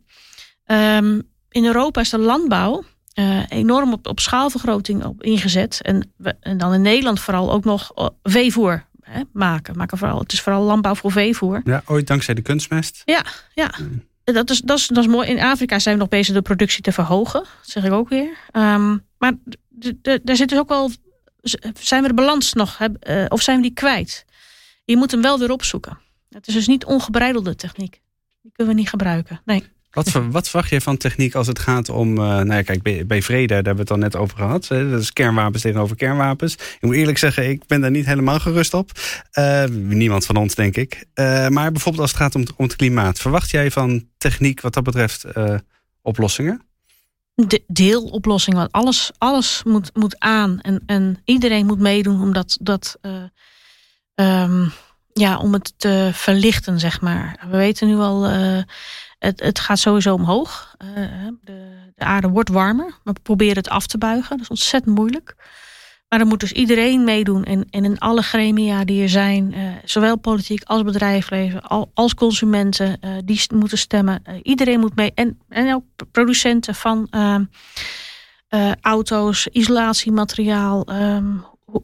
Ehm, 0.66 1.20
in 1.50 1.66
Europa 1.66 2.02
is 2.02 2.10
de 2.10 2.18
landbouw 2.18 2.84
eh, 3.14 3.40
enorm 3.50 3.94
op, 3.94 4.08
op 4.08 4.20
schaalvergroting 4.20 5.06
op 5.06 5.24
ingezet. 5.24 5.80
En, 5.82 6.12
we- 6.18 6.36
en 6.40 6.58
dan 6.58 6.74
in 6.74 6.82
Nederland 6.82 7.20
vooral 7.20 7.52
ook 7.52 7.64
nog 7.64 7.92
eh, 7.96 8.08
veevoer 8.24 8.86
hè, 9.02 9.22
maken. 9.34 9.78
maken 9.78 9.98
vooral, 9.98 10.20
het 10.20 10.34
is 10.34 10.42
vooral 10.42 10.64
landbouw 10.64 10.96
voor 10.96 11.12
veevoer. 11.12 11.62
Ja, 11.64 11.82
ooit 11.86 12.08
dankzij 12.08 12.34
de 12.34 12.42
kunstmest. 12.42 13.02
Ja, 13.54 13.72
dat 14.24 14.50
is, 14.50 14.62
dat, 14.62 14.78
is, 14.78 14.88
dat 14.88 15.04
is 15.04 15.08
mooi. 15.10 15.28
In 15.30 15.40
Afrika 15.40 15.80
zijn 15.80 15.96
we 15.96 16.02
nog 16.02 16.10
bezig 16.10 16.34
de 16.36 16.42
productie 16.42 16.82
te 16.84 16.92
verhogen. 16.92 17.40
Dat 17.40 17.70
zeg 17.70 17.84
ik 17.84 17.92
ook 17.92 18.10
weer. 18.10 18.38
Ehm, 18.52 18.98
maar 19.18 19.34
daar 20.24 20.36
zit 20.36 20.50
dus 20.50 20.60
ook 20.60 20.70
wel... 20.70 20.92
Zijn 21.80 22.02
we 22.02 22.08
de 22.08 22.14
balans 22.14 22.54
nog? 22.54 22.80
eh, 23.00 23.26
of 23.28 23.42
zijn 23.42 23.58
we 23.58 23.62
die 23.64 23.74
kwijt? 23.74 24.26
Je 24.92 24.98
moet 24.98 25.12
hem 25.12 25.22
wel 25.22 25.40
weer 25.40 25.52
opzoeken. 25.52 25.98
Het 26.30 26.48
is 26.48 26.54
dus 26.54 26.68
niet 26.68 26.86
ongebreidelde 26.86 27.56
techniek. 27.56 28.02
Die 28.42 28.52
kunnen 28.56 28.74
we 28.74 28.80
niet 28.80 28.90
gebruiken. 28.90 29.42
Nee. 29.46 29.64
Wat, 29.92 30.12
wat 30.30 30.50
verwacht 30.50 30.70
je 30.70 30.82
van 30.82 30.98
techniek 30.98 31.36
als 31.36 31.48
het 31.48 31.60
gaat 31.60 31.90
om... 31.90 32.18
eh, 32.18 32.24
nou 32.24 32.54
ja, 32.54 32.62
kijk, 32.62 32.82
bij, 32.82 33.06
bij 33.06 33.22
vrede, 33.22 33.48
daar 33.48 33.56
hebben 33.56 33.76
we 33.76 33.82
het 33.82 33.92
al 33.92 33.98
net 33.98 34.16
over 34.16 34.38
gehad. 34.38 34.68
Hè, 34.68 34.90
dat 34.90 35.02
is 35.02 35.14
kernwapens 35.14 35.62
tegenover 35.62 35.96
kernwapens. 35.96 36.54
Ik 36.54 36.82
moet 36.82 36.96
eerlijk 36.96 37.18
zeggen, 37.18 37.50
ik 37.50 37.66
ben 37.66 37.82
daar 37.82 37.92
niet 37.92 38.06
helemaal 38.06 38.40
gerust 38.40 38.74
op. 38.74 38.92
Eh, 39.32 39.66
niemand 39.70 40.26
van 40.26 40.36
ons, 40.36 40.56
denk 40.56 40.76
ik. 40.76 41.06
Eh, 41.14 41.48
maar 41.48 41.72
bijvoorbeeld 41.72 42.04
als 42.04 42.12
het 42.12 42.22
gaat 42.22 42.36
om, 42.36 42.44
om 42.56 42.66
het 42.66 42.76
klimaat. 42.76 43.20
Verwacht 43.20 43.50
jij 43.50 43.72
van 43.72 44.08
techniek 44.18 44.62
wat 44.62 44.74
dat 44.74 44.84
betreft 44.84 45.26
oplossingen? 46.02 46.62
de 47.36 47.64
deeloplossing. 47.68 48.56
Want 48.56 48.72
alles, 48.72 49.12
alles 49.18 49.62
moet, 49.64 49.96
moet 49.96 50.20
aan. 50.20 50.60
En, 50.60 50.84
en 50.86 51.22
iedereen 51.26 51.66
moet 51.66 51.80
meedoen 51.80 52.22
om 52.22 52.34
dat, 52.34 52.58
dat 52.62 52.98
eh, 54.16 54.42
ehm, 54.42 54.68
ja, 55.14 55.38
om 55.38 55.54
het 55.54 55.74
te 55.78 56.10
verlichten, 56.14 56.80
zeg 56.80 57.02
maar. 57.02 57.46
We 57.50 57.58
weten 57.58 57.88
nu 57.88 57.98
al, 57.98 58.26
eh, 58.26 58.64
het, 59.20 59.40
het 59.40 59.60
gaat 59.60 59.80
sowieso 59.80 60.14
omhoog. 60.14 60.76
Eh, 60.78 60.88
de, 61.42 61.92
de 61.96 62.06
aarde 62.06 62.30
wordt 62.30 62.50
warmer. 62.50 62.94
We 63.04 63.14
proberen 63.24 63.58
het 63.58 63.70
af 63.70 63.88
te 63.88 63.98
buigen. 63.98 64.30
Dat 64.30 64.42
is 64.42 64.48
ontzettend 64.48 64.96
moeilijk. 64.96 65.36
Maar 66.10 66.20
er 66.20 66.26
moet 66.26 66.40
dus 66.40 66.52
iedereen 66.52 67.04
meedoen. 67.04 67.44
En, 67.44 67.68
en 67.70 67.86
in 67.86 68.00
alle 68.00 68.22
gremia 68.22 68.84
die 68.86 69.02
er 69.02 69.10
zijn, 69.10 69.54
eh, 69.54 69.62
zowel 69.86 70.18
politiek 70.18 70.64
als 70.64 70.84
bedrijfsleven, 70.84 71.62
al, 71.62 71.92
als 71.94 72.14
consumenten, 72.14 73.00
die 73.26 73.42
moeten 73.54 73.78
stemmen. 73.78 74.24
Iedereen 74.44 74.80
moet 74.80 74.96
mee. 74.96 75.12
En, 75.16 75.40
en 75.50 75.74
ook 75.74 75.84
producenten 76.12 76.76
van 76.76 77.08
eh, 77.10 77.36
eh, 78.52 78.72
auto's, 78.82 79.48
isolatiemateriaal. 79.48 80.86
ehm, 80.86 81.38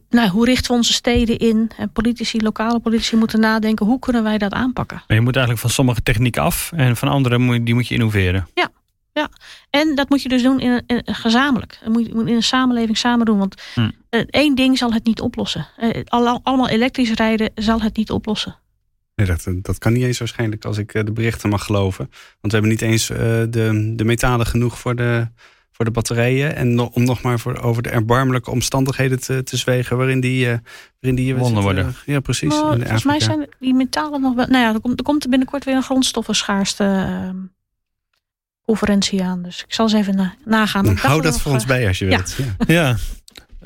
nou, 0.09 0.29
hoe 0.29 0.45
richten 0.45 0.71
we 0.71 0.77
onze 0.77 0.93
steden 0.93 1.37
in? 1.37 1.71
En 1.77 1.89
politici, 1.91 2.41
lokale 2.41 2.79
politici 2.79 3.15
moeten 3.15 3.39
nadenken, 3.39 3.85
hoe 3.85 3.99
kunnen 3.99 4.23
wij 4.23 4.37
dat 4.37 4.51
aanpakken? 4.53 5.03
Maar 5.07 5.17
je 5.17 5.23
moet 5.23 5.35
eigenlijk 5.35 5.65
van 5.65 5.73
sommige 5.75 6.01
techniek 6.03 6.37
af 6.37 6.71
en 6.75 6.95
van 6.95 7.07
andere 7.07 7.37
moet, 7.37 7.65
die 7.65 7.73
moet 7.73 7.87
je 7.87 7.93
innoveren. 7.93 8.47
En 9.69 9.95
dat 9.95 10.09
moet 10.09 10.21
je 10.21 10.29
dus 10.29 10.41
doen 10.43 10.59
in, 10.59 10.71
een- 10.71 10.83
in, 11.05 11.15
gezamenlijk. 11.15 11.77
Dat 11.83 11.93
moet 11.93 12.05
je 12.07 12.13
moet 12.13 12.27
in 12.27 12.35
een 12.35 12.43
samenleving 12.43 12.97
samen 12.97 13.25
doen. 13.25 13.37
Want 13.37 13.61
Hm. 13.73 13.89
eh, 14.09 14.21
één 14.29 14.55
ding 14.55 14.77
zal 14.77 14.93
het 14.93 15.05
niet 15.05 15.21
oplossen. 15.21 15.67
Eh, 15.77 15.89
alle- 16.05 16.39
allemaal 16.43 16.69
elektrisch 16.69 17.11
rijden 17.11 17.51
zal 17.55 17.81
het 17.81 17.97
niet 17.97 18.11
oplossen. 18.11 18.55
Nee, 19.15 19.27
dat, 19.27 19.47
dat 19.61 19.77
kan 19.77 19.93
niet 19.93 20.03
eens 20.03 20.17
waarschijnlijk 20.19 20.65
als 20.65 20.77
ik 20.77 20.93
eh, 20.93 21.03
de 21.03 21.11
berichten 21.11 21.49
mag 21.49 21.63
geloven. 21.63 22.05
Want 22.41 22.53
we 22.53 22.59
hebben 22.59 22.69
niet 22.69 22.81
eens 22.81 23.09
eh, 23.09 23.17
de, 23.49 23.93
de 23.95 24.03
metalen 24.05 24.45
genoeg 24.45 24.79
voor 24.79 24.95
de, 24.95 25.27
voor 25.77 25.85
de 25.85 25.91
batterijen. 25.91 26.55
En 26.55 26.75
no- 26.75 26.89
om 26.93 27.03
nog 27.03 27.21
maar 27.21 27.39
voor, 27.39 27.57
over 27.59 27.83
de 27.83 27.89
erbarmelijke 27.89 28.51
omstandigheden 28.51 29.19
te, 29.19 29.43
te 29.43 29.57
zwegen 29.57 29.97
waarin 29.97 30.19
die, 30.19 30.49
eh 30.49 30.57
waarin 30.99 31.23
die 31.23 31.35
wat 31.35 31.47
Gewonnen 31.47 31.63
zit, 31.63 31.71
eh, 31.71 31.83
worden. 31.83 31.95
ja, 32.05 32.19
precies. 32.19 32.49
Nou, 32.49 32.79
volgens 32.79 33.03
mij 33.03 33.19
zijn 33.19 33.47
die 33.59 33.73
metalen 33.73 34.21
nog 34.21 34.35
wel. 34.35 34.47
Nou 34.47 34.63
ja, 34.63 34.73
er 34.73 34.79
komt, 34.79 34.99
er 34.99 35.05
komt 35.05 35.23
er 35.23 35.29
binnenkort 35.29 35.63
weer 35.65 35.75
een 35.75 35.83
grondstoffenschaarste 35.83 36.83
ehm, 36.83 37.35
conferentie 38.61 39.23
aan. 39.23 39.41
Dus 39.43 39.63
ik 39.63 39.73
zal 39.73 39.85
eens 39.85 39.93
even 39.93 40.15
na, 40.15 40.33
nagaan. 40.45 40.85
Dacht 40.85 41.01
Hou 41.01 41.21
dat 41.21 41.41
voor 41.41 41.51
ons 41.51 41.63
eh, 41.63 41.69
bij 41.69 41.87
als 41.87 41.99
je 41.99 42.05
ja. 42.05 42.17
wilt. 42.17 42.35
Ja. 42.37 42.73
Ja. 42.73 42.95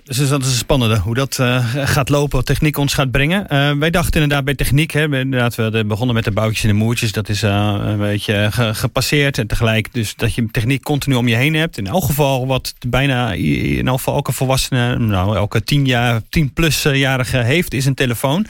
Dus 0.04 0.30
dat 0.30 0.42
is 0.42 0.48
een 0.48 0.54
spannende 0.58 0.98
hoe 0.98 1.16
dat 1.16 1.40
eh, 1.40 1.66
gaat 1.86 2.10
lopen, 2.10 2.36
wat 2.38 2.46
techniek 2.46 2.78
ons 2.78 2.94
gaat 2.94 3.12
brengen. 3.12 3.48
Eh, 3.48 3.72
wij 3.72 3.90
dachten 3.90 4.22
inderdaad 4.22 4.46
bij 4.46 4.56
techniek, 4.56 4.92
hè, 4.92 5.10
we- 5.10 5.20
inderdaad, 5.20 5.56
we 5.56 5.84
begonnen 5.88 6.16
met 6.16 6.24
de 6.24 6.32
boutjes 6.32 6.62
en 6.64 6.68
de 6.70 6.76
moertjes. 6.76 7.12
Dat 7.12 7.30
is 7.30 7.44
eh, 7.44 7.76
een 7.84 7.98
beetje 7.98 8.48
ge- 8.52 8.74
gepasseerd. 8.74 9.38
En 9.38 9.48
tegelijk 9.48 9.94
dus 9.94 10.16
dat 10.16 10.34
je 10.34 10.48
techniek 10.52 10.84
continu 10.84 11.16
om 11.16 11.28
je 11.28 11.36
heen 11.36 11.54
hebt. 11.54 11.78
In 11.78 11.88
elk 11.88 12.04
geval 12.04 12.48
wat 12.48 12.74
bijna 12.88 13.34
in 13.34 13.88
elk 13.88 13.98
geval 13.98 14.16
elke 14.16 14.32
volwassene, 14.32 14.98
nou 14.98 15.36
elke 15.36 15.64
tien 15.64 15.86
jaar, 15.86 16.22
tien 16.30 16.54
plus 16.54 16.82
jarige 16.82 17.38
heeft, 17.38 17.74
is 17.74 17.86
een 17.86 17.94
telefoon. 17.96 18.46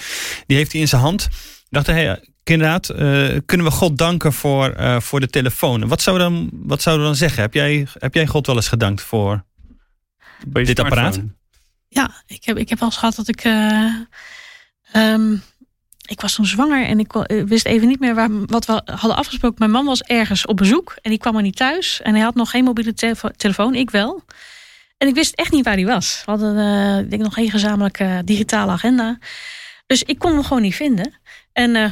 Die 0.47 0.57
heeft 0.57 0.71
hij 0.71 0.81
in 0.81 0.87
zijn 0.87 1.01
hand. 1.01 1.23
Ik 1.23 1.67
dacht, 1.69 1.87
hey, 1.87 2.19
inderdaad, 2.43 2.87
kunnen 3.45 3.65
we 3.65 3.71
God 3.71 3.97
danken 3.97 4.33
voor, 4.33 4.75
voor 4.99 5.19
de 5.19 5.27
telefoon? 5.27 5.87
Wat 5.87 6.03
we 6.03 6.17
dan, 6.17 6.49
wat 6.53 6.83
we 6.83 7.03
dan 7.03 7.15
zeggen? 7.15 7.41
Heb 7.41 7.53
jij, 7.53 7.87
heb 7.99 8.13
jij 8.13 8.27
God 8.27 8.45
wel 8.47 8.55
eens 8.55 8.67
gedankt 8.67 9.01
voor 9.01 9.43
Dit 10.47 10.79
apparaat? 10.79 11.19
Ja, 11.87 12.11
ik 12.25 12.43
heb, 12.43 12.57
ik 12.57 12.69
heb 12.69 12.79
wel 12.79 12.89
eens 12.89 12.97
gehad 12.97 13.15
dat 13.15 13.27
ik. 13.27 13.43
eh, 13.43 13.93
ehm, 14.91 15.33
ik 16.07 16.21
was 16.21 16.33
toen 16.35 16.45
zwanger 16.45 16.85
en 16.85 16.99
ik 16.99 17.13
eh, 17.15 17.43
wist 17.43 17.65
even 17.65 17.87
niet 17.87 17.99
meer 17.99 18.15
waar, 18.15 18.45
wat 18.45 18.65
we 18.65 18.81
hadden 18.85 19.15
afgesproken. 19.15 19.55
Mijn 19.59 19.71
man 19.71 19.85
was 19.85 20.01
ergens 20.01 20.45
op 20.45 20.57
bezoek 20.57 20.95
en 21.01 21.09
die 21.09 21.19
kwam 21.19 21.35
er 21.35 21.41
niet 21.41 21.55
thuis. 21.55 22.01
En 22.01 22.13
hij 22.13 22.23
had 22.23 22.35
nog 22.35 22.49
geen 22.49 22.63
mobiele 22.63 22.93
telefo- 22.93 23.29
telefoon, 23.35 23.75
ik 23.75 23.89
wel. 23.89 24.23
En 24.97 25.07
ik 25.07 25.13
wist 25.15 25.33
echt 25.35 25.51
niet 25.51 25.65
waar 25.65 25.73
hij 25.73 25.85
was. 25.85 26.21
We 26.25 26.31
hadden 26.31 26.57
eh, 26.57 26.99
ik 26.99 27.09
denk 27.09 27.21
nog 27.21 27.33
geen 27.33 27.49
gezamenlijke 27.51 28.21
digitale 28.25 28.71
agenda. 28.71 29.17
Dus 29.87 30.03
ik 30.03 30.19
kon 30.19 30.31
hem 30.33 30.43
gewoon 30.43 30.61
niet 30.61 30.75
vinden. 30.75 31.13
En 31.53 31.75
eh, 31.75 31.91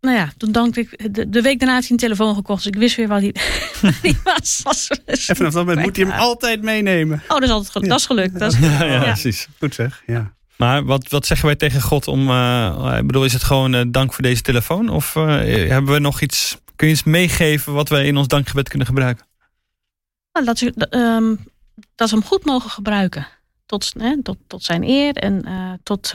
nou 0.00 0.16
ja, 0.16 0.28
toen 0.36 0.52
dankte 0.52 0.80
ik. 0.80 1.14
De, 1.14 1.28
de 1.28 1.40
week 1.42 1.58
daarna 1.58 1.74
had 1.74 1.82
hij 1.82 1.90
een 1.92 1.96
telefoon 1.96 2.34
gekocht. 2.34 2.62
Dus 2.64 2.72
ik 2.72 2.78
wist 2.78 2.96
weer 2.96 3.08
waar 3.08 3.20
hij, 3.20 3.34
was. 4.24 4.60
was. 4.62 4.88
En 5.06 5.36
vanaf 5.36 5.52
dat 5.52 5.66
moment 5.66 5.86
moet 5.86 5.96
hij 5.96 6.04
hem 6.06 6.14
altijd 6.18 6.62
meenemen. 6.62 7.22
Oh, 7.22 7.28
dat 7.28 7.42
is 7.42 7.50
altijd. 7.50 7.88
Dat 7.88 7.98
is 7.98 8.06
gelukt. 8.06 8.38
Dat 8.38 8.52
is 8.52 8.58
Ja, 8.58 8.84
ja, 8.84 8.92
Ja. 8.92 9.02
precies. 9.02 9.48
Goed 9.58 9.74
zeg, 9.74 10.02
ja. 10.06 10.32
Maar 10.56 10.84
wat, 10.84 11.08
wat 11.08 11.26
zeggen 11.26 11.46
wij 11.46 11.56
tegen 11.56 11.80
God 11.80 12.08
om. 12.08 12.30
eh, 12.30 12.94
ik 12.98 13.06
bedoel, 13.06 13.24
is 13.24 13.32
het 13.32 13.42
gewoon 13.42 13.74
eh, 13.74 13.82
dank 13.88 14.12
voor 14.12 14.22
deze 14.22 14.42
telefoon? 14.42 14.88
Of 14.88 15.16
eh, 15.16 15.24
hebben 15.68 15.92
we 15.92 15.98
nog 15.98 16.20
iets. 16.20 16.56
Kun 16.76 16.86
je 16.86 16.92
iets 16.94 17.02
meegeven 17.04 17.72
wat 17.72 17.88
wij 17.88 18.06
in 18.06 18.16
ons 18.16 18.26
dankgebed 18.28 18.68
kunnen 18.68 18.86
gebruiken? 18.86 19.26
Nou, 20.32 20.46
dat, 20.46 20.58
ze, 20.58 20.72
ehm, 20.90 21.34
dat 21.94 22.08
ze 22.08 22.14
hem 22.14 22.24
goed 22.24 22.44
mogen 22.44 22.70
gebruiken. 22.70 23.26
Tot, 23.66 23.92
hè, 23.98 24.22
tot, 24.22 24.36
tot 24.46 24.62
zijn 24.64 24.82
eer 24.84 25.14
en 25.14 25.44
eh, 25.44 25.72
tot, 25.82 26.14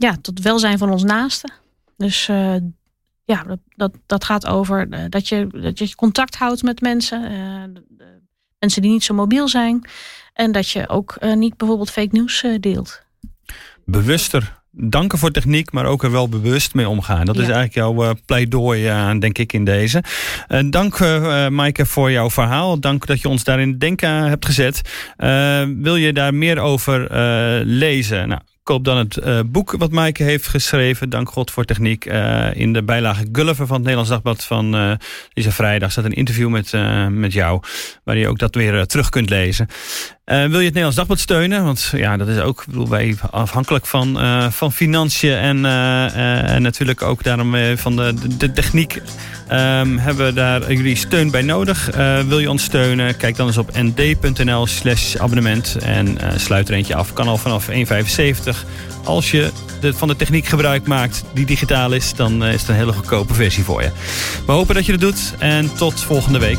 ja, 0.00 0.16
tot 0.22 0.40
welzijn 0.40 0.78
van 0.78 0.90
ons 0.90 1.02
naasten. 1.02 1.52
Dus 1.96 2.28
eh, 2.28 2.54
ja, 3.24 3.42
dat, 3.44 3.58
dat, 3.76 3.92
dat 4.06 4.24
gaat 4.24 4.46
over 4.46 4.86
eh, 4.90 5.04
dat, 5.08 5.28
je, 5.28 5.46
dat 5.62 5.78
je 5.78 5.94
contact 5.94 6.36
houdt 6.36 6.62
met 6.62 6.80
mensen. 6.80 7.24
eh, 7.24 8.06
mensen 8.58 8.82
die 8.82 8.90
niet 8.90 9.04
zo 9.04 9.14
mobiel 9.14 9.48
zijn. 9.48 9.88
En 10.32 10.52
dat 10.52 10.70
je 10.70 10.88
ook 10.88 11.18
niet 11.34 11.56
bijvoorbeeld 11.56 11.90
fake 11.90 12.08
nieuws 12.10 12.44
deelt. 12.60 13.02
Bewuster 13.84 14.58
danken 14.70 15.18
voor 15.18 15.30
techniek, 15.30 15.72
maar 15.72 15.86
ook 15.86 16.02
er 16.02 16.10
wel 16.10 16.28
bewust 16.28 16.74
mee 16.74 16.88
omgaan. 16.88 17.24
Dat 17.24 17.36
is 17.36 17.42
eigenlijk 17.42 17.74
jouw 17.74 18.04
uh, 18.04 18.10
pleidooi, 18.26 18.90
uh, 18.90 19.18
denk 19.18 19.38
ik, 19.38 19.52
in 19.52 19.64
deze. 19.64 20.04
Uh, 20.48 20.70
dank, 20.70 20.98
Maaike, 21.50 21.86
voor 21.86 22.10
jouw 22.10 22.30
verhaal. 22.30 22.80
Dank 22.80 23.06
dat 23.06 23.20
je 23.20 23.28
ons 23.28 23.44
daarin 23.44 23.78
denken 23.78 24.10
hebt 24.10 24.46
gezet. 24.46 24.80
wil 25.76 25.96
je 25.96 26.12
daar 26.12 26.34
meer 26.34 26.58
over 26.58 27.14
lezen? 27.64 28.28
Nou, 28.28 28.40
koop 28.62 28.84
dan 28.84 28.96
het 28.96 29.16
uh, 29.16 29.40
boek 29.46 29.74
wat 29.78 29.90
Maaike 29.90 30.22
heeft 30.22 30.46
geschreven. 30.46 31.10
Dank 31.10 31.28
God 31.28 31.50
voor 31.50 31.64
techniek. 31.64 32.04
Uh, 32.04 32.54
in 32.54 32.72
de 32.72 32.82
bijlage 32.82 33.28
Gulliver 33.32 33.66
van 33.66 33.76
het 33.76 33.84
Nederlands 33.84 34.10
Dagblad 34.10 34.44
van 34.44 34.74
uh, 34.74 34.92
deze 35.32 35.52
vrijdag 35.52 35.90
staat 35.90 36.04
een 36.04 36.12
interview 36.12 36.48
met, 36.48 36.72
met 37.10 37.32
jou. 37.32 37.62
Waar 38.04 38.16
je 38.16 38.28
ook 38.28 38.38
dat 38.38 38.54
weer 38.54 38.86
terug 38.86 39.08
kunt 39.08 39.30
lezen. 39.30 39.68
Wil 40.30 40.38
je 40.38 40.46
het 40.46 40.56
Nederlands 40.64 40.96
Dagblad 40.96 41.18
steunen? 41.18 41.64
Want 41.64 41.92
ja, 41.96 42.16
dat 42.16 42.28
is 42.28 42.38
ook 42.38 42.64
bedoel, 42.66 42.88
wij 42.88 43.16
afhankelijk 43.30 43.86
van, 43.86 44.18
van 44.52 44.72
financiën. 44.72 45.34
En, 45.34 45.64
en 46.44 46.62
natuurlijk 46.62 47.02
ook 47.02 47.22
daarom 47.22 47.54
van 47.76 47.96
de, 47.96 48.14
de 48.38 48.52
techniek. 48.52 48.94
Um, 48.94 49.98
hebben 49.98 50.26
we 50.26 50.32
daar 50.32 50.72
jullie 50.72 50.96
steun 50.96 51.30
bij 51.30 51.42
nodig? 51.42 51.90
wil 52.26 52.38
je 52.38 52.50
ons 52.50 52.62
steunen? 52.62 53.16
Kijk 53.16 53.36
dan 53.36 53.46
eens 53.46 53.58
op 53.58 53.70
nd.nl 53.72 54.66
slash 54.66 55.16
abonnement. 55.16 55.76
En 55.82 56.18
sluit 56.36 56.68
er 56.68 56.74
eentje 56.74 56.94
af. 56.94 57.12
Kan 57.12 57.28
al 57.28 57.38
vanaf 57.38 57.68
1,75 57.68 57.74
als 59.04 59.30
je 59.30 59.50
de, 59.80 59.94
van 59.94 60.08
de 60.08 60.16
techniek 60.16 60.46
gebruik 60.46 60.86
maakt 60.86 61.24
die 61.34 61.46
digitaal 61.46 61.92
is, 61.92 62.14
dan 62.14 62.44
is 62.44 62.60
het 62.60 62.68
een 62.68 62.74
hele 62.74 62.92
goedkope 62.92 63.34
versie 63.34 63.64
voor 63.64 63.82
je. 63.82 63.90
We 64.46 64.52
hopen 64.52 64.74
dat 64.74 64.86
je 64.86 64.92
het 64.92 65.00
doet 65.00 65.34
en 65.38 65.74
tot 65.74 66.00
volgende 66.00 66.38
week. 66.38 66.58